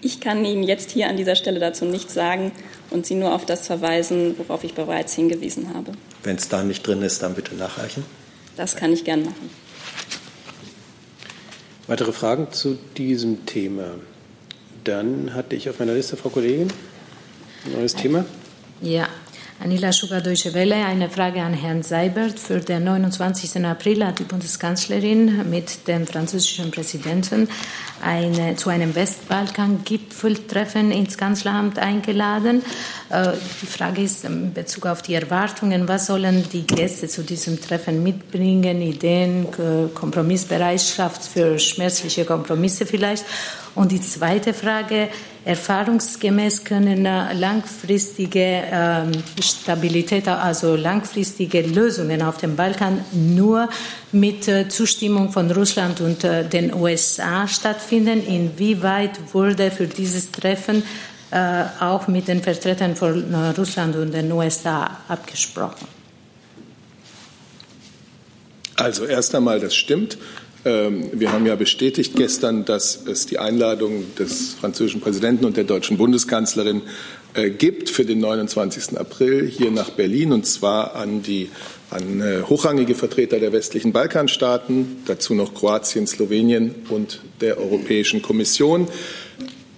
Ich 0.00 0.20
kann 0.20 0.44
Ihnen 0.44 0.62
jetzt 0.62 0.90
hier 0.90 1.08
an 1.08 1.16
dieser 1.16 1.34
Stelle 1.34 1.58
dazu 1.58 1.84
nichts 1.84 2.14
sagen 2.14 2.52
und 2.90 3.06
Sie 3.06 3.14
nur 3.14 3.34
auf 3.34 3.46
das 3.46 3.66
verweisen, 3.66 4.34
worauf 4.38 4.62
ich 4.62 4.74
bereits 4.74 5.14
hingewiesen 5.14 5.74
habe. 5.74 5.92
Wenn 6.22 6.36
es 6.36 6.48
da 6.48 6.62
nicht 6.62 6.86
drin 6.86 7.02
ist, 7.02 7.22
dann 7.22 7.34
bitte 7.34 7.54
nachreichen. 7.56 8.04
Das 8.56 8.76
kann 8.76 8.92
ich 8.92 9.04
gern 9.04 9.24
machen. 9.24 9.50
Weitere 11.88 12.12
Fragen 12.12 12.48
zu 12.52 12.78
diesem 12.96 13.46
Thema? 13.46 13.94
Dann 14.84 15.34
hatte 15.34 15.56
ich 15.56 15.68
auf 15.70 15.78
meiner 15.78 15.94
Liste, 15.94 16.16
Frau 16.16 16.28
Kollegin, 16.28 16.68
neues 17.64 17.94
Thema. 17.94 18.24
Ja, 18.80 19.08
Anila 19.60 19.92
Schuger, 19.92 20.20
Deutsche 20.20 20.54
Welle. 20.54 20.76
Eine 20.76 21.10
Frage 21.10 21.42
an 21.42 21.52
Herrn 21.52 21.82
Seibert. 21.82 22.38
Für 22.38 22.60
den 22.60 22.84
29. 22.84 23.64
April 23.64 24.06
hat 24.06 24.20
die 24.20 24.24
Bundeskanzlerin 24.24 25.50
mit 25.50 25.88
dem 25.88 26.06
französischen 26.06 26.70
Präsidenten 26.70 27.48
eine, 28.00 28.54
zu 28.54 28.70
einem 28.70 28.94
Westbalkan-Gipfeltreffen 28.94 30.92
ins 30.92 31.18
Kanzleramt 31.18 31.80
eingeladen. 31.80 32.62
Äh, 33.10 33.32
die 33.62 33.66
Frage 33.66 34.02
ist 34.02 34.24
in 34.24 34.52
Bezug 34.52 34.86
auf 34.86 35.02
die 35.02 35.14
Erwartungen, 35.14 35.88
was 35.88 36.06
sollen 36.06 36.44
die 36.52 36.66
Gäste 36.66 37.08
zu 37.08 37.22
diesem 37.22 37.60
Treffen 37.60 38.02
mitbringen? 38.02 38.82
Ideen, 38.82 39.46
Kompromissbereitschaft 39.94 41.24
für 41.24 41.58
schmerzliche 41.58 42.24
Kompromisse 42.24 42.86
vielleicht? 42.86 43.24
Und 43.74 43.92
die 43.92 44.00
zweite 44.00 44.54
Frage, 44.54 45.08
erfahrungsgemäß 45.44 46.64
können 46.64 47.04
langfristige 47.04 48.64
ähm, 48.70 49.12
Stabilität, 49.40 50.26
also 50.26 50.74
langfristige 50.74 51.62
Lösungen 51.62 52.20
auf 52.20 52.38
dem 52.38 52.56
Balkan 52.56 53.04
nur 53.12 53.68
mit 54.10 54.48
äh, 54.48 54.68
Zustimmung 54.68 55.30
von 55.30 55.50
Russland 55.50 56.00
und 56.00 56.24
äh, 56.24 56.44
den 56.46 56.74
USA 56.74 57.46
stattfinden. 57.46 58.26
Inwieweit 58.26 59.12
wurde 59.32 59.70
für 59.70 59.86
dieses 59.86 60.32
Treffen 60.32 60.82
äh, 60.82 61.07
auch 61.30 62.08
mit 62.08 62.28
den 62.28 62.42
Vertretern 62.42 62.96
von 62.96 63.34
Russland 63.56 63.96
und 63.96 64.12
den 64.12 64.32
USA 64.32 64.98
abgesprochen? 65.08 65.86
Also 68.76 69.04
erst 69.04 69.34
einmal, 69.34 69.60
das 69.60 69.74
stimmt. 69.74 70.18
Ähm, 70.64 71.10
wir 71.12 71.32
haben 71.32 71.46
ja 71.46 71.56
bestätigt 71.56 72.14
gestern, 72.16 72.64
dass 72.64 73.06
es 73.06 73.26
die 73.26 73.38
Einladung 73.38 74.04
des 74.16 74.54
französischen 74.54 75.00
Präsidenten 75.00 75.44
und 75.44 75.56
der 75.56 75.64
deutschen 75.64 75.96
Bundeskanzlerin 75.96 76.82
äh, 77.34 77.50
gibt 77.50 77.90
für 77.90 78.04
den 78.04 78.20
29. 78.20 78.98
April 78.98 79.46
hier 79.48 79.70
nach 79.70 79.90
Berlin, 79.90 80.32
und 80.32 80.46
zwar 80.46 80.94
an 80.94 81.22
die 81.22 81.50
an 81.90 82.20
äh, 82.20 82.42
hochrangige 82.42 82.94
Vertreter 82.94 83.40
der 83.40 83.52
westlichen 83.52 83.92
Balkanstaaten, 83.92 85.04
dazu 85.06 85.34
noch 85.34 85.54
Kroatien, 85.54 86.06
Slowenien 86.06 86.74
und 86.90 87.20
der 87.40 87.58
Europäischen 87.58 88.20
Kommission. 88.20 88.88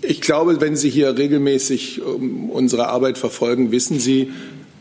Ich 0.03 0.21
glaube, 0.23 0.61
wenn 0.61 0.77
Sie 0.77 0.89
hier 0.89 1.17
regelmäßig 1.19 2.01
ähm, 2.01 2.49
unsere 2.51 2.89
Arbeit 2.89 3.19
verfolgen, 3.19 3.71
wissen 3.71 4.01
Sie, 4.01 4.31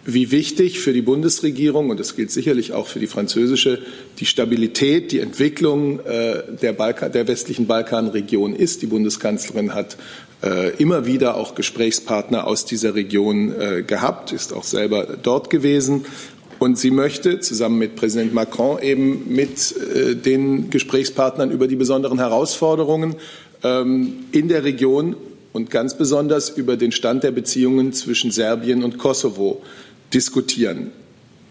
wie 0.05 0.31
wichtig 0.31 0.79
für 0.79 0.93
die 0.93 1.01
Bundesregierung, 1.01 1.89
und 1.89 1.99
das 1.99 2.15
gilt 2.15 2.31
sicherlich 2.31 2.73
auch 2.73 2.87
für 2.87 2.99
die 2.99 3.07
französische, 3.07 3.79
die 4.19 4.25
Stabilität, 4.25 5.11
die 5.11 5.19
Entwicklung 5.19 5.99
äh, 6.05 6.43
der, 6.61 6.71
Balkan, 6.73 7.11
der 7.11 7.27
westlichen 7.27 7.67
Balkanregion 7.67 8.55
ist. 8.55 8.81
Die 8.81 8.87
Bundeskanzlerin 8.87 9.73
hat 9.73 9.97
äh, 10.41 10.71
immer 10.77 11.05
wieder 11.05 11.35
auch 11.35 11.53
Gesprächspartner 11.53 12.47
aus 12.47 12.65
dieser 12.65 12.95
Region 12.95 13.53
äh, 13.59 13.83
gehabt, 13.83 14.31
ist 14.31 14.53
auch 14.53 14.63
selber 14.63 15.17
dort 15.21 15.49
gewesen. 15.49 16.05
Und 16.59 16.77
sie 16.77 16.91
möchte 16.91 17.39
zusammen 17.39 17.77
mit 17.77 17.95
Präsident 17.95 18.33
Macron 18.33 18.81
eben 18.81 19.33
mit 19.33 19.73
den 20.25 20.69
Gesprächspartnern 20.69 21.51
über 21.51 21.69
die 21.69 21.77
besonderen 21.77 22.19
Herausforderungen 22.19 23.15
in 23.61 24.47
der 24.47 24.63
Region 24.63 25.15
und 25.51 25.69
ganz 25.69 25.97
besonders 25.97 26.49
über 26.49 26.77
den 26.77 26.91
Stand 26.91 27.23
der 27.23 27.31
Beziehungen 27.31 27.93
zwischen 27.93 28.31
Serbien 28.31 28.83
und 28.83 28.97
Kosovo 28.97 29.61
diskutieren. 30.13 30.91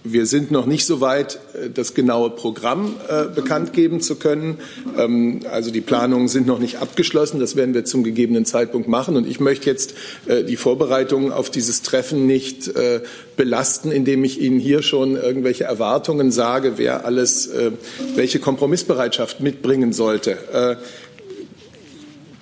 Wir 0.04 0.26
sind 0.26 0.52
noch 0.52 0.64
nicht 0.64 0.86
so 0.86 1.00
weit, 1.00 1.40
äh, 1.54 1.70
das 1.70 1.92
genaue 1.92 2.30
Programm 2.30 2.94
äh, 3.08 3.24
bekannt 3.24 3.72
geben 3.72 4.00
zu 4.00 4.14
können. 4.14 4.58
Ähm, 4.96 5.40
also 5.50 5.70
die 5.70 5.80
Planungen 5.80 6.28
sind 6.28 6.46
noch 6.46 6.60
nicht 6.60 6.76
abgeschlossen. 6.76 7.40
Das 7.40 7.56
werden 7.56 7.74
wir 7.74 7.84
zum 7.84 8.04
gegebenen 8.04 8.44
Zeitpunkt 8.44 8.88
machen. 8.88 9.16
Und 9.16 9.26
ich 9.26 9.40
möchte 9.40 9.68
jetzt 9.68 9.94
äh, 10.26 10.44
die 10.44 10.56
Vorbereitungen 10.56 11.32
auf 11.32 11.50
dieses 11.50 11.82
Treffen 11.82 12.26
nicht 12.26 12.68
äh, 12.68 13.00
belasten, 13.36 13.90
indem 13.90 14.22
ich 14.22 14.40
Ihnen 14.40 14.60
hier 14.60 14.82
schon 14.82 15.16
irgendwelche 15.16 15.64
Erwartungen 15.64 16.30
sage, 16.30 16.74
wer 16.76 17.04
alles 17.04 17.48
äh, 17.48 17.72
welche 18.14 18.38
Kompromissbereitschaft 18.38 19.40
mitbringen 19.40 19.92
sollte. 19.92 20.38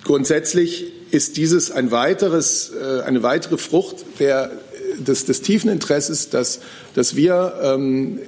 Äh, 0.07 0.11
grundsätzlich 0.11 0.93
ist 1.11 1.37
dieses 1.37 1.71
ein 1.71 1.91
weiteres, 1.91 2.71
eine 3.05 3.23
weitere 3.23 3.57
Frucht 3.57 4.05
der 4.19 4.51
des, 4.99 5.25
des 5.25 5.41
tiefen 5.41 5.69
Interesses, 5.69 6.29
dass, 6.29 6.59
dass 6.95 7.15
wir 7.15 7.53
ähm, 7.61 8.19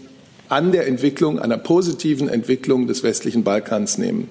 an 0.48 0.72
der 0.72 0.88
Entwicklung, 0.88 1.40
einer 1.40 1.58
positiven 1.58 2.30
Entwicklung 2.30 2.88
des 2.88 3.04
westlichen 3.04 3.44
Balkans 3.44 3.98
nehmen. 3.98 4.30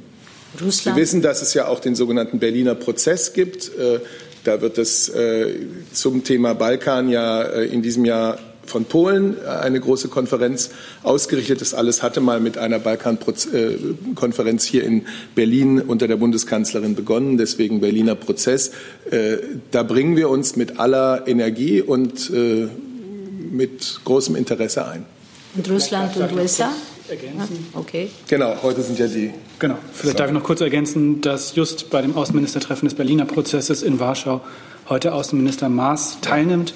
Russland. 0.60 0.96
Wir 0.96 1.02
wissen, 1.02 1.22
dass 1.22 1.42
es 1.42 1.54
ja 1.54 1.68
auch 1.68 1.80
den 1.80 1.94
sogenannten 1.94 2.38
Berliner 2.38 2.74
Prozess 2.74 3.32
gibt. 3.32 3.70
Äh, 3.78 4.00
da 4.44 4.60
wird 4.60 4.78
es 4.78 5.08
äh, 5.10 5.54
zum 5.92 6.24
Thema 6.24 6.54
Balkan 6.54 7.08
ja 7.08 7.42
äh, 7.42 7.66
in 7.66 7.82
diesem 7.82 8.04
Jahr 8.04 8.38
von 8.68 8.84
Polen 8.84 9.36
äh, 9.36 9.48
eine 9.48 9.80
große 9.80 10.08
Konferenz 10.08 10.70
ausgerichtet. 11.02 11.60
Das 11.60 11.74
alles 11.74 12.02
hatte 12.02 12.20
mal 12.20 12.40
mit 12.40 12.58
einer 12.58 12.78
Balkankonferenz 12.78 14.64
hier 14.64 14.84
in 14.84 15.06
Berlin 15.34 15.80
unter 15.80 16.08
der 16.08 16.16
Bundeskanzlerin 16.16 16.94
begonnen, 16.94 17.38
deswegen 17.38 17.80
Berliner 17.80 18.14
Prozess. 18.14 18.72
Äh, 19.10 19.38
da 19.70 19.82
bringen 19.82 20.16
wir 20.16 20.28
uns 20.30 20.56
mit 20.56 20.78
aller 20.78 21.26
Energie 21.26 21.82
und 21.82 22.30
äh, 22.30 22.68
mit 23.50 24.00
großem 24.04 24.36
Interesse 24.36 24.86
ein. 24.86 25.04
Und 25.54 25.70
Russland 25.70 26.16
und 26.16 26.32
USA? 26.32 26.70
Ergänzen. 27.08 27.66
Okay. 27.72 28.10
Genau, 28.28 28.54
heute 28.62 28.82
sind 28.82 28.98
ja 28.98 29.06
die. 29.06 29.32
Genau. 29.58 29.78
Vielleicht 29.92 30.20
darf 30.20 30.28
ich 30.28 30.34
noch 30.34 30.42
kurz 30.42 30.60
ergänzen, 30.60 31.22
dass 31.22 31.56
just 31.56 31.88
bei 31.90 32.02
dem 32.02 32.14
Außenministertreffen 32.14 32.86
des 32.86 32.96
Berliner 32.96 33.24
Prozesses 33.24 33.82
in 33.82 33.98
Warschau 33.98 34.42
heute 34.88 35.14
Außenminister 35.14 35.68
Maas 35.68 36.18
teilnimmt. 36.20 36.74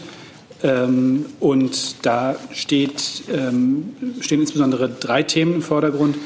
Ähm, 0.62 1.26
und 1.40 1.96
da 2.02 2.36
steht, 2.52 3.24
ähm, 3.32 3.90
stehen 4.20 4.40
insbesondere 4.40 4.88
drei 4.88 5.22
Themen 5.22 5.56
im 5.56 5.62
Vordergrund, 5.62 6.16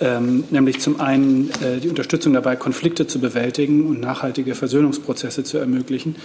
ähm, 0.00 0.44
nämlich 0.50 0.80
zum 0.80 1.00
einen 1.00 1.50
äh, 1.62 1.80
die 1.80 1.88
Unterstützung 1.88 2.32
dabei, 2.32 2.56
Konflikte 2.56 3.06
zu 3.06 3.20
bewältigen 3.20 3.86
und 3.86 4.00
nachhaltige 4.00 4.54
Versöhnungsprozesse 4.54 5.44
zu 5.44 5.58
ermöglichen. 5.58 6.16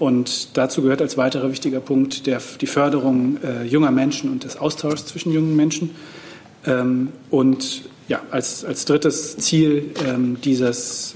und 0.00 0.56
dazu 0.56 0.82
gehört 0.82 1.00
als 1.00 1.16
weiterer 1.16 1.52
wichtiger 1.52 1.78
Punkt 1.78 2.26
der, 2.26 2.42
die 2.60 2.66
Förderung 2.66 3.38
äh, 3.44 3.62
junger 3.64 3.92
Menschen 3.92 4.28
und 4.28 4.42
des 4.42 4.56
Austauschs 4.56 5.06
zwischen 5.06 5.30
jungen 5.32 5.54
Menschen. 5.54 5.90
und 7.30 7.82
ja, 8.08 8.22
als, 8.32 8.64
als 8.64 8.86
drittes 8.86 9.36
Ziel 9.36 9.94
dieses 10.42 11.14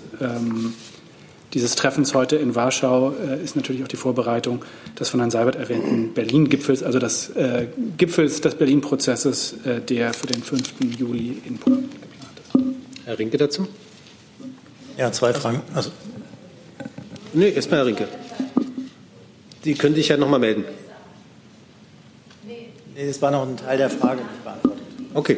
dieses 1.52 1.74
Treffens 1.74 2.14
heute 2.14 2.36
in 2.36 2.54
Warschau 2.54 3.12
äh, 3.12 3.42
ist 3.42 3.56
natürlich 3.56 3.82
auch 3.82 3.88
die 3.88 3.96
Vorbereitung 3.96 4.64
des 4.98 5.08
von 5.08 5.20
Herrn 5.20 5.30
Seibert 5.30 5.56
erwähnten 5.56 6.14
Berlin-Gipfels, 6.14 6.82
also 6.82 6.98
des 6.98 7.30
äh, 7.30 7.66
Gipfels 7.96 8.40
des 8.40 8.54
Berlin-Prozesses, 8.54 9.54
äh, 9.64 9.80
der 9.80 10.14
für 10.14 10.28
den 10.28 10.42
5. 10.42 10.74
Juli 10.96 11.42
in 11.44 11.58
Polen 11.58 11.90
geplant 11.90 12.38
ist. 12.38 13.06
Herr 13.06 13.18
Rinke 13.18 13.36
dazu? 13.36 13.66
Ja, 14.96 15.10
zwei 15.10 15.32
Fragen. 15.32 15.62
Also. 15.74 15.90
Nee, 17.32 17.50
erstmal 17.50 17.80
Herr 17.80 17.86
Rinke. 17.86 18.08
Sie 19.62 19.74
können 19.74 19.94
sich 19.94 20.08
ja 20.08 20.16
noch 20.16 20.28
mal 20.28 20.38
melden. 20.38 20.64
Nee, 22.46 23.06
das 23.06 23.20
war 23.20 23.30
noch 23.30 23.46
ein 23.46 23.56
Teil 23.56 23.78
der 23.78 23.90
Frage 23.90 24.22
nicht 24.22 24.44
beantwortet. 24.44 24.82
Okay. 25.14 25.36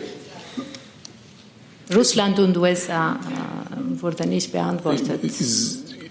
Russland 1.94 2.38
und 2.38 2.56
USA 2.56 3.14
äh, 3.14 4.02
wurde 4.02 4.26
nicht 4.26 4.52
beantwortet. 4.52 5.20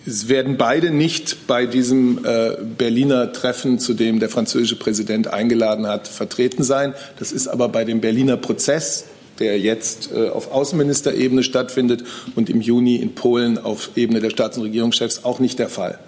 Es 0.06 0.30
werden 0.30 0.58
beide 0.58 0.92
nicht 0.92 1.48
bei 1.48 1.66
diesem 1.66 2.26
äh, 2.26 2.58
Berliner 2.78 3.34
Treffen, 3.34 3.80
zu 3.80 3.94
dem 3.94 4.20
der 4.20 4.30
französische 4.30 4.76
Präsident 4.76 5.28
eingeladen 5.28 5.88
hat, 5.88 6.08
vertreten 6.08 6.64
sein. 6.64 6.94
Das 7.20 7.32
ist 7.32 7.48
aber 7.48 7.70
bei 7.70 7.86
dem 7.86 8.02
Berliner 8.02 8.38
Prozess, 8.38 9.06
der 9.40 9.60
jetzt 9.60 10.12
äh, 10.12 10.30
auf 10.30 10.52
Außenministerebene 10.52 11.44
stattfindet 11.44 12.04
und 12.36 12.50
im 12.50 12.62
Juni 12.62 12.96
in 12.96 13.14
Polen 13.14 13.58
auf 13.58 13.92
Ebene 13.96 14.20
der 14.20 14.32
Staats- 14.32 14.58
und 14.58 14.64
Regierungschefs 14.64 15.24
auch 15.24 15.40
nicht 15.40 15.60
der 15.60 15.70
Fall. 15.70 16.00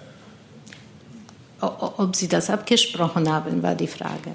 Ob 1.60 2.14
Sie 2.14 2.28
das 2.28 2.50
abgesprochen 2.50 3.32
haben, 3.32 3.62
war 3.62 3.74
die 3.74 3.86
Frage. 3.86 4.32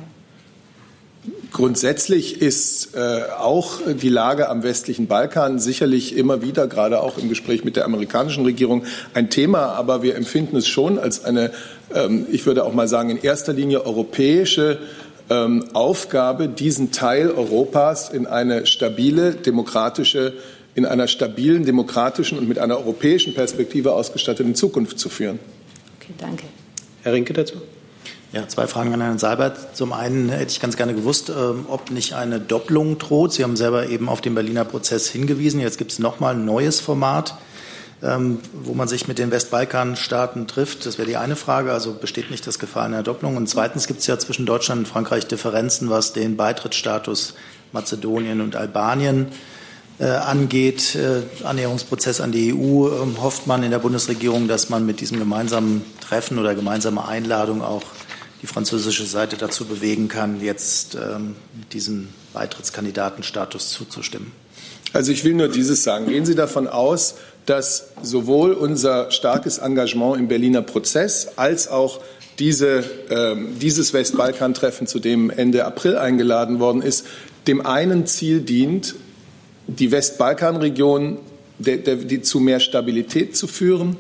Grundsätzlich 1.52 2.42
ist 2.42 2.96
äh, 2.96 3.24
auch 3.40 3.80
die 3.88 4.10
Lage 4.10 4.50
am 4.50 4.62
westlichen 4.62 5.08
Balkan 5.08 5.58
sicherlich 5.58 6.16
immer 6.16 6.44
wieder, 6.44 6.68
gerade 6.68 7.02
auch 7.02 7.18
im 7.18 7.28
Gespräch 7.28 7.64
mit 7.64 7.76
der 7.76 7.86
amerikanischen 7.86 8.46
Regierung, 8.46 8.84
ein 9.16 9.32
Thema. 9.32 9.74
Aber 9.74 10.04
wir 10.04 10.16
empfinden 10.16 10.58
es 10.58 10.68
schon 10.68 11.00
als 11.00 11.26
eine, 11.26 11.52
ähm, 11.94 12.28
ich 12.32 12.46
würde 12.46 12.66
auch 12.66 12.74
mal 12.74 12.88
sagen, 12.88 13.10
in 13.10 13.18
erster 13.18 13.54
Linie 13.54 13.84
europäische 13.84 14.78
ähm, 15.32 15.66
Aufgabe, 15.74 16.50
diesen 16.50 16.92
Teil 16.92 17.32
Europas 17.32 18.10
in 18.10 18.28
eine 18.28 18.68
stabile, 18.68 19.34
demokratische, 19.34 20.34
in 20.76 20.86
einer 20.86 21.08
stabilen, 21.08 21.66
demokratischen 21.66 22.38
und 22.38 22.48
mit 22.48 22.60
einer 22.60 22.78
europäischen 22.78 23.34
Perspektive 23.34 23.94
ausgestatteten 23.94 24.54
Zukunft 24.54 25.00
zu 25.00 25.10
führen. 25.10 25.40
Okay, 26.00 26.14
danke. 26.18 26.44
Herr 27.02 27.14
Rinke 27.14 27.34
dazu. 27.34 27.56
Ja, 28.32 28.48
zwei 28.48 28.68
Fragen 28.68 28.94
an 28.94 29.02
Herrn 29.02 29.18
Seibert. 29.18 29.76
Zum 29.76 29.92
einen 29.92 30.30
hätte 30.30 30.52
ich 30.52 30.60
ganz 30.60 30.78
gerne 30.78 30.94
gewusst, 30.94 31.30
ähm, 31.30 31.66
ob 31.68 31.90
nicht 31.90 32.14
eine 32.14 32.40
Doppelung 32.40 33.00
droht. 33.00 33.34
Sie 33.34 33.44
haben 33.44 33.56
selber 33.56 33.90
eben 33.90 34.08
auf 34.08 34.22
den 34.22 34.36
Berliner 34.36 34.66
Prozess 34.66 35.08
hingewiesen. 35.10 35.60
Jetzt 35.60 35.80
gibt 35.80 35.92
es 35.92 35.98
nochmal 35.98 36.36
ein 36.36 36.46
neues 36.46 36.80
Format, 36.80 37.36
ähm, 38.04 38.38
wo 38.54 38.76
man 38.76 38.88
sich 38.88 39.08
mit 39.08 39.18
den 39.18 39.32
Westbalkanstaaten 39.32 40.46
trifft. 40.46 40.86
Das 40.86 41.00
wäre 41.00 41.08
die 41.08 41.18
eine 41.18 41.36
Frage. 41.36 41.74
Also 41.74 41.94
besteht 41.94 42.30
nicht 42.30 42.46
das 42.46 42.60
Gefahr 42.60 42.84
einer 42.84 43.02
Doppelung? 43.02 43.36
Und 43.36 43.50
zweitens 43.50 43.88
gibt 43.88 44.02
es 44.02 44.06
ja 44.06 44.20
zwischen 44.20 44.46
Deutschland 44.46 44.82
und 44.82 44.88
Frankreich 44.88 45.26
Differenzen, 45.26 45.90
was 45.90 46.14
den 46.14 46.38
Beitrittsstatus 46.38 47.34
Mazedonien 47.72 48.42
und 48.42 48.56
Albanien 48.56 49.30
äh, 49.98 50.06
angeht, 50.06 50.96
äh, 50.96 51.24
Annäherungsprozess 51.44 52.22
an 52.22 52.32
die 52.32 52.54
EU, 52.54 52.90
äh, 52.90 52.92
hofft 53.20 53.48
man 53.48 53.64
in 53.64 53.72
der 53.72 53.80
Bundesregierung, 53.80 54.48
dass 54.48 54.70
man 54.70 54.86
mit 54.86 55.02
diesem 55.02 55.18
gemeinsamen 55.18 55.82
Treffen 56.00 56.38
oder 56.38 56.54
gemeinsame 56.54 57.08
Einladung 57.08 57.64
auch 57.64 57.82
die 58.42 58.48
französische 58.48 59.06
Seite 59.06 59.38
dazu 59.38 59.66
bewegen 59.66 60.08
kann, 60.08 60.42
jetzt 60.42 60.96
ähm, 60.96 61.36
diesen 61.74 62.10
Beitrittskandidatenstatus 62.34 63.70
zuzustimmen? 63.70 64.32
Also 64.94 65.12
ich 65.12 65.24
will 65.24 65.34
nur 65.34 65.50
dieses 65.50 65.84
sagen. 65.84 66.08
Gehen 66.08 66.26
Sie 66.26 66.36
davon 66.36 66.68
aus, 66.68 67.16
dass 67.46 67.90
sowohl 68.02 68.54
unser 68.54 69.12
starkes 69.12 69.58
Engagement 69.58 70.18
im 70.18 70.28
Berliner 70.28 70.62
Prozess 70.62 71.30
als 71.36 71.68
auch 71.68 72.00
diese, 72.40 72.80
äh, 73.10 73.36
dieses 73.62 73.94
Westbalkan-Treffen, 73.94 74.88
zu 74.88 75.00
dem 75.00 75.30
Ende 75.30 75.66
April 75.66 75.98
eingeladen 75.98 76.60
worden 76.60 76.82
ist, 76.82 77.06
dem 77.48 77.66
einen 77.66 78.06
Ziel 78.06 78.42
dient, 78.42 78.96
die 79.68 79.92
Westbalkanregion 79.92 81.18
die 81.60 82.22
zu 82.22 82.40
mehr 82.40 82.60
Stabilität 82.60 83.36
zu 83.36 83.46
führen, 83.46 83.98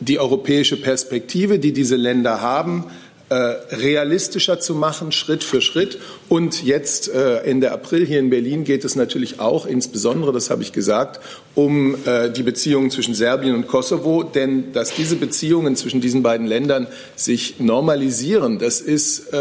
die 0.00 0.20
europäische 0.20 0.76
Perspektive, 0.76 1.58
die 1.58 1.72
diese 1.72 1.96
Länder 1.96 2.40
haben, 2.40 2.84
äh, 3.30 3.34
realistischer 3.34 4.60
zu 4.60 4.74
machen, 4.74 5.10
Schritt 5.10 5.44
für 5.44 5.62
Schritt. 5.62 5.98
Und 6.28 6.62
jetzt 6.62 7.08
äh, 7.08 7.38
Ende 7.38 7.72
April 7.72 8.04
hier 8.04 8.18
in 8.18 8.28
Berlin 8.28 8.64
geht 8.64 8.84
es 8.84 8.96
natürlich 8.96 9.40
auch 9.40 9.64
insbesondere, 9.64 10.30
das 10.30 10.50
habe 10.50 10.62
ich 10.62 10.72
gesagt, 10.72 11.20
um 11.54 11.96
äh, 12.04 12.30
die 12.30 12.42
Beziehungen 12.42 12.90
zwischen 12.90 13.14
Serbien 13.14 13.54
und 13.54 13.66
Kosovo. 13.66 14.24
Denn 14.24 14.74
dass 14.74 14.92
diese 14.92 15.16
Beziehungen 15.16 15.74
zwischen 15.74 16.02
diesen 16.02 16.22
beiden 16.22 16.46
Ländern 16.46 16.86
sich 17.16 17.60
normalisieren, 17.60 18.58
das 18.58 18.82
ist 18.82 19.32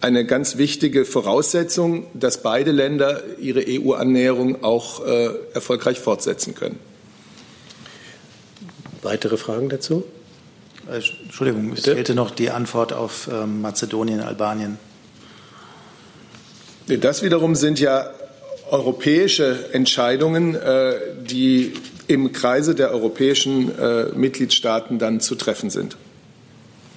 eine 0.00 0.26
ganz 0.26 0.58
wichtige 0.58 1.04
Voraussetzung, 1.04 2.08
dass 2.14 2.42
beide 2.42 2.72
Länder 2.72 3.22
ihre 3.40 3.64
EU-Annäherung 3.66 4.64
auch 4.64 5.04
erfolgreich 5.54 6.00
fortsetzen 6.00 6.54
können. 6.54 6.78
Weitere 9.02 9.36
Fragen 9.36 9.68
dazu? 9.68 10.04
Äh, 10.90 11.00
Entschuldigung, 11.24 11.72
es 11.72 11.84
fehlte 11.84 12.14
noch 12.14 12.30
die 12.30 12.50
Antwort 12.50 12.92
auf 12.92 13.28
ähm, 13.32 13.62
Mazedonien, 13.62 14.20
Albanien. 14.20 14.78
Das 16.86 17.22
wiederum 17.22 17.54
sind 17.54 17.80
ja 17.80 18.10
europäische 18.70 19.72
Entscheidungen, 19.72 20.54
äh, 20.54 20.94
die 21.22 21.74
im 22.06 22.32
Kreise 22.32 22.74
der 22.74 22.90
europäischen 22.90 23.76
äh, 23.78 24.06
Mitgliedstaaten 24.14 24.98
dann 24.98 25.20
zu 25.20 25.34
treffen 25.34 25.70
sind. 25.70 25.96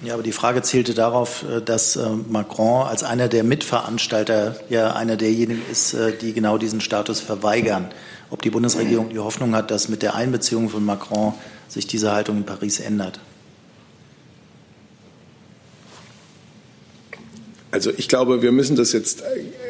Ja, 0.02 0.14
aber 0.14 0.22
die 0.22 0.32
Frage 0.32 0.62
zielte 0.62 0.94
darauf, 0.94 1.44
dass 1.64 1.98
Macron 2.28 2.86
als 2.86 3.02
einer 3.02 3.26
der 3.26 3.42
Mitveranstalter 3.42 4.54
ja 4.68 4.92
einer 4.92 5.16
derjenigen 5.16 5.60
ist, 5.72 5.96
die 6.20 6.32
genau 6.32 6.56
diesen 6.56 6.80
Status 6.80 7.18
verweigern. 7.18 7.88
Ob 8.30 8.40
die 8.40 8.50
Bundesregierung 8.50 9.08
die 9.08 9.18
Hoffnung 9.18 9.56
hat, 9.56 9.72
dass 9.72 9.88
mit 9.88 10.02
der 10.02 10.14
Einbeziehung 10.14 10.68
von 10.68 10.84
Macron 10.84 11.34
sich 11.66 11.88
diese 11.88 12.12
Haltung 12.12 12.36
in 12.36 12.44
Paris 12.44 12.78
ändert. 12.78 13.18
Also 17.70 17.90
ich 17.94 18.08
glaube, 18.08 18.40
wir 18.40 18.52
müssen 18.52 18.76
das 18.76 18.92
jetzt 18.92 19.22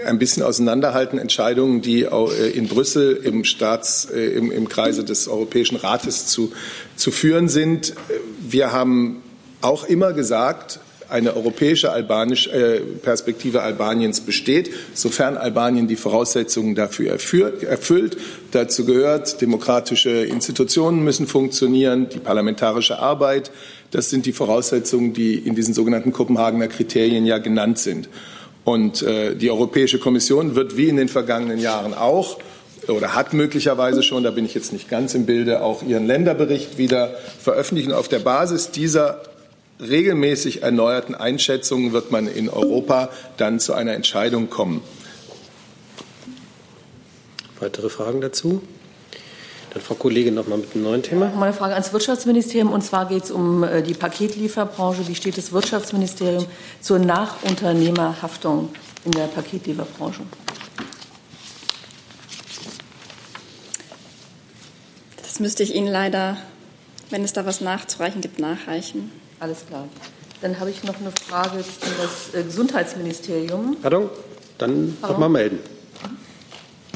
ein 0.07 0.19
bisschen 0.19 0.43
auseinanderhalten. 0.43 1.19
Entscheidungen, 1.19 1.83
die 1.83 2.03
äh, 2.03 2.51
in 2.51 2.69
Brüssel 2.69 3.17
im, 3.17 3.45
Staats, 3.45 4.07
äh, 4.07 4.27
im, 4.35 4.53
im 4.53 4.69
Kreise 4.69 5.05
des 5.05 5.27
Europäischen 5.27 5.77
Rates 5.77 6.27
zu, 6.27 6.53
zu 6.97 7.11
führen 7.11 7.49
sind. 7.49 7.95
Wir 8.41 8.73
haben 8.73 9.23
auch 9.61 9.85
immer 9.85 10.13
gesagt, 10.13 10.79
eine 11.09 11.35
europäische 11.35 11.91
Albanisch, 11.91 12.49
äh, 12.49 12.81
Perspektive 12.81 13.63
Albaniens 13.63 14.21
besteht, 14.21 14.71
sofern 14.95 15.37
Albanien 15.37 15.89
die 15.89 15.97
Voraussetzungen 15.97 16.75
dafür 16.75 17.11
erfüllt. 17.13 17.63
erfüllt. 17.63 18.17
Dazu 18.53 18.85
gehört, 18.85 19.41
demokratische 19.41 20.11
Institutionen 20.11 21.03
müssen 21.03 21.27
funktionieren, 21.27 22.09
die 22.09 22.19
parlamentarische 22.19 22.99
Arbeit. 22.99 23.51
Das 23.91 24.11
sind 24.11 24.27
die 24.27 24.33
Voraussetzungen, 24.33 25.15
die 25.15 25.35
in 25.35 25.55
diesen 25.55 25.75
sogenannten 25.75 26.13
Kopenhagener 26.13 26.69
Kriterien 26.69 27.25
ja 27.25 27.39
genannt 27.39 27.79
sind. 27.79 28.09
Und 28.65 29.03
äh, 29.03 29.35
die 29.35 29.51
Europäische 29.51 29.99
Kommission 29.99 30.55
wird 30.55 30.77
wie 30.77 30.89
in 30.89 30.97
den 30.97 31.09
vergangenen 31.09 31.59
Jahren 31.59 31.95
auch 31.95 32.39
oder 32.87 33.15
hat 33.15 33.35
möglicherweise 33.35 34.03
schon, 34.03 34.23
da 34.23 34.31
bin 34.31 34.45
ich 34.45 34.55
jetzt 34.55 34.73
nicht 34.73 34.89
ganz 34.89 35.15
im 35.15 35.27
Bilde, 35.27 35.63
auch 35.63 35.83
ihren 35.83 36.07
Länderbericht 36.07 36.79
wieder 36.79 37.15
veröffentlichen. 37.41 37.93
Auf 37.93 38.09
der 38.09 38.19
Basis 38.19 38.71
dieser 38.71 39.21
regelmäßig 39.81 40.63
erneuerten 40.63 41.15
Einschätzungen 41.15 41.93
wird 41.93 42.11
man 42.11 42.27
in 42.27 42.49
Europa 42.49 43.11
dann 43.37 43.61
zu 43.61 43.75
einer 43.75 43.95
Entscheidung 43.95 44.51
kommen. 44.51 44.83
Weitere 47.61 47.89
Fragen 47.89 48.21
dazu? 48.21 48.63
Dann 49.73 49.83
Frau 49.83 49.95
Kollegin 49.95 50.35
noch 50.35 50.47
mal 50.47 50.59
mit 50.59 50.75
einem 50.75 50.85
neuen 50.85 51.03
Thema. 51.03 51.31
Meine 51.37 51.53
Frage 51.53 51.75
ans 51.75 51.93
Wirtschaftsministerium 51.93 52.73
und 52.73 52.83
zwar 52.83 53.07
geht 53.07 53.25
es 53.25 53.31
um 53.31 53.65
äh, 53.65 53.83
die 53.83 53.95
Paketlieferbranche. 53.95 55.07
Wie 55.09 55.15
steht 55.15 55.37
das 55.37 55.53
Wirtschaftsministerium 55.53 56.47
zur 56.81 56.99
Nachunternehmerhaftung 56.99 58.71
in 59.05 59.11
der 59.11 59.27
Paketlieferbranche? 59.27 60.23
Das 65.23 65.41
müsste 65.41 65.63
ich 65.63 65.75
Ihnen 65.75 65.89
leider, 65.89 66.37
wenn 67.11 67.23
es 67.23 67.33
da 67.33 67.45
was 67.45 67.61
nachzureichen 67.61 68.21
gibt, 68.21 68.39
nachreichen. 68.39 69.13
Alles 69.41 69.67
klar. 69.67 69.89
Dann 70.41 70.59
habe 70.61 70.71
ich 70.71 70.85
noch 70.85 70.99
eine 71.01 71.11
Frage 71.11 71.59
an 71.59 71.91
das 72.01 72.35
äh, 72.35 72.45
Gesundheitsministerium. 72.45 73.77
Pardon? 73.83 74.09
Dann 74.59 74.97
nochmal 75.01 75.29
melden. 75.29 75.59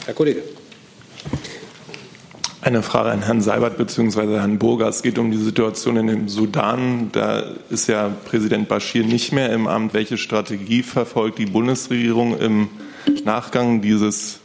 Herr 0.05 0.15
Kollege. 0.15 0.43
Eine 2.61 2.83
Frage 2.83 3.11
an 3.11 3.23
Herrn 3.23 3.41
Seibert 3.41 3.77
bzw. 3.77 4.39
Herrn 4.39 4.59
Burger. 4.59 4.89
Es 4.89 5.03
geht 5.03 5.19
um 5.19 5.33
die 5.33 5.37
Situation 5.37 5.97
in 5.97 6.07
dem 6.07 6.29
Sudan. 6.29 7.11
Da 7.11 7.45
ist 7.71 7.89
ja 7.89 8.09
Präsident 8.25 8.69
Bashir 8.69 9.05
nicht 9.05 9.33
mehr 9.33 9.53
im 9.53 9.67
Amt. 9.67 9.95
Welche 9.95 10.17
Strategie 10.17 10.85
verfolgt 10.85 11.39
die 11.39 11.47
Bundesregierung 11.47 12.39
im 12.39 12.69
Nachgang 13.25 13.81
dieses, 13.83 14.39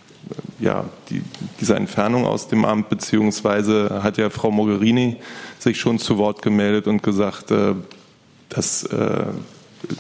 ja, 0.60 0.86
die, 1.10 1.22
dieser 1.62 1.78
Entfernung 1.78 2.26
aus 2.26 2.48
dem 2.48 2.66
Amt? 2.66 2.90
Beziehungsweise 2.90 4.02
hat 4.02 4.18
ja 4.18 4.32
Frau 4.32 4.50
Mogherini 4.50 5.18
sich 5.60 5.80
schon 5.80 6.00
zu 6.00 6.18
Wort 6.18 6.42
gemeldet 6.42 6.88
und 6.88 7.04
gesagt, 7.04 7.52
äh, 7.52 7.74
dass 8.50 8.84
äh, 8.84 9.26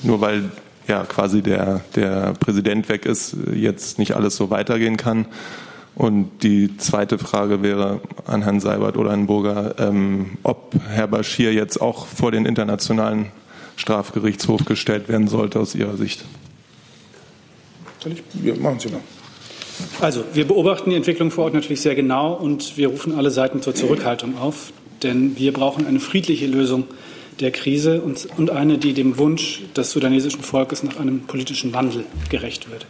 nur 0.04 0.22
weil 0.22 0.52
ja 0.88 1.04
quasi 1.04 1.42
der, 1.42 1.82
der 1.96 2.34
Präsident 2.40 2.90
weg 2.90 3.06
ist, 3.06 3.36
jetzt 3.54 4.00
nicht 4.00 4.16
alles 4.16 4.36
so 4.36 4.50
weitergehen 4.50 4.98
kann. 4.98 5.26
Und 5.96 6.44
die 6.44 6.78
zweite 6.78 7.18
Frage 7.18 7.64
wäre 7.64 8.02
an 8.26 8.44
Herrn 8.44 8.60
Seibert 8.60 8.98
oder 8.98 9.10
Herrn 9.10 9.26
Burger, 9.26 9.76
ähm, 9.80 10.38
ob 10.44 10.76
Herr 10.88 11.08
Bashir 11.08 11.54
jetzt 11.54 11.82
auch 11.82 12.06
vor 12.06 12.32
den 12.32 12.46
Internationalen 12.46 13.32
Strafgerichtshof 13.78 14.66
gestellt 14.66 15.10
werden 15.10 15.28
sollte 15.28 15.60
aus 15.60 15.74
Ihrer 15.74 15.98
Sicht. 15.98 16.24
Soll 18.00 18.14
ich? 18.14 18.24
Ja, 18.44 18.54
machen 18.56 18.80
Sie 18.80 18.90
mal. 18.90 19.02
Also, 20.00 20.24
wir 20.34 20.46
beobachten 20.46 20.90
die 20.90 20.96
Entwicklung 20.96 21.32
vor 21.32 21.46
Ort 21.46 21.54
natürlich 21.54 21.82
sehr 21.82 21.96
genau 21.96 22.34
und 22.34 22.78
wir 22.78 22.90
rufen 22.90 23.16
alle 23.16 23.32
Seiten 23.32 23.62
zur 23.62 23.76
Zurückhaltung 23.76 24.38
auf. 24.38 24.72
Denn 25.04 25.38
wir 25.38 25.54
brauchen 25.54 25.86
eine 25.86 26.00
friedliche 26.00 26.48
Lösung 26.48 26.86
der 27.40 27.52
Krise 27.52 28.02
und 28.02 28.50
eine, 28.50 28.78
die 28.78 28.94
dem 28.94 29.18
Wunsch 29.18 29.62
des 29.76 29.92
sudanesischen 29.92 30.42
Volkes 30.42 30.84
nach 30.84 31.00
einem 31.00 31.22
politischen 31.22 31.74
Wandel 31.74 32.06
gerecht 32.30 32.72
wird. 32.72 32.88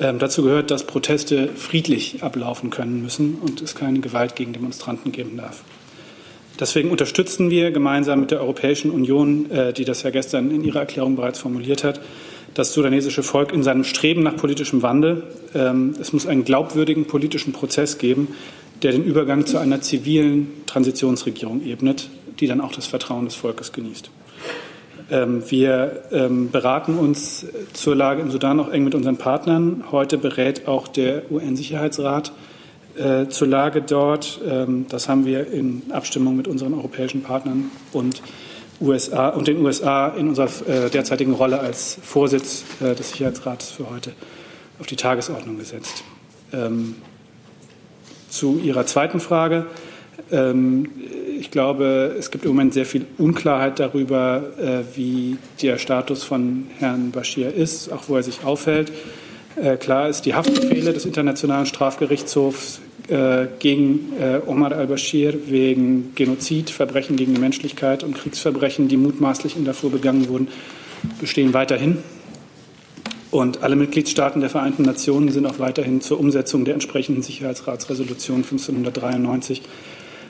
Ähm, 0.00 0.18
dazu 0.18 0.42
gehört, 0.42 0.70
dass 0.70 0.86
Proteste 0.86 1.48
friedlich 1.48 2.22
ablaufen 2.22 2.70
können 2.70 3.02
müssen 3.02 3.36
und 3.40 3.60
es 3.60 3.74
keine 3.74 4.00
Gewalt 4.00 4.36
gegen 4.36 4.52
Demonstranten 4.52 5.10
geben 5.10 5.36
darf. 5.36 5.64
Deswegen 6.60 6.90
unterstützen 6.90 7.50
wir 7.50 7.70
gemeinsam 7.70 8.20
mit 8.20 8.30
der 8.30 8.40
Europäischen 8.40 8.90
Union, 8.90 9.50
äh, 9.50 9.72
die 9.72 9.84
das 9.84 10.02
ja 10.02 10.10
gestern 10.10 10.50
in 10.50 10.64
ihrer 10.64 10.80
Erklärung 10.80 11.16
bereits 11.16 11.40
formuliert 11.40 11.84
hat, 11.84 12.00
das 12.54 12.72
sudanesische 12.72 13.22
Volk 13.22 13.52
in 13.52 13.62
seinem 13.62 13.84
Streben 13.84 14.22
nach 14.22 14.36
politischem 14.36 14.82
Wandel. 14.82 15.24
Ähm, 15.54 15.94
es 16.00 16.12
muss 16.12 16.26
einen 16.26 16.44
glaubwürdigen 16.44 17.06
politischen 17.06 17.52
Prozess 17.52 17.98
geben, 17.98 18.28
der 18.82 18.92
den 18.92 19.04
Übergang 19.04 19.46
zu 19.46 19.58
einer 19.58 19.80
zivilen 19.80 20.48
Transitionsregierung 20.66 21.64
ebnet, 21.64 22.08
die 22.40 22.46
dann 22.46 22.60
auch 22.60 22.72
das 22.72 22.86
Vertrauen 22.86 23.24
des 23.24 23.34
Volkes 23.34 23.72
genießt. 23.72 24.10
Ähm, 25.10 25.42
wir 25.50 26.02
ähm, 26.12 26.50
beraten 26.50 26.94
uns 26.94 27.46
zur 27.72 27.96
Lage 27.96 28.20
im 28.22 28.30
Sudan 28.30 28.60
auch 28.60 28.70
eng 28.70 28.84
mit 28.84 28.94
unseren 28.94 29.16
Partnern. 29.16 29.84
Heute 29.90 30.18
berät 30.18 30.68
auch 30.68 30.86
der 30.86 31.30
UN-Sicherheitsrat 31.30 32.32
äh, 32.96 33.28
zur 33.28 33.48
Lage 33.48 33.80
dort. 33.80 34.40
Ähm, 34.46 34.86
das 34.88 35.08
haben 35.08 35.24
wir 35.24 35.50
in 35.50 35.82
Abstimmung 35.90 36.36
mit 36.36 36.46
unseren 36.46 36.74
europäischen 36.74 37.22
Partnern 37.22 37.70
und 37.92 38.22
USA 38.80 39.30
und 39.30 39.48
den 39.48 39.64
USA 39.64 40.08
in 40.08 40.28
unserer 40.28 40.48
äh, 40.68 40.90
derzeitigen 40.90 41.32
Rolle 41.32 41.58
als 41.58 41.98
Vorsitz 42.02 42.64
äh, 42.80 42.94
des 42.94 43.10
Sicherheitsrats 43.10 43.70
für 43.70 43.90
heute 43.90 44.12
auf 44.78 44.86
die 44.86 44.96
Tagesordnung 44.96 45.58
gesetzt. 45.58 46.04
Zu 48.28 48.60
Ihrer 48.62 48.86
zweiten 48.86 49.20
Frage. 49.20 49.66
Ich 51.38 51.50
glaube, 51.50 52.16
es 52.18 52.30
gibt 52.30 52.44
im 52.44 52.50
Moment 52.50 52.74
sehr 52.74 52.84
viel 52.84 53.06
Unklarheit 53.16 53.78
darüber, 53.78 54.42
äh, 54.58 54.96
wie 54.96 55.36
der 55.62 55.78
Status 55.78 56.24
von 56.24 56.66
Herrn 56.78 57.12
Bashir 57.12 57.54
ist, 57.54 57.92
auch 57.92 58.08
wo 58.08 58.16
er 58.16 58.22
sich 58.22 58.44
aufhält. 58.44 58.92
Äh, 59.56 59.76
klar 59.76 60.08
ist, 60.08 60.22
die 60.22 60.34
Haftbefehle 60.34 60.92
des 60.92 61.04
Internationalen 61.04 61.66
Strafgerichtshofs 61.66 62.80
äh, 63.08 63.46
gegen 63.58 64.12
Omar 64.46 64.72
al-Bashir 64.72 65.34
wegen 65.48 66.12
Genozid, 66.14 66.70
Verbrechen 66.70 67.16
gegen 67.16 67.34
die 67.34 67.40
Menschlichkeit 67.40 68.02
und 68.02 68.14
Kriegsverbrechen, 68.14 68.88
die 68.88 68.96
mutmaßlich 68.96 69.56
in 69.56 69.64
Darfur 69.64 69.90
begangen 69.90 70.28
wurden, 70.28 70.48
bestehen 71.20 71.54
weiterhin. 71.54 71.98
Und 73.30 73.62
alle 73.62 73.76
Mitgliedstaaten 73.76 74.40
der 74.40 74.48
Vereinten 74.48 74.82
Nationen 74.82 75.30
sind 75.30 75.44
auch 75.44 75.58
weiterhin 75.58 76.00
zur 76.00 76.18
Umsetzung 76.18 76.64
der 76.64 76.74
entsprechenden 76.74 77.22
Sicherheitsratsresolution 77.22 78.38
1593 78.38 79.62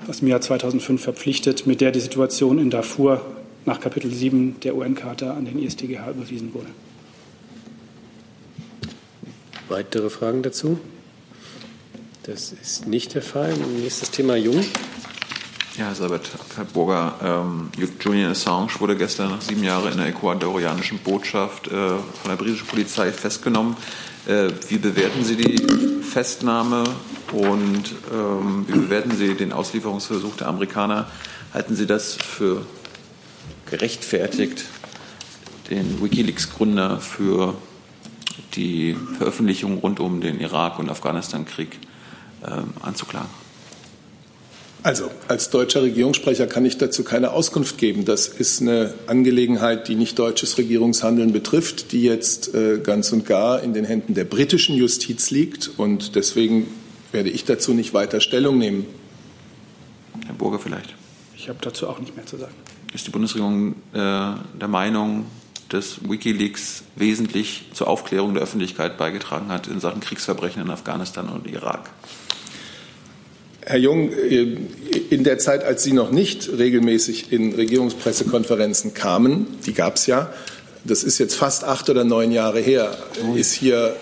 aus 0.09 0.19
dem 0.19 0.29
Jahr 0.29 0.41
2005 0.41 1.01
verpflichtet, 1.01 1.67
mit 1.67 1.81
der 1.81 1.93
die 1.93 2.01
Situation 2.01 2.59
in 2.59 2.71
Darfur 2.71 3.25
nach 3.67 3.81
Kapitel 3.81 4.13
7 4.13 4.59
der 4.61 4.75
UN-Charta 4.75 5.33
an 5.33 5.45
den 5.45 5.63
ISTGH 5.63 6.11
überwiesen 6.11 6.53
wurde. 6.55 6.69
Weitere 9.69 10.11
Fragen 10.11 10.43
dazu? 10.43 10.81
Das 12.25 12.53
ist 12.53 12.87
nicht 12.87 13.15
der 13.15 13.23
Fall. 13.23 13.55
Nächstes 13.81 14.11
Thema 14.11 14.37
Jung. 14.37 14.65
Ja, 15.79 15.93
Herr 16.57 16.65
Burger, 16.65 17.15
ähm, 17.23 17.71
Julian 18.01 18.33
Assange 18.33 18.81
wurde 18.81 18.97
gestern 18.97 19.31
nach 19.31 19.41
sieben 19.41 19.63
Jahren 19.63 19.93
in 19.93 19.99
der 19.99 20.09
ecuadorianischen 20.09 20.99
Botschaft 20.99 21.69
äh, 21.69 21.71
von 21.71 22.01
der 22.27 22.35
britischen 22.35 22.67
Polizei 22.67 23.13
festgenommen. 23.13 23.77
Äh, 24.27 24.49
wie 24.71 24.79
bewerten 24.79 25.23
Sie 25.23 25.37
die 25.37 26.03
Festnahme 26.03 26.83
und 27.31 27.95
ähm, 28.13 28.65
wie 28.67 28.73
bewerten 28.73 29.13
Sie 29.17 29.35
den 29.35 29.53
Auslieferungsversuch 29.53 30.35
der 30.39 30.49
Amerikaner? 30.49 31.07
Halten 31.55 31.77
Sie 31.77 31.87
das 31.87 32.17
für 32.17 32.67
gerechtfertigt, 33.71 34.65
den 35.71 36.03
Wikileaks-Gründer 36.03 36.99
für 36.99 37.55
die 38.57 38.97
Veröffentlichung 39.17 39.79
rund 39.79 40.01
um 40.01 40.21
den 40.21 40.41
Irak- 40.41 40.81
und 40.81 40.91
Afghanistan-Krieg 40.91 41.79
ähm, 42.45 42.73
anzuklagen? 42.83 43.48
Also 44.83 45.11
als 45.27 45.51
deutscher 45.51 45.83
Regierungssprecher 45.83 46.47
kann 46.47 46.65
ich 46.65 46.79
dazu 46.79 47.03
keine 47.03 47.33
Auskunft 47.33 47.79
geben. 47.79 48.05
Das 48.05 48.29
ist 48.29 48.61
eine 48.63 48.95
Angelegenheit, 49.07 49.89
die 49.89 49.97
nicht 49.97 50.19
deutsches 50.19 50.57
Regierungshandeln 50.57 51.33
betrifft, 51.33 51.93
die 51.93 52.03
jetzt 52.03 52.55
äh, 52.55 52.79
ganz 52.79 53.13
und 53.13 53.27
gar 53.27 53.63
in 53.63 53.75
den 53.75 53.85
Händen 53.85 54.15
der 54.15 54.25
britischen 54.25 54.77
Justiz 54.77 55.31
liegt. 55.31 55.71
Und 55.79 56.15
deswegen 56.15 56.69
werde 57.11 57.29
ich 57.29 57.45
dazu 57.45 57.75
nicht 57.75 57.93
weiter 57.93 58.21
Stellung 58.21 58.59
nehmen. 58.59 58.87
Herr 60.27 60.35
Burger 60.35 60.59
vielleicht. 60.59 60.95
Ich 61.37 61.49
habe 61.49 61.59
dazu 61.61 61.89
auch 61.89 61.99
nicht 61.99 62.15
mehr 62.15 62.27
zu 62.27 62.37
sagen. 62.37 62.55
Ist 62.95 63.07
die 63.07 63.11
Bundesregierung 63.11 63.73
äh, 63.93 63.95
der 63.95 64.69
Meinung, 64.69 65.27
dass 65.69 66.09
Wikileaks 66.09 66.85
wesentlich 66.97 67.65
zur 67.75 67.89
Aufklärung 67.89 68.35
der 68.35 68.43
Öffentlichkeit 68.43 68.97
beigetragen 68.97 69.49
hat 69.49 69.67
in 69.67 69.81
Sachen 69.81 70.01
Kriegsverbrechen 70.01 70.63
in 70.63 70.71
Afghanistan 70.71 71.29
und 71.29 71.47
Irak? 71.47 71.91
Herr 73.69 73.77
Jung, 73.77 74.11
äh, 74.15 74.57
in 75.11 75.25
der 75.25 75.39
Zeit, 75.39 75.63
als 75.63 75.83
Sie 75.83 75.93
noch 75.93 76.11
nicht 76.11 76.49
regelmäßig 76.57 77.31
in 77.33 77.53
Regierungspressekonferenzen 77.53 78.95
kamen, 78.95 79.47
die 79.67 79.75
gab 79.75 79.97
es 79.97 80.07
ja, 80.07 80.33
das 80.85 81.05
ist 81.05 81.19
jetzt 81.19 81.35
fast 81.35 81.65
acht 81.65 81.91
oder 81.91 82.03
neun 82.05 82.33
Jahre 82.33 82.61
her, 82.61 82.97
ist 83.37 83.53
hier 83.53 83.95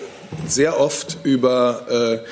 sehr 0.47 0.79
oft 0.79 1.17
über, 1.23 2.23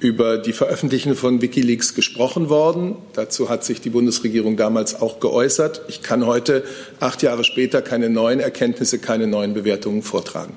äh, 0.00 0.04
über 0.04 0.38
die 0.38 0.52
Veröffentlichung 0.52 1.14
von 1.14 1.40
Wikileaks 1.40 1.94
gesprochen 1.94 2.48
worden. 2.48 2.96
Dazu 3.12 3.48
hat 3.48 3.64
sich 3.64 3.80
die 3.80 3.90
Bundesregierung 3.90 4.56
damals 4.56 5.00
auch 5.00 5.20
geäußert. 5.20 5.82
Ich 5.86 6.02
kann 6.02 6.26
heute, 6.26 6.64
acht 6.98 7.22
Jahre 7.22 7.44
später, 7.44 7.82
keine 7.82 8.10
neuen 8.10 8.40
Erkenntnisse, 8.40 8.98
keine 8.98 9.28
neuen 9.28 9.54
Bewertungen 9.54 10.02
vortragen. 10.02 10.54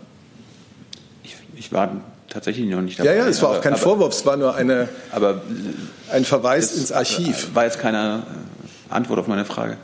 Ich, 1.23 1.35
ich 1.55 1.71
war 1.71 2.01
tatsächlich 2.29 2.67
noch 2.67 2.81
nicht 2.81 2.99
dabei. 2.99 3.15
Ja, 3.15 3.23
ja, 3.23 3.27
es 3.27 3.41
war 3.41 3.51
auch 3.51 3.61
kein 3.61 3.73
aber, 3.73 3.81
Vorwurf, 3.81 4.13
es 4.13 4.25
war 4.25 4.37
nur 4.37 4.55
eine, 4.55 4.89
aber, 5.11 5.41
ein 6.11 6.25
Verweis 6.25 6.75
ins 6.75 6.91
Archiv. 6.91 7.49
War 7.53 7.65
jetzt 7.65 7.79
keine 7.79 8.23
Antwort 8.89 9.19
auf 9.19 9.27
meine 9.27 9.45
Frage. 9.45 9.77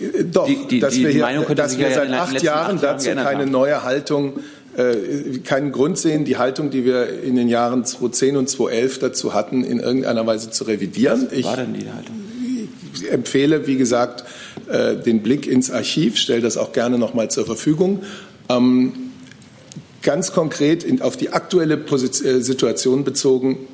Äh, 0.00 0.24
doch, 0.24 0.46
die, 0.46 0.66
die, 0.68 0.80
dass 0.80 0.94
die, 0.94 1.04
wir, 1.04 1.10
hier, 1.10 1.22
Meinung 1.22 1.54
dass 1.54 1.78
wir 1.78 1.90
seit 1.90 2.10
acht 2.12 2.42
Jahren 2.42 2.80
dazu 2.80 3.10
keine 3.10 3.42
haben. 3.42 3.50
neue 3.50 3.82
Haltung, 3.82 4.40
äh, 4.76 5.38
keinen 5.44 5.72
Grund 5.72 5.98
sehen, 5.98 6.24
die 6.24 6.36
Haltung, 6.36 6.70
die 6.70 6.84
wir 6.84 7.22
in 7.22 7.36
den 7.36 7.48
Jahren 7.48 7.84
2010 7.84 8.36
und 8.36 8.48
2011 8.48 8.98
dazu 8.98 9.34
hatten, 9.34 9.64
in 9.64 9.78
irgendeiner 9.78 10.26
Weise 10.26 10.50
zu 10.50 10.64
revidieren. 10.64 11.28
Was 11.32 11.44
war 11.44 11.56
denn 11.56 11.74
die 11.74 11.90
Haltung? 11.90 12.16
Ich 12.94 13.10
empfehle, 13.10 13.66
wie 13.66 13.76
gesagt, 13.76 14.24
äh, 14.68 14.96
den 14.96 15.22
Blick 15.22 15.46
ins 15.46 15.70
Archiv, 15.70 16.16
stelle 16.16 16.40
das 16.40 16.56
auch 16.56 16.72
gerne 16.72 16.98
noch 16.98 17.14
mal 17.14 17.30
zur 17.30 17.44
Verfügung. 17.44 18.02
Ähm, 18.48 18.92
Ganz 20.04 20.32
konkret 20.32 20.84
in, 20.84 21.00
auf 21.00 21.16
die 21.16 21.30
aktuelle 21.30 21.78
Position, 21.78 22.36
äh, 22.36 22.40
Situation 22.42 23.04
bezogen 23.04 23.66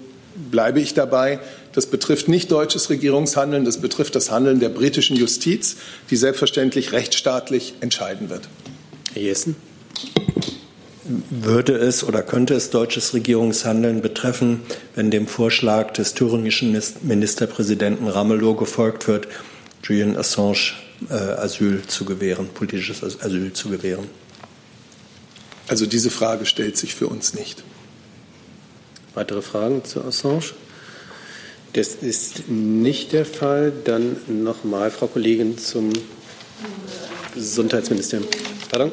bleibe 0.50 0.80
ich 0.80 0.94
dabei. 0.94 1.40
Das 1.72 1.86
betrifft 1.86 2.28
nicht 2.28 2.52
deutsches 2.52 2.88
Regierungshandeln, 2.88 3.64
das 3.64 3.78
betrifft 3.78 4.14
das 4.14 4.30
Handeln 4.30 4.60
der 4.60 4.68
britischen 4.68 5.16
Justiz, 5.16 5.76
die 6.08 6.16
selbstverständlich 6.16 6.92
rechtsstaatlich 6.92 7.74
entscheiden 7.80 8.30
wird. 8.30 8.48
Herr 9.12 9.22
Jessen. 9.22 9.56
Würde 11.30 11.74
es 11.74 12.04
oder 12.04 12.22
könnte 12.22 12.54
es 12.54 12.70
deutsches 12.70 13.12
Regierungshandeln 13.12 14.00
betreffen, 14.00 14.60
wenn 14.94 15.10
dem 15.10 15.26
Vorschlag 15.26 15.92
des 15.94 16.14
thüringischen 16.14 16.80
Ministerpräsidenten 17.02 18.06
Ramelow 18.06 18.54
gefolgt 18.54 19.08
wird, 19.08 19.26
Julian 19.82 20.16
Assange 20.16 20.74
äh, 21.08 21.14
Asyl 21.14 21.82
zu 21.88 22.04
gewähren, 22.04 22.48
politisches 22.54 23.02
Asyl 23.02 23.52
zu 23.52 23.70
gewähren? 23.70 24.19
Also 25.70 25.86
diese 25.86 26.10
Frage 26.10 26.46
stellt 26.46 26.76
sich 26.76 26.96
für 26.96 27.06
uns 27.06 27.32
nicht. 27.32 27.62
Weitere 29.14 29.40
Fragen 29.40 29.84
zu 29.84 30.04
Assange? 30.04 30.50
Das 31.74 31.94
ist 31.94 32.48
nicht 32.48 33.12
der 33.12 33.24
Fall. 33.24 33.72
Dann 33.84 34.16
nochmal, 34.26 34.90
Frau 34.90 35.06
Kollegin, 35.06 35.58
zum 35.58 35.92
Gesundheitsministerium. 37.36 38.26
Pardon? 38.68 38.90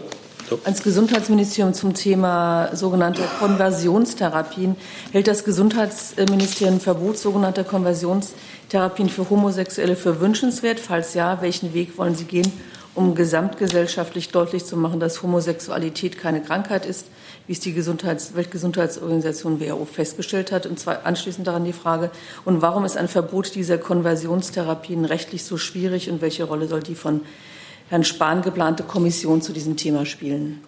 So. 0.47 0.59
Ans 0.65 0.83
Gesundheitsministerium 0.83 1.73
zum 1.73 1.95
Thema 1.95 2.69
sogenannte 2.75 3.23
Konversionstherapien. 3.39 4.75
Hält 5.11 5.27
das 5.27 5.43
Gesundheitsministerium 5.45 6.79
Verbot 6.79 7.17
sogenannter 7.17 7.63
Konversionstherapien 7.63 9.09
für 9.09 9.27
Homosexuelle 9.31 9.95
für 9.95 10.21
wünschenswert? 10.21 10.79
Falls 10.79 11.15
ja, 11.15 11.41
welchen 11.41 11.73
Weg 11.73 11.97
wollen 11.97 12.13
Sie 12.13 12.25
gehen, 12.25 12.51
um 12.97 13.13
gesamtgesellschaftlich 13.13 14.29
deutlich 14.29 14.65
zu 14.65 14.75
machen, 14.75 14.99
dass 14.99 15.21
Homosexualität 15.21 16.17
keine 16.17 16.41
Krankheit 16.41 16.83
ist, 16.83 17.05
wie 17.45 17.53
es 17.53 17.59
die 17.59 17.73
Gesundheits 17.73 18.35
Weltgesundheitsorganisation 18.35 19.59
WHO 19.59 19.85
festgestellt 19.85 20.51
hat. 20.51 20.65
Und 20.65 20.79
zwar 20.79 21.05
anschließend 21.05 21.45
daran 21.45 21.63
die 21.63 21.73
Frage, 21.73 22.09
und 22.43 22.63
warum 22.63 22.85
ist 22.85 22.97
ein 22.97 23.07
Verbot 23.07 23.53
dieser 23.53 23.77
Konversionstherapien 23.77 25.05
rechtlich 25.05 25.43
so 25.43 25.57
schwierig 25.57 26.09
und 26.09 26.21
welche 26.21 26.43
Rolle 26.43 26.67
soll 26.67 26.81
die 26.81 26.95
von 26.95 27.21
Herrn 27.89 28.03
Spahn 28.03 28.41
geplante 28.41 28.81
Kommission 28.81 29.43
zu 29.43 29.53
diesem 29.53 29.77
Thema 29.77 30.07
spielen? 30.07 30.61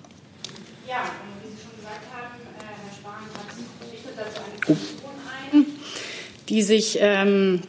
Ja, 0.87 1.03
wie 1.41 1.49
Sie 1.49 1.61
schon 1.63 1.75
gesagt 1.77 2.05
haben, 2.13 2.35
äh, 2.59 2.63
Herr 2.63 2.95
Spahn 2.95 3.23
hat 3.33 3.91
richtet 3.91 4.13
dazu 4.15 4.41
eine 4.45 4.61
Kommission 4.63 5.11
ein, 5.51 5.65
die 6.47 6.61
sich 6.61 6.99
ähm, 7.01 7.61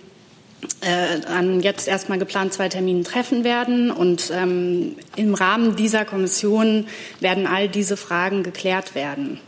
äh, 0.80 1.26
an 1.26 1.60
jetzt 1.60 1.88
erstmal 1.88 2.18
geplant 2.18 2.52
zwei 2.52 2.68
Terminen 2.68 3.04
treffen 3.04 3.44
werden. 3.44 3.90
Und 3.90 4.30
ähm, 4.34 4.96
im 5.16 5.34
Rahmen 5.34 5.76
dieser 5.76 6.04
Kommission 6.04 6.86
werden 7.20 7.46
all 7.46 7.68
diese 7.68 7.96
Fragen 7.96 8.42
geklärt 8.42 8.94
werden. 8.94 9.40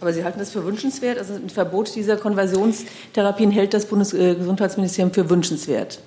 Aber 0.00 0.12
Sie 0.12 0.24
halten 0.24 0.38
das 0.38 0.50
für 0.50 0.64
wünschenswert? 0.64 1.18
Also 1.18 1.34
ein 1.34 1.50
Verbot 1.50 1.94
dieser 1.94 2.16
Konversionstherapien 2.16 3.50
hält 3.50 3.72
das 3.72 3.86
Bundesgesundheitsministerium 3.86 5.12
für 5.12 5.30
wünschenswert? 5.30 6.00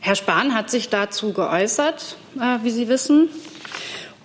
Herr 0.00 0.14
Spahn 0.14 0.54
hat 0.54 0.70
sich 0.70 0.88
dazu 0.88 1.32
geäußert, 1.32 2.16
äh, 2.38 2.58
wie 2.62 2.70
Sie 2.70 2.88
wissen, 2.88 3.28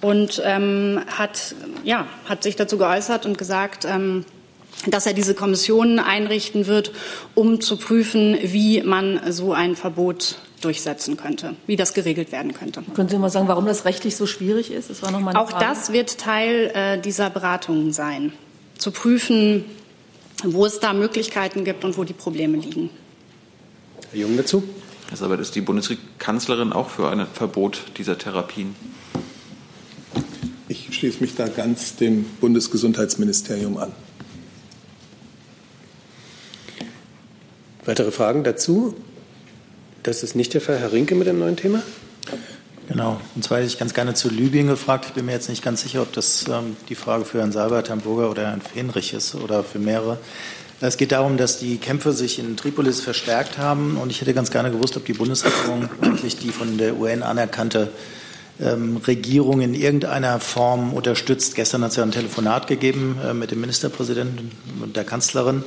und 0.01 0.41
ähm, 0.45 1.01
hat, 1.07 1.55
ja, 1.83 2.07
hat 2.25 2.43
sich 2.43 2.55
dazu 2.55 2.77
geäußert 2.77 3.25
und 3.25 3.37
gesagt, 3.37 3.85
ähm, 3.85 4.25
dass 4.87 5.05
er 5.05 5.13
diese 5.13 5.33
Kommission 5.33 5.99
einrichten 5.99 6.67
wird, 6.67 6.91
um 7.33 7.61
zu 7.61 7.77
prüfen, 7.77 8.37
wie 8.43 8.81
man 8.81 9.19
so 9.31 9.53
ein 9.53 9.75
Verbot 9.75 10.37
durchsetzen 10.61 11.17
könnte, 11.17 11.55
wie 11.67 11.75
das 11.75 11.93
geregelt 11.93 12.31
werden 12.31 12.53
könnte. 12.53 12.83
Können 12.95 13.09
Sie 13.09 13.17
mal 13.17 13.29
sagen, 13.29 13.47
warum 13.47 13.65
das 13.65 13.85
rechtlich 13.85 14.15
so 14.15 14.25
schwierig 14.25 14.71
ist? 14.71 14.89
Das 14.89 15.01
war 15.01 15.11
noch 15.11 15.19
mal 15.19 15.31
eine 15.31 15.39
Auch 15.39 15.51
Frage. 15.51 15.65
das 15.65 15.91
wird 15.91 16.17
Teil 16.17 16.71
äh, 16.73 16.99
dieser 16.99 17.29
Beratungen 17.29 17.93
sein, 17.93 18.33
zu 18.77 18.91
prüfen, 18.91 19.65
wo 20.43 20.65
es 20.65 20.79
da 20.79 20.93
Möglichkeiten 20.93 21.63
gibt 21.63 21.83
und 21.83 21.97
wo 21.97 22.03
die 22.03 22.13
Probleme 22.13 22.57
liegen. 22.57 22.89
Herr 24.11 24.19
Jung 24.19 24.37
dazu. 24.37 24.63
Herr 25.09 25.17
Sabat, 25.17 25.39
ist 25.39 25.53
die 25.55 25.61
Bundeskanzlerin 25.61 26.73
auch 26.73 26.89
für 26.89 27.09
ein 27.09 27.27
Verbot 27.31 27.83
dieser 27.97 28.17
Therapien? 28.17 28.75
Ich 30.67 30.89
schließe 30.95 31.21
mich 31.21 31.35
da 31.35 31.47
ganz 31.47 31.95
dem 31.95 32.25
Bundesgesundheitsministerium 32.41 33.77
an. 33.77 33.91
Weitere 37.85 38.11
Fragen 38.11 38.43
dazu? 38.43 38.95
Das 40.01 40.23
ist 40.23 40.35
nicht 40.35 40.55
der 40.55 40.61
Fall. 40.61 40.79
Herr 40.79 40.91
Rinke 40.91 41.13
mit 41.13 41.27
dem 41.27 41.37
neuen 41.37 41.55
Thema? 41.55 41.83
Genau. 42.87 43.21
Und 43.35 43.43
zwar 43.43 43.59
hätte 43.59 43.67
ich 43.67 43.77
ganz 43.77 43.93
gerne 43.93 44.15
zu 44.15 44.29
Libyen 44.29 44.67
gefragt. 44.67 45.05
Ich 45.07 45.13
bin 45.13 45.25
mir 45.25 45.33
jetzt 45.33 45.49
nicht 45.49 45.63
ganz 45.63 45.81
sicher, 45.81 46.01
ob 46.01 46.11
das 46.11 46.45
ähm, 46.47 46.77
die 46.89 46.95
Frage 46.95 47.25
für 47.25 47.39
Herrn 47.39 47.51
Seibert, 47.51 47.89
Herrn 47.89 48.01
Burger 48.01 48.31
oder 48.31 48.47
Herrn 48.47 48.61
Fenrich 48.61 49.13
ist 49.13 49.35
oder 49.35 49.63
für 49.63 49.77
mehrere. 49.77 50.17
Es 50.81 50.97
geht 50.97 51.11
darum, 51.11 51.37
dass 51.37 51.59
die 51.59 51.77
Kämpfe 51.77 52.11
sich 52.11 52.39
in 52.39 52.57
Tripolis 52.57 53.01
verstärkt 53.01 53.59
haben. 53.59 53.97
Und 53.97 54.09
ich 54.09 54.19
hätte 54.19 54.33
ganz 54.33 54.49
gerne 54.49 54.71
gewusst, 54.71 54.97
ob 54.97 55.05
die 55.05 55.13
Bundesregierung 55.13 55.87
wirklich 56.01 56.37
die 56.37 56.49
von 56.49 56.79
der 56.79 56.97
UN 56.97 57.21
anerkannte 57.21 57.91
ähm, 58.59 58.97
Regierung 58.97 59.61
in 59.61 59.75
irgendeiner 59.75 60.39
Form 60.39 60.93
unterstützt. 60.93 61.55
Gestern 61.55 61.83
hat 61.83 61.91
es 61.91 61.97
ja 61.97 62.03
ein 62.03 62.11
Telefonat 62.11 62.67
gegeben 62.67 63.17
äh, 63.23 63.33
mit 63.33 63.51
dem 63.51 63.61
Ministerpräsidenten 63.61 64.51
und 64.81 64.95
der 64.95 65.03
Kanzlerin. 65.03 65.63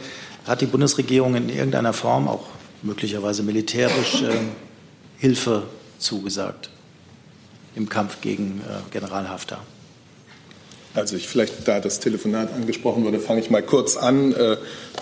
Hat 0.49 0.63
die 0.63 0.67
Bundesregierung 0.67 1.35
in 1.35 1.51
irgendeiner 1.51 1.93
Form, 1.93 2.27
auch 2.27 2.47
möglicherweise 2.83 3.43
militärisch, 3.43 4.23
äh, 4.23 4.31
Hilfe 5.19 5.65
zugesagt 5.99 6.71
im 7.75 7.91
Kampf 7.91 8.23
gegen 8.23 8.63
äh, 8.63 8.91
General 8.91 9.29
Haftar? 9.29 9.63
Also 10.95 11.17
ich 11.17 11.29
vielleicht, 11.29 11.69
da 11.69 11.81
das 11.81 12.01
Telefonat 12.01 12.55
angesprochen 12.55 13.05
wurde, 13.05 13.21
fange 13.21 13.41
ich 13.41 13.51
mal 13.51 13.63
kurz 13.63 13.99
an 13.99 14.33
äh, 14.33 14.57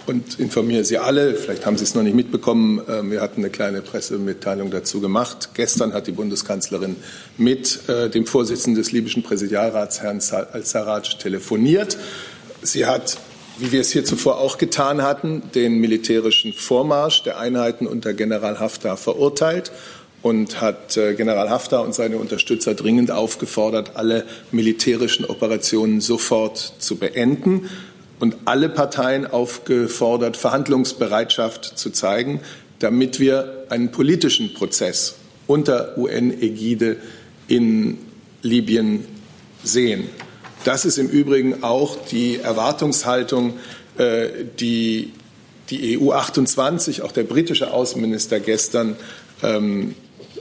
und 0.07 0.41
informiere 0.41 0.83
Sie 0.83 0.99
alle. 0.99 1.37
Vielleicht 1.37 1.65
haben 1.65 1.79
Sie 1.79 1.85
es 1.85 1.95
noch 1.95 2.03
nicht 2.03 2.17
mitbekommen. 2.17 2.81
Äh, 2.81 3.09
wir 3.09 3.21
hatten 3.21 3.41
eine 3.41 3.51
kleine 3.51 3.83
Pressemitteilung 3.83 4.73
dazu 4.73 5.01
gemacht. 5.01 5.51
Gestern 5.55 5.93
hat 5.93 6.09
die 6.09 6.13
Bundeskanzlerin 6.13 6.97
mit 7.39 7.89
äh, 7.89 8.11
dem 8.11 8.27
Vorsitzenden 8.27 8.83
des 8.83 8.91
libyschen 8.91 9.23
Präsidialrats, 9.23 10.03
Herrn 10.03 10.21
al-Sarraj, 10.53 11.19
telefoniert. 11.21 11.97
Sie 12.63 12.85
hat 12.85 13.19
wie 13.59 13.73
wir 13.73 13.81
es 13.81 13.91
hier 13.91 14.05
zuvor 14.05 14.39
auch 14.39 14.59
getan 14.59 15.03
hatten, 15.03 15.43
den 15.55 15.79
militärischen 15.79 16.53
Vormarsch 16.53 17.23
der 17.23 17.39
Einheiten 17.39 17.87
unter 17.87 18.13
General 18.13 18.61
Haftar 18.61 18.97
verurteilt 18.97 19.73
und 20.23 20.61
hat 20.61 20.97
äh, 20.97 21.15
General 21.15 21.49
Haftar 21.51 21.83
und 21.83 21.95
seine 21.95 22.19
Unterstützer 22.19 22.75
dringend 22.75 23.11
aufgefordert, 23.11 23.93
alle 23.95 24.25
militärischen 24.51 25.25
Operationen 25.25 26.01
sofort 26.01 26.75
zu 26.79 26.97
beenden 26.97 27.71
und 28.19 28.37
alle 28.45 28.69
Parteien 28.69 29.27
aufgefordert, 29.27 30.37
Verhandlungsbereitschaft 30.37 31.79
zu 31.79 31.91
zeigen, 31.91 32.41
damit 32.79 33.21
wir 33.21 33.67
einen 33.69 33.91
politischen 33.91 34.53
Prozess 34.55 35.17
unter 35.47 35.97
UN-Ägide 35.97 36.97
in 37.49 37.99
Libyen 38.43 39.05
sehen. 39.63 40.09
Das 40.67 40.85
ist 40.85 40.99
im 40.99 41.09
Übrigen 41.09 41.63
auch 41.63 41.97
die 42.11 42.41
Erwartungshaltung, 42.41 43.55
äh, 43.99 44.31
die 44.59 45.13
die 45.71 45.97
EU 45.97 46.11
28, 46.11 47.03
auch 47.03 47.13
der 47.13 47.23
britische 47.23 47.73
Außenminister 47.73 48.41
gestern 48.41 48.97
ähm, 49.45 49.95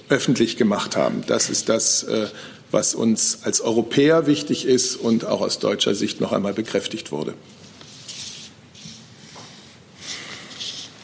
öffentlich 0.10 0.58
gemacht 0.58 0.96
haben. 0.96 1.24
Das 1.28 1.52
ist 1.52 1.70
das, 1.70 2.04
äh, 2.04 2.26
was 2.72 2.96
uns 2.96 3.40
als 3.44 3.62
Europäer 3.62 4.26
wichtig 4.26 4.66
ist 4.66 4.96
und 4.96 5.26
auch 5.26 5.42
aus 5.42 5.60
deutscher 5.60 5.94
Sicht 5.94 6.22
noch 6.22 6.32
einmal 6.32 6.54
bekräftigt 6.54 7.12
wurde. 7.12 7.36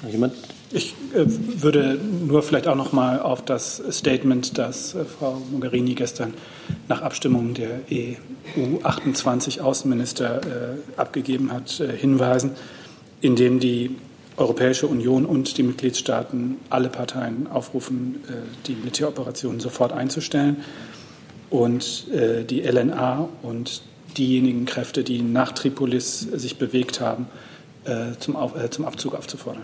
Jemand? 0.09 0.33
Ich 0.71 0.95
würde 1.13 1.99
nur 2.27 2.43
vielleicht 2.43 2.67
auch 2.67 2.75
noch 2.75 2.93
mal 2.93 3.19
auf 3.19 3.43
das 3.43 3.81
Statement, 3.91 4.57
das 4.57 4.95
äh, 4.95 5.05
Frau 5.05 5.41
Mogherini 5.51 5.93
gestern 5.95 6.33
nach 6.87 7.01
Abstimmung 7.01 7.53
der 7.53 7.81
EU 7.91 8.77
28 8.83 9.61
Außenminister 9.61 10.41
abgegeben 10.97 11.51
hat, 11.51 11.71
hinweisen, 11.71 12.51
in 13.21 13.35
dem 13.35 13.59
die 13.59 13.95
Europäische 14.37 14.87
Union 14.87 15.25
und 15.25 15.57
die 15.57 15.63
Mitgliedstaaten 15.63 16.57
alle 16.69 16.89
Parteien 16.89 17.47
aufrufen, 17.47 18.23
äh, 18.27 18.33
die 18.67 18.73
Militäroperationen 18.73 19.59
sofort 19.59 19.91
einzustellen 19.91 20.57
und 21.49 22.07
äh, 22.11 22.43
die 22.43 22.61
LNA 22.61 23.29
und 23.41 23.83
diejenigen 24.17 24.65
Kräfte, 24.65 25.03
die 25.03 25.21
nach 25.21 25.51
Tripolis 25.51 26.21
sich 26.21 26.57
bewegt 26.57 27.01
haben, 27.01 27.27
äh, 27.85 28.17
zum, 28.19 28.35
Abzug 28.35 29.15
aufzufordern. 29.15 29.63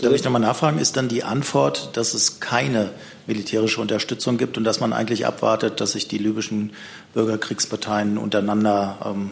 Darf 0.00 0.14
ich 0.14 0.24
nochmal 0.24 0.40
nachfragen? 0.40 0.78
Ist 0.78 0.96
dann 0.96 1.08
die 1.08 1.24
Antwort, 1.24 1.96
dass 1.96 2.14
es 2.14 2.40
keine 2.40 2.90
militärische 3.26 3.80
Unterstützung 3.80 4.38
gibt 4.38 4.56
und 4.56 4.64
dass 4.64 4.80
man 4.80 4.92
eigentlich 4.92 5.26
abwartet, 5.26 5.80
dass 5.80 5.92
sich 5.92 6.08
die 6.08 6.18
libyschen 6.18 6.72
Bürgerkriegsparteien 7.14 8.18
untereinander 8.18 8.98
ähm, 9.04 9.30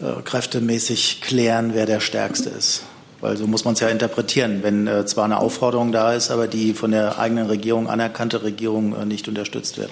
äh, 0.00 0.20
kräftemäßig 0.22 1.20
klären, 1.20 1.72
wer 1.74 1.86
der 1.86 2.00
Stärkste 2.00 2.50
ist. 2.50 2.82
Weil 3.20 3.36
so 3.36 3.46
muss 3.46 3.64
man 3.64 3.74
es 3.74 3.80
ja 3.80 3.88
interpretieren. 3.88 4.62
Wenn 4.62 4.86
äh, 4.86 5.06
zwar 5.06 5.24
eine 5.24 5.38
Aufforderung 5.38 5.92
da 5.92 6.12
ist, 6.12 6.30
aber 6.30 6.48
die 6.48 6.74
von 6.74 6.90
der 6.90 7.18
eigenen 7.18 7.46
Regierung 7.46 7.88
anerkannte 7.88 8.42
Regierung 8.42 8.94
äh, 8.94 9.06
nicht 9.06 9.26
unterstützt 9.28 9.78
wird. 9.78 9.90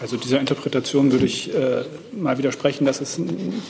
Also 0.00 0.16
dieser 0.16 0.38
Interpretation 0.38 1.10
würde 1.10 1.26
ich 1.26 1.52
äh, 1.52 1.82
mal 2.12 2.38
widersprechen, 2.38 2.84
dass 2.84 3.00
es 3.00 3.20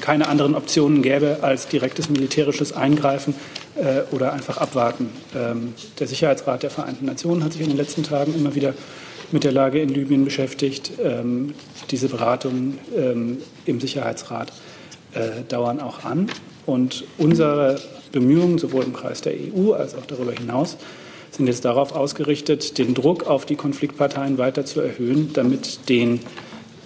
keine 0.00 0.28
anderen 0.28 0.54
Optionen 0.54 1.00
gäbe 1.00 1.38
als 1.40 1.68
direktes 1.68 2.10
militärisches 2.10 2.72
Eingreifen 2.72 3.34
äh, 3.76 4.02
oder 4.14 4.34
einfach 4.34 4.58
abwarten. 4.58 5.08
Ähm, 5.34 5.72
der 5.98 6.06
Sicherheitsrat 6.06 6.62
der 6.62 6.70
Vereinten 6.70 7.06
Nationen 7.06 7.44
hat 7.44 7.52
sich 7.54 7.62
in 7.62 7.68
den 7.68 7.78
letzten 7.78 8.02
Tagen 8.02 8.34
immer 8.34 8.54
wieder 8.54 8.74
mit 9.32 9.44
der 9.44 9.52
Lage 9.52 9.80
in 9.80 9.88
Libyen 9.88 10.24
beschäftigt. 10.24 10.92
Ähm, 11.02 11.54
diese 11.90 12.08
Beratungen 12.08 12.78
ähm, 12.94 13.38
im 13.64 13.80
Sicherheitsrat 13.80 14.52
äh, 15.14 15.42
dauern 15.48 15.80
auch 15.80 16.04
an. 16.04 16.28
Und 16.66 17.04
unsere 17.16 17.80
Bemühungen, 18.12 18.58
sowohl 18.58 18.84
im 18.84 18.92
Kreis 18.92 19.22
der 19.22 19.32
EU 19.32 19.72
als 19.72 19.94
auch 19.94 20.04
darüber 20.06 20.32
hinaus, 20.32 20.76
sind 21.38 21.46
jetzt 21.46 21.64
darauf 21.64 21.92
ausgerichtet, 21.92 22.78
den 22.78 22.94
Druck 22.94 23.26
auf 23.26 23.46
die 23.46 23.56
Konfliktparteien 23.56 24.38
weiter 24.38 24.64
zu 24.64 24.80
erhöhen, 24.80 25.32
damit 25.32 25.88
den 25.88 26.20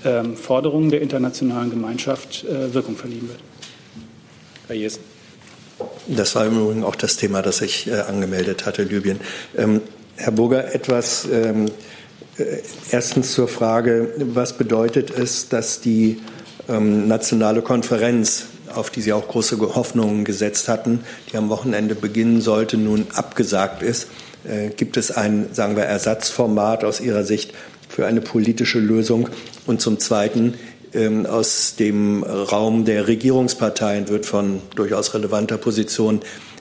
ähm, 0.05 0.37
Forderungen 0.37 0.91
der 0.91 1.01
internationalen 1.01 1.71
Gemeinschaft 1.71 2.45
äh, 2.45 2.73
Wirkung 2.75 2.97
verliehen 2.97 3.29
wird. 3.29 3.41
Herr 4.69 4.77
Jessen. 4.77 5.01
Das 6.07 6.35
war 6.35 6.47
im 6.47 6.61
Übrigen 6.61 6.85
auch 6.85 6.97
das 6.97 7.17
Thema, 7.17 7.41
das 7.41 7.63
ich 7.63 7.89
äh, 7.89 8.01
angemeldet 8.01 8.67
hatte, 8.67 8.83
Libyen. 8.83 9.21
Ähm, 9.57 9.81
Herr 10.17 10.33
Burger, 10.33 10.75
etwas 10.75 11.27
ähm, 11.33 11.67
äh, 12.37 12.59
erstens 12.91 13.33
zur 13.33 13.49
Frage, 13.49 14.13
was 14.19 14.59
bedeutet 14.59 15.11
es, 15.11 15.49
dass 15.49 15.81
die 15.81 16.21
ähm, 16.69 17.09
nationale 17.09 17.63
Konferenz, 17.63 18.45
auf 18.75 18.91
die 18.91 19.01
Sie 19.01 19.15
auch 19.15 19.27
große 19.29 19.59
Hoffnungen 19.75 20.25
gesetzt 20.25 20.69
hatten, 20.69 21.01
die 21.33 21.39
am 21.39 21.49
Wochenende 21.49 21.95
beginnen 21.95 22.43
sollte, 22.43 22.77
nun 22.77 23.07
abgesagt 23.15 23.83
ist. 23.83 24.09
Äh, 24.45 24.71
gibt 24.71 24.97
es 24.97 25.11
ein, 25.11 25.49
sagen 25.53 25.77
wir, 25.77 25.85
Ersatzformat 25.85 26.85
aus 26.85 27.01
Ihrer 27.01 27.25
Sicht 27.25 27.53
für 27.89 28.07
eine 28.07 28.21
politische 28.21 28.79
Lösung? 28.79 29.29
Und 29.67 29.81
zum 29.81 29.99
Zweiten, 29.99 30.55
ähm, 30.95 31.27
aus 31.27 31.77
dem 31.77 32.23
Raum 32.23 32.85
der 32.85 33.07
Regierungsparteien 33.07 34.09
wird 34.09 34.27
von 34.27 34.61
durchaus 34.75 35.15
relevanter 35.15 35.59
Position 35.59 36.21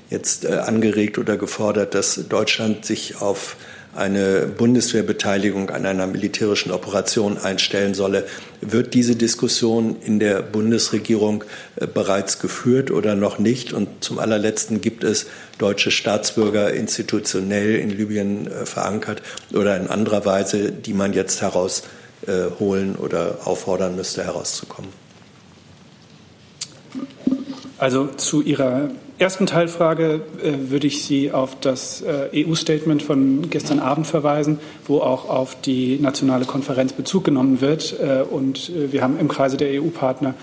jetzt 0.09 0.45
äh, 0.45 0.53
angeregt 0.53 1.17
oder 1.17 1.37
gefordert, 1.37 1.95
dass 1.95 2.27
Deutschland 2.29 2.85
sich 2.85 3.21
auf 3.21 3.55
eine 3.95 4.47
Bundeswehrbeteiligung 4.47 5.69
an 5.69 5.85
einer 5.85 6.07
militärischen 6.07 6.71
Operation 6.71 7.37
einstellen 7.37 7.93
solle. 7.93 8.25
Wird 8.61 8.93
diese 8.93 9.15
Diskussion 9.15 9.97
in 10.01 10.19
der 10.19 10.41
Bundesregierung 10.41 11.43
äh, 11.75 11.87
bereits 11.87 12.39
geführt 12.39 12.91
oder 12.91 13.15
noch 13.15 13.39
nicht? 13.39 13.73
Und 13.73 14.03
zum 14.03 14.19
allerletzten 14.19 14.81
gibt 14.81 15.03
es 15.03 15.27
deutsche 15.57 15.91
Staatsbürger 15.91 16.73
institutionell 16.73 17.75
in 17.75 17.89
Libyen 17.89 18.47
äh, 18.47 18.65
verankert 18.65 19.21
oder 19.53 19.75
in 19.77 19.87
anderer 19.87 20.25
Weise, 20.25 20.71
die 20.71 20.93
man 20.93 21.13
jetzt 21.13 21.41
herausholen 21.41 22.95
oder 22.95 23.39
auffordern 23.45 23.95
müsste, 23.95 24.23
herauszukommen? 24.23 24.91
Also 27.77 28.07
zu 28.07 28.41
Ihrer 28.41 28.91
ersten 29.21 29.45
Teilfrage 29.45 30.21
äh, 30.43 30.69
würde 30.71 30.87
ich 30.87 31.03
Sie 31.03 31.31
auf 31.31 31.59
das 31.59 32.01
äh, 32.01 32.45
EU-Statement 32.45 33.03
von 33.03 33.49
gestern 33.49 33.79
Abend 33.79 34.07
verweisen, 34.07 34.59
wo 34.87 34.99
auch 34.99 35.29
auf 35.29 35.59
die 35.61 35.99
nationale 35.99 36.45
Konferenz 36.45 36.93
Bezug 36.93 37.23
genommen 37.23 37.61
wird. 37.61 37.95
Äh, 37.99 38.23
und 38.23 38.69
äh, 38.69 38.91
wir 38.91 39.03
haben 39.03 39.19
im 39.19 39.27
Kreise 39.27 39.57
der 39.57 39.81
EU-Partner 39.81 40.33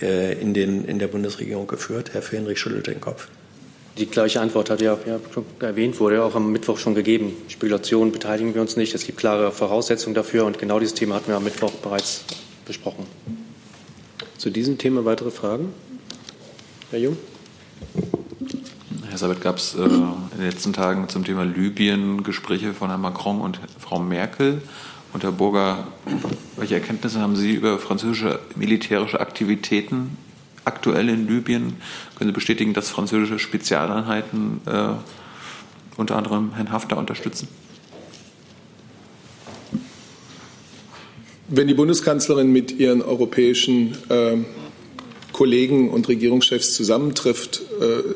äh, 0.00 0.40
in, 0.40 0.54
den, 0.54 0.86
in 0.86 0.98
der 0.98 1.08
Bundesregierung 1.08 1.66
geführt? 1.66 2.10
Herr 2.14 2.22
Fenrich 2.22 2.58
schüttelt 2.58 2.86
den 2.86 3.00
Kopf. 3.00 3.28
Die 3.96 4.06
gleiche 4.06 4.40
Antwort 4.40 4.70
hat 4.70 4.80
ja, 4.80 4.98
ja 5.06 5.20
schon 5.32 5.44
erwähnt, 5.60 6.00
wurde 6.00 6.16
ja 6.16 6.24
auch 6.24 6.34
am 6.34 6.50
Mittwoch 6.50 6.78
schon 6.78 6.96
gegeben. 6.96 7.32
Spekulationen 7.46 8.10
beteiligen 8.10 8.52
wir 8.52 8.60
uns 8.60 8.76
nicht. 8.76 8.92
Es 8.92 9.06
gibt 9.06 9.18
klare 9.18 9.52
Voraussetzungen 9.52 10.14
dafür 10.14 10.46
und 10.46 10.58
genau 10.58 10.80
dieses 10.80 10.94
Thema 10.94 11.14
hatten 11.14 11.28
wir 11.28 11.36
am 11.36 11.44
Mittwoch 11.44 11.70
bereits 11.74 12.24
besprochen. 12.66 13.06
Zu 14.36 14.50
diesem 14.50 14.78
Thema 14.78 15.04
weitere 15.04 15.30
Fragen? 15.30 15.72
Herr 16.90 16.98
Jung? 16.98 17.16
Herr 19.08 19.18
Sabat, 19.18 19.40
gab 19.40 19.58
es 19.58 19.76
äh, 19.76 19.84
in 19.84 20.38
den 20.38 20.50
letzten 20.50 20.72
Tagen 20.72 21.08
zum 21.08 21.24
Thema 21.24 21.44
Libyen 21.44 22.24
Gespräche 22.24 22.74
von 22.74 22.88
Herrn 22.88 23.00
Macron 23.00 23.40
und 23.40 23.60
Frau 23.78 24.00
Merkel? 24.00 24.60
Und 25.12 25.22
Herr 25.22 25.30
Burger, 25.30 25.86
welche 26.56 26.74
Erkenntnisse 26.74 27.20
haben 27.20 27.36
Sie 27.36 27.52
über 27.52 27.78
französische 27.78 28.40
militärische 28.56 29.20
Aktivitäten 29.20 30.16
aktuell 30.64 31.08
in 31.08 31.26
Libyen? 31.28 31.76
Können 32.16 32.30
Sie 32.30 32.34
bestätigen, 32.34 32.74
dass 32.74 32.90
französische 32.90 33.38
Spezialeinheiten 33.38 34.60
äh, 34.66 34.88
unter 35.96 36.16
anderem 36.16 36.54
Herrn 36.54 36.72
Haftar 36.72 36.98
unterstützen? 36.98 37.48
Wenn 41.48 41.68
die 41.68 41.74
Bundeskanzlerin 41.74 42.50
mit 42.50 42.72
ihren 42.72 43.02
europäischen 43.02 43.96
äh, 44.08 44.38
Kollegen 45.32 45.90
und 45.90 46.08
Regierungschefs 46.08 46.74
zusammentrifft, 46.74 47.60
äh, 47.80 48.14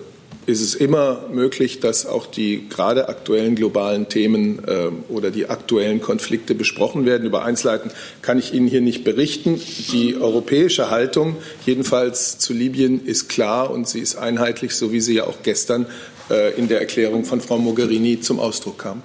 ist 0.48 0.62
es 0.62 0.74
immer 0.74 1.26
möglich, 1.30 1.78
dass 1.78 2.06
auch 2.06 2.24
die 2.24 2.70
gerade 2.70 3.10
aktuellen 3.10 3.54
globalen 3.54 4.08
Themen 4.08 4.64
äh, 4.66 4.88
oder 5.10 5.30
die 5.30 5.50
aktuellen 5.50 6.00
Konflikte 6.00 6.54
besprochen 6.54 7.04
werden. 7.04 7.26
Über 7.26 7.44
Einzelheiten 7.44 7.90
kann 8.22 8.38
ich 8.38 8.54
Ihnen 8.54 8.66
hier 8.66 8.80
nicht 8.80 9.04
berichten. 9.04 9.60
Die 9.92 10.16
europäische 10.16 10.88
Haltung, 10.88 11.36
jedenfalls 11.66 12.38
zu 12.38 12.54
Libyen, 12.54 13.04
ist 13.04 13.28
klar 13.28 13.70
und 13.70 13.86
sie 13.86 14.00
ist 14.00 14.16
einheitlich, 14.16 14.74
so 14.74 14.90
wie 14.90 15.02
sie 15.02 15.16
ja 15.16 15.24
auch 15.24 15.42
gestern 15.42 15.84
äh, 16.30 16.54
in 16.58 16.66
der 16.66 16.80
Erklärung 16.80 17.26
von 17.26 17.42
Frau 17.42 17.58
Mogherini 17.58 18.20
zum 18.20 18.40
Ausdruck 18.40 18.78
kam. 18.78 19.02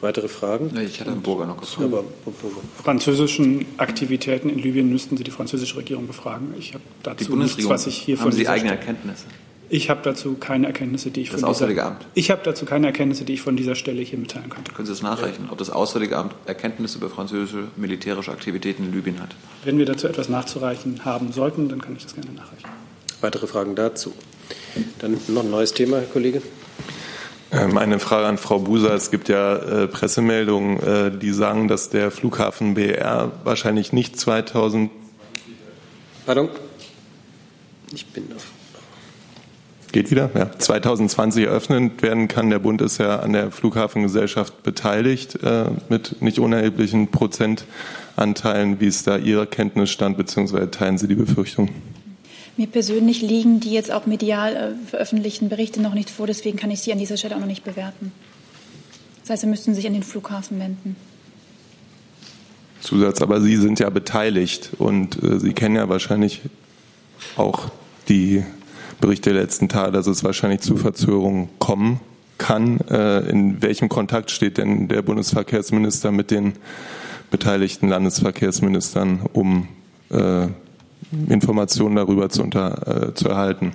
Weitere 0.00 0.28
Fragen? 0.28 0.70
Nee, 0.72 0.84
ich 0.84 1.00
hatte 1.00 1.10
einen 1.10 1.22
Burger 1.22 1.46
noch 1.46 1.60
gefragt. 1.60 1.92
Aber 1.92 2.04
französischen 2.84 3.66
Aktivitäten 3.78 4.50
in 4.50 4.60
Libyen 4.60 4.88
müssten 4.88 5.16
Sie 5.16 5.24
die 5.24 5.32
französische 5.32 5.78
Regierung 5.78 6.06
befragen. 6.06 6.54
Ich 6.58 6.74
habe 6.74 6.84
dazu 7.02 7.34
nichts, 7.34 7.68
was 7.68 7.88
ich 7.88 7.96
hier 7.96 8.18
haben 8.18 8.22
von 8.24 8.32
Sie 8.32 8.46
eigene 8.46 8.68
Stelle- 8.68 8.80
Erkenntnisse? 8.80 9.24
Ich 9.70 9.90
habe 9.90 10.00
dazu 10.02 10.34
keine 10.34 10.66
Erkenntnisse, 10.66 11.10
die 11.10 11.22
ich 11.22 11.30
Das 11.30 11.40
von 11.40 11.48
Auswärtige 11.48 11.80
dieser, 11.80 11.92
Amt? 11.92 12.06
Ich 12.14 12.30
habe 12.30 12.42
dazu 12.44 12.64
keine 12.64 12.86
Erkenntnisse, 12.86 13.24
die 13.24 13.34
ich 13.34 13.42
von 13.42 13.56
dieser 13.56 13.74
Stelle 13.74 14.02
hier 14.02 14.18
mitteilen 14.18 14.50
könnte. 14.50 14.72
Können 14.72 14.86
Sie 14.86 14.92
das 14.92 15.02
nachrechnen, 15.02 15.48
ob 15.50 15.58
das 15.58 15.70
Auswärtige 15.70 16.16
Amt 16.16 16.34
Erkenntnisse 16.46 16.98
über 16.98 17.08
französische 17.08 17.68
militärische 17.76 18.30
Aktivitäten 18.30 18.84
in 18.84 18.92
Libyen 18.92 19.20
hat? 19.20 19.34
Wenn 19.64 19.78
wir 19.78 19.86
dazu 19.86 20.06
etwas 20.06 20.28
nachzureichen 20.28 21.04
haben 21.04 21.32
sollten, 21.32 21.68
dann 21.68 21.80
kann 21.80 21.96
ich 21.96 22.02
das 22.02 22.14
gerne 22.14 22.30
nachreichen. 22.32 22.68
Weitere 23.20 23.46
Fragen 23.46 23.74
dazu? 23.74 24.12
Dann 24.98 25.18
noch 25.28 25.42
ein 25.42 25.50
neues 25.50 25.72
Thema, 25.72 25.96
Herr 25.96 26.06
Kollege. 26.06 26.42
Ähm, 27.52 27.78
Eine 27.78 27.98
Frage 28.00 28.26
an 28.26 28.38
Frau 28.38 28.58
Buser. 28.58 28.94
Es 28.94 29.10
gibt 29.10 29.28
ja 29.28 29.56
äh, 29.56 29.86
Pressemeldungen, 29.86 30.82
äh, 30.82 31.10
die 31.16 31.30
sagen, 31.30 31.68
dass 31.68 31.88
der 31.88 32.10
Flughafen 32.10 32.74
BR 32.74 33.30
wahrscheinlich 33.44 33.92
nicht 33.92 34.18
2000. 34.18 34.90
Pardon? 36.26 36.48
Ich 37.92 38.06
bin 38.06 38.24
auf. 38.34 38.44
Geht 39.94 40.10
wieder? 40.10 40.28
Ja. 40.34 40.50
2020 40.50 41.44
eröffnet 41.44 42.02
werden 42.02 42.26
kann. 42.26 42.50
Der 42.50 42.58
Bund 42.58 42.82
ist 42.82 42.98
ja 42.98 43.20
an 43.20 43.32
der 43.32 43.52
Flughafengesellschaft 43.52 44.64
beteiligt 44.64 45.40
äh, 45.44 45.66
mit 45.88 46.20
nicht 46.20 46.40
unerheblichen 46.40 47.12
Prozentanteilen. 47.12 48.80
Wie 48.80 48.86
ist 48.86 49.06
da 49.06 49.18
Ihr 49.18 49.46
Kenntnisstand, 49.46 50.16
beziehungsweise 50.16 50.68
teilen 50.68 50.98
Sie 50.98 51.06
die 51.06 51.14
Befürchtung? 51.14 51.68
Mir 52.56 52.66
persönlich 52.66 53.22
liegen 53.22 53.60
die 53.60 53.70
jetzt 53.70 53.92
auch 53.92 54.06
medial 54.06 54.56
äh, 54.56 54.88
veröffentlichten 54.90 55.48
Berichte 55.48 55.80
noch 55.80 55.94
nicht 55.94 56.10
vor, 56.10 56.26
deswegen 56.26 56.58
kann 56.58 56.72
ich 56.72 56.80
sie 56.80 56.90
an 56.90 56.98
dieser 56.98 57.16
Stelle 57.16 57.36
auch 57.36 57.40
noch 57.40 57.46
nicht 57.46 57.62
bewerten. 57.62 58.10
Das 59.20 59.30
heißt, 59.30 59.42
Sie 59.42 59.46
müssten 59.46 59.76
sich 59.76 59.86
an 59.86 59.92
den 59.92 60.02
Flughafen 60.02 60.58
wenden. 60.58 60.96
Zusatz, 62.80 63.22
aber 63.22 63.40
Sie 63.40 63.54
sind 63.58 63.78
ja 63.78 63.90
beteiligt 63.90 64.72
und 64.76 65.22
äh, 65.22 65.38
Sie 65.38 65.52
kennen 65.52 65.76
ja 65.76 65.88
wahrscheinlich 65.88 66.40
auch 67.36 67.70
die 68.08 68.42
Berichte 69.00 69.32
der 69.32 69.42
letzten 69.42 69.68
Tage, 69.68 69.92
dass 69.92 70.06
es 70.06 70.24
wahrscheinlich 70.24 70.60
zu 70.60 70.76
Verzögerungen 70.76 71.48
kommen 71.58 72.00
kann. 72.38 72.80
Äh, 72.88 73.28
in 73.28 73.62
welchem 73.62 73.88
Kontakt 73.88 74.30
steht 74.30 74.58
denn 74.58 74.88
der 74.88 75.02
Bundesverkehrsminister 75.02 76.10
mit 76.10 76.30
den 76.30 76.54
beteiligten 77.30 77.88
Landesverkehrsministern, 77.88 79.20
um 79.32 79.68
äh, 80.10 80.48
Informationen 81.28 81.96
darüber 81.96 82.28
zu, 82.28 82.42
unter, 82.42 83.08
äh, 83.08 83.14
zu 83.14 83.28
erhalten? 83.28 83.72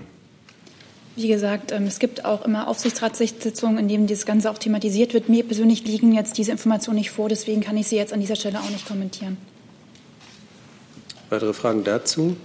Wie 1.16 1.28
gesagt, 1.28 1.74
ähm, 1.74 1.84
es 1.84 2.00
gibt 2.00 2.24
auch 2.24 2.46
immer 2.46 2.68
Aufsichtsratssitzungen, 2.68 3.78
in 3.78 3.88
denen 3.90 4.08
das 4.08 4.26
Ganze 4.26 4.50
auch 4.50 4.58
thematisiert 4.58 5.14
wird. 5.14 5.28
Mir 5.28 5.44
persönlich 5.44 5.86
liegen 5.86 6.14
jetzt 6.14 6.38
diese 6.38 6.52
Informationen 6.52 6.98
nicht 6.98 7.12
vor, 7.12 7.28
deswegen 7.28 7.62
kann 7.62 7.76
ich 7.76 7.88
sie 7.88 7.98
jetzt 7.98 8.14
an 8.14 8.22
dieser 8.22 8.38
Stelle 8.38 8.60
auch 8.60 8.70
nicht 8.70 8.88
kommentieren. 8.88 9.38
Weitere 11.30 11.54
Fragen 11.54 11.84
dazu? 11.84 12.38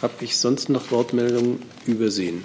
Habe 0.00 0.24
ich 0.24 0.36
sonst 0.36 0.68
noch 0.68 0.92
Wortmeldungen 0.92 1.60
übersehen? 1.86 2.44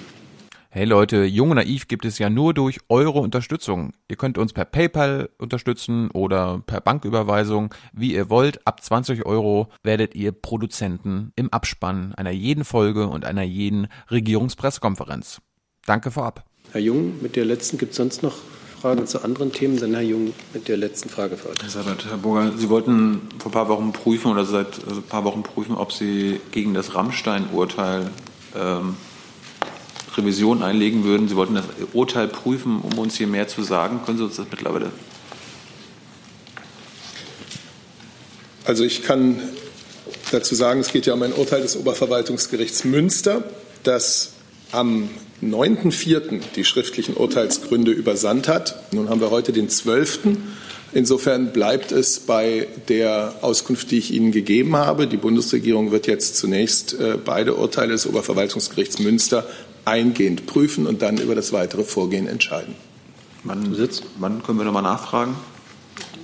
Hey 0.69 0.85
Leute, 0.85 1.23
Jung 1.23 1.51
und 1.51 1.57
Naiv 1.57 1.87
gibt 1.87 2.03
es 2.03 2.17
ja 2.17 2.31
nur 2.31 2.55
durch 2.55 2.79
eure 2.89 3.19
Unterstützung. 3.19 3.93
Ihr 4.07 4.15
könnt 4.15 4.39
uns 4.39 4.53
per 4.53 4.65
PayPal 4.65 5.29
unterstützen 5.37 6.09
oder 6.09 6.63
per 6.65 6.81
Banküberweisung, 6.81 7.75
wie 7.93 8.15
ihr 8.15 8.31
wollt. 8.31 8.65
Ab 8.65 8.81
20 8.83 9.27
Euro 9.27 9.67
werdet 9.83 10.15
ihr 10.15 10.31
Produzenten 10.31 11.31
im 11.35 11.53
Abspann 11.53 12.15
einer 12.15 12.31
jeden 12.31 12.65
Folge 12.65 13.05
und 13.05 13.23
einer 13.23 13.43
jeden 13.43 13.87
Regierungspressekonferenz. 14.09 15.39
Danke 15.85 16.09
vorab. 16.09 16.45
Herr 16.71 16.81
Jung, 16.81 17.21
mit 17.21 17.35
der 17.35 17.45
letzten 17.45 17.77
gibt 17.77 17.91
es 17.91 17.97
sonst 17.97 18.23
noch 18.23 18.37
Fragen 18.83 19.07
zu 19.07 19.23
anderen 19.23 19.53
Themen. 19.53 19.79
Dann 19.79 19.93
Herr 19.93 20.01
Jung 20.01 20.33
mit 20.53 20.67
der 20.67 20.75
letzten 20.75 21.07
Frage 21.07 21.37
für 21.37 21.47
heute. 21.47 21.65
Herr 22.09 22.17
Burger, 22.17 22.51
Sie 22.57 22.67
wollten 22.67 23.21
vor 23.39 23.49
ein 23.49 23.53
paar 23.53 23.69
Wochen 23.69 23.93
prüfen 23.93 24.29
oder 24.29 24.43
seit 24.43 24.85
also 24.85 24.99
ein 24.99 25.03
paar 25.03 25.23
Wochen 25.23 25.41
prüfen, 25.41 25.75
ob 25.75 25.93
Sie 25.93 26.41
gegen 26.51 26.73
das 26.73 26.93
Rammstein-Urteil 26.93 28.09
ähm, 28.53 28.97
Revision 30.17 30.61
einlegen 30.63 31.05
würden. 31.05 31.29
Sie 31.29 31.37
wollten 31.37 31.55
das 31.55 31.63
Urteil 31.93 32.27
prüfen, 32.27 32.81
um 32.81 32.99
uns 32.99 33.15
hier 33.15 33.27
mehr 33.27 33.47
zu 33.47 33.63
sagen. 33.63 34.01
Können 34.05 34.17
Sie 34.17 34.25
uns 34.25 34.35
das 34.35 34.47
mittlerweile? 34.51 34.91
Also 38.65 38.83
ich 38.83 39.01
kann 39.01 39.39
dazu 40.33 40.55
sagen, 40.55 40.81
es 40.81 40.91
geht 40.91 41.05
ja 41.05 41.13
um 41.13 41.23
ein 41.23 41.31
Urteil 41.31 41.61
des 41.61 41.77
Oberverwaltungsgerichts 41.77 42.83
Münster, 42.83 43.45
das 43.83 44.33
am 44.73 45.07
9.4. 45.51 46.41
die 46.55 46.63
schriftlichen 46.63 47.15
Urteilsgründe 47.15 47.91
übersandt 47.91 48.47
hat. 48.47 48.75
Nun 48.91 49.09
haben 49.09 49.21
wir 49.21 49.31
heute 49.31 49.51
den 49.51 49.69
12. 49.69 50.19
Insofern 50.93 51.53
bleibt 51.53 51.91
es 51.91 52.19
bei 52.19 52.67
der 52.87 53.35
Auskunft, 53.41 53.89
die 53.89 53.97
ich 53.97 54.13
Ihnen 54.13 54.31
gegeben 54.31 54.75
habe. 54.75 55.07
Die 55.07 55.17
Bundesregierung 55.17 55.91
wird 55.91 56.05
jetzt 56.05 56.37
zunächst 56.37 56.93
äh, 56.93 57.17
beide 57.23 57.55
Urteile 57.55 57.93
des 57.93 58.05
Oberverwaltungsgerichts 58.05 58.99
Münster 58.99 59.47
eingehend 59.85 60.45
prüfen 60.45 60.85
und 60.85 61.01
dann 61.01 61.17
über 61.17 61.33
das 61.33 61.51
weitere 61.51 61.83
Vorgehen 61.83 62.27
entscheiden. 62.27 62.75
Wann, 63.43 63.75
wann 64.19 64.43
können 64.43 64.59
wir 64.59 64.65
nochmal 64.65 64.83
nachfragen? 64.83 65.35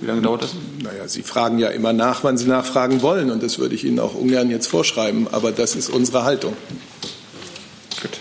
Wie 0.00 0.06
lange 0.06 0.22
dauert 0.22 0.42
das? 0.42 0.54
Naja, 0.82 1.06
Sie 1.08 1.22
fragen 1.22 1.58
ja 1.58 1.68
immer 1.68 1.92
nach, 1.92 2.24
wann 2.24 2.38
Sie 2.38 2.46
nachfragen 2.46 3.02
wollen. 3.02 3.30
Und 3.30 3.42
das 3.42 3.58
würde 3.58 3.74
ich 3.74 3.84
Ihnen 3.84 3.98
auch 3.98 4.14
ungern 4.14 4.50
jetzt 4.50 4.66
vorschreiben. 4.66 5.28
Aber 5.30 5.52
das 5.52 5.74
ist 5.74 5.90
unsere 5.90 6.24
Haltung. 6.24 6.56
Gut. 8.00 8.20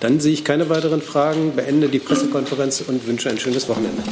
Dann 0.00 0.20
sehe 0.20 0.32
ich 0.32 0.44
keine 0.44 0.68
weiteren 0.68 1.00
Fragen, 1.00 1.52
beende 1.56 1.88
die 1.88 1.98
Pressekonferenz 1.98 2.82
und 2.86 3.06
wünsche 3.06 3.30
ein 3.30 3.38
schönes 3.38 3.68
Wochenende. 3.68 4.02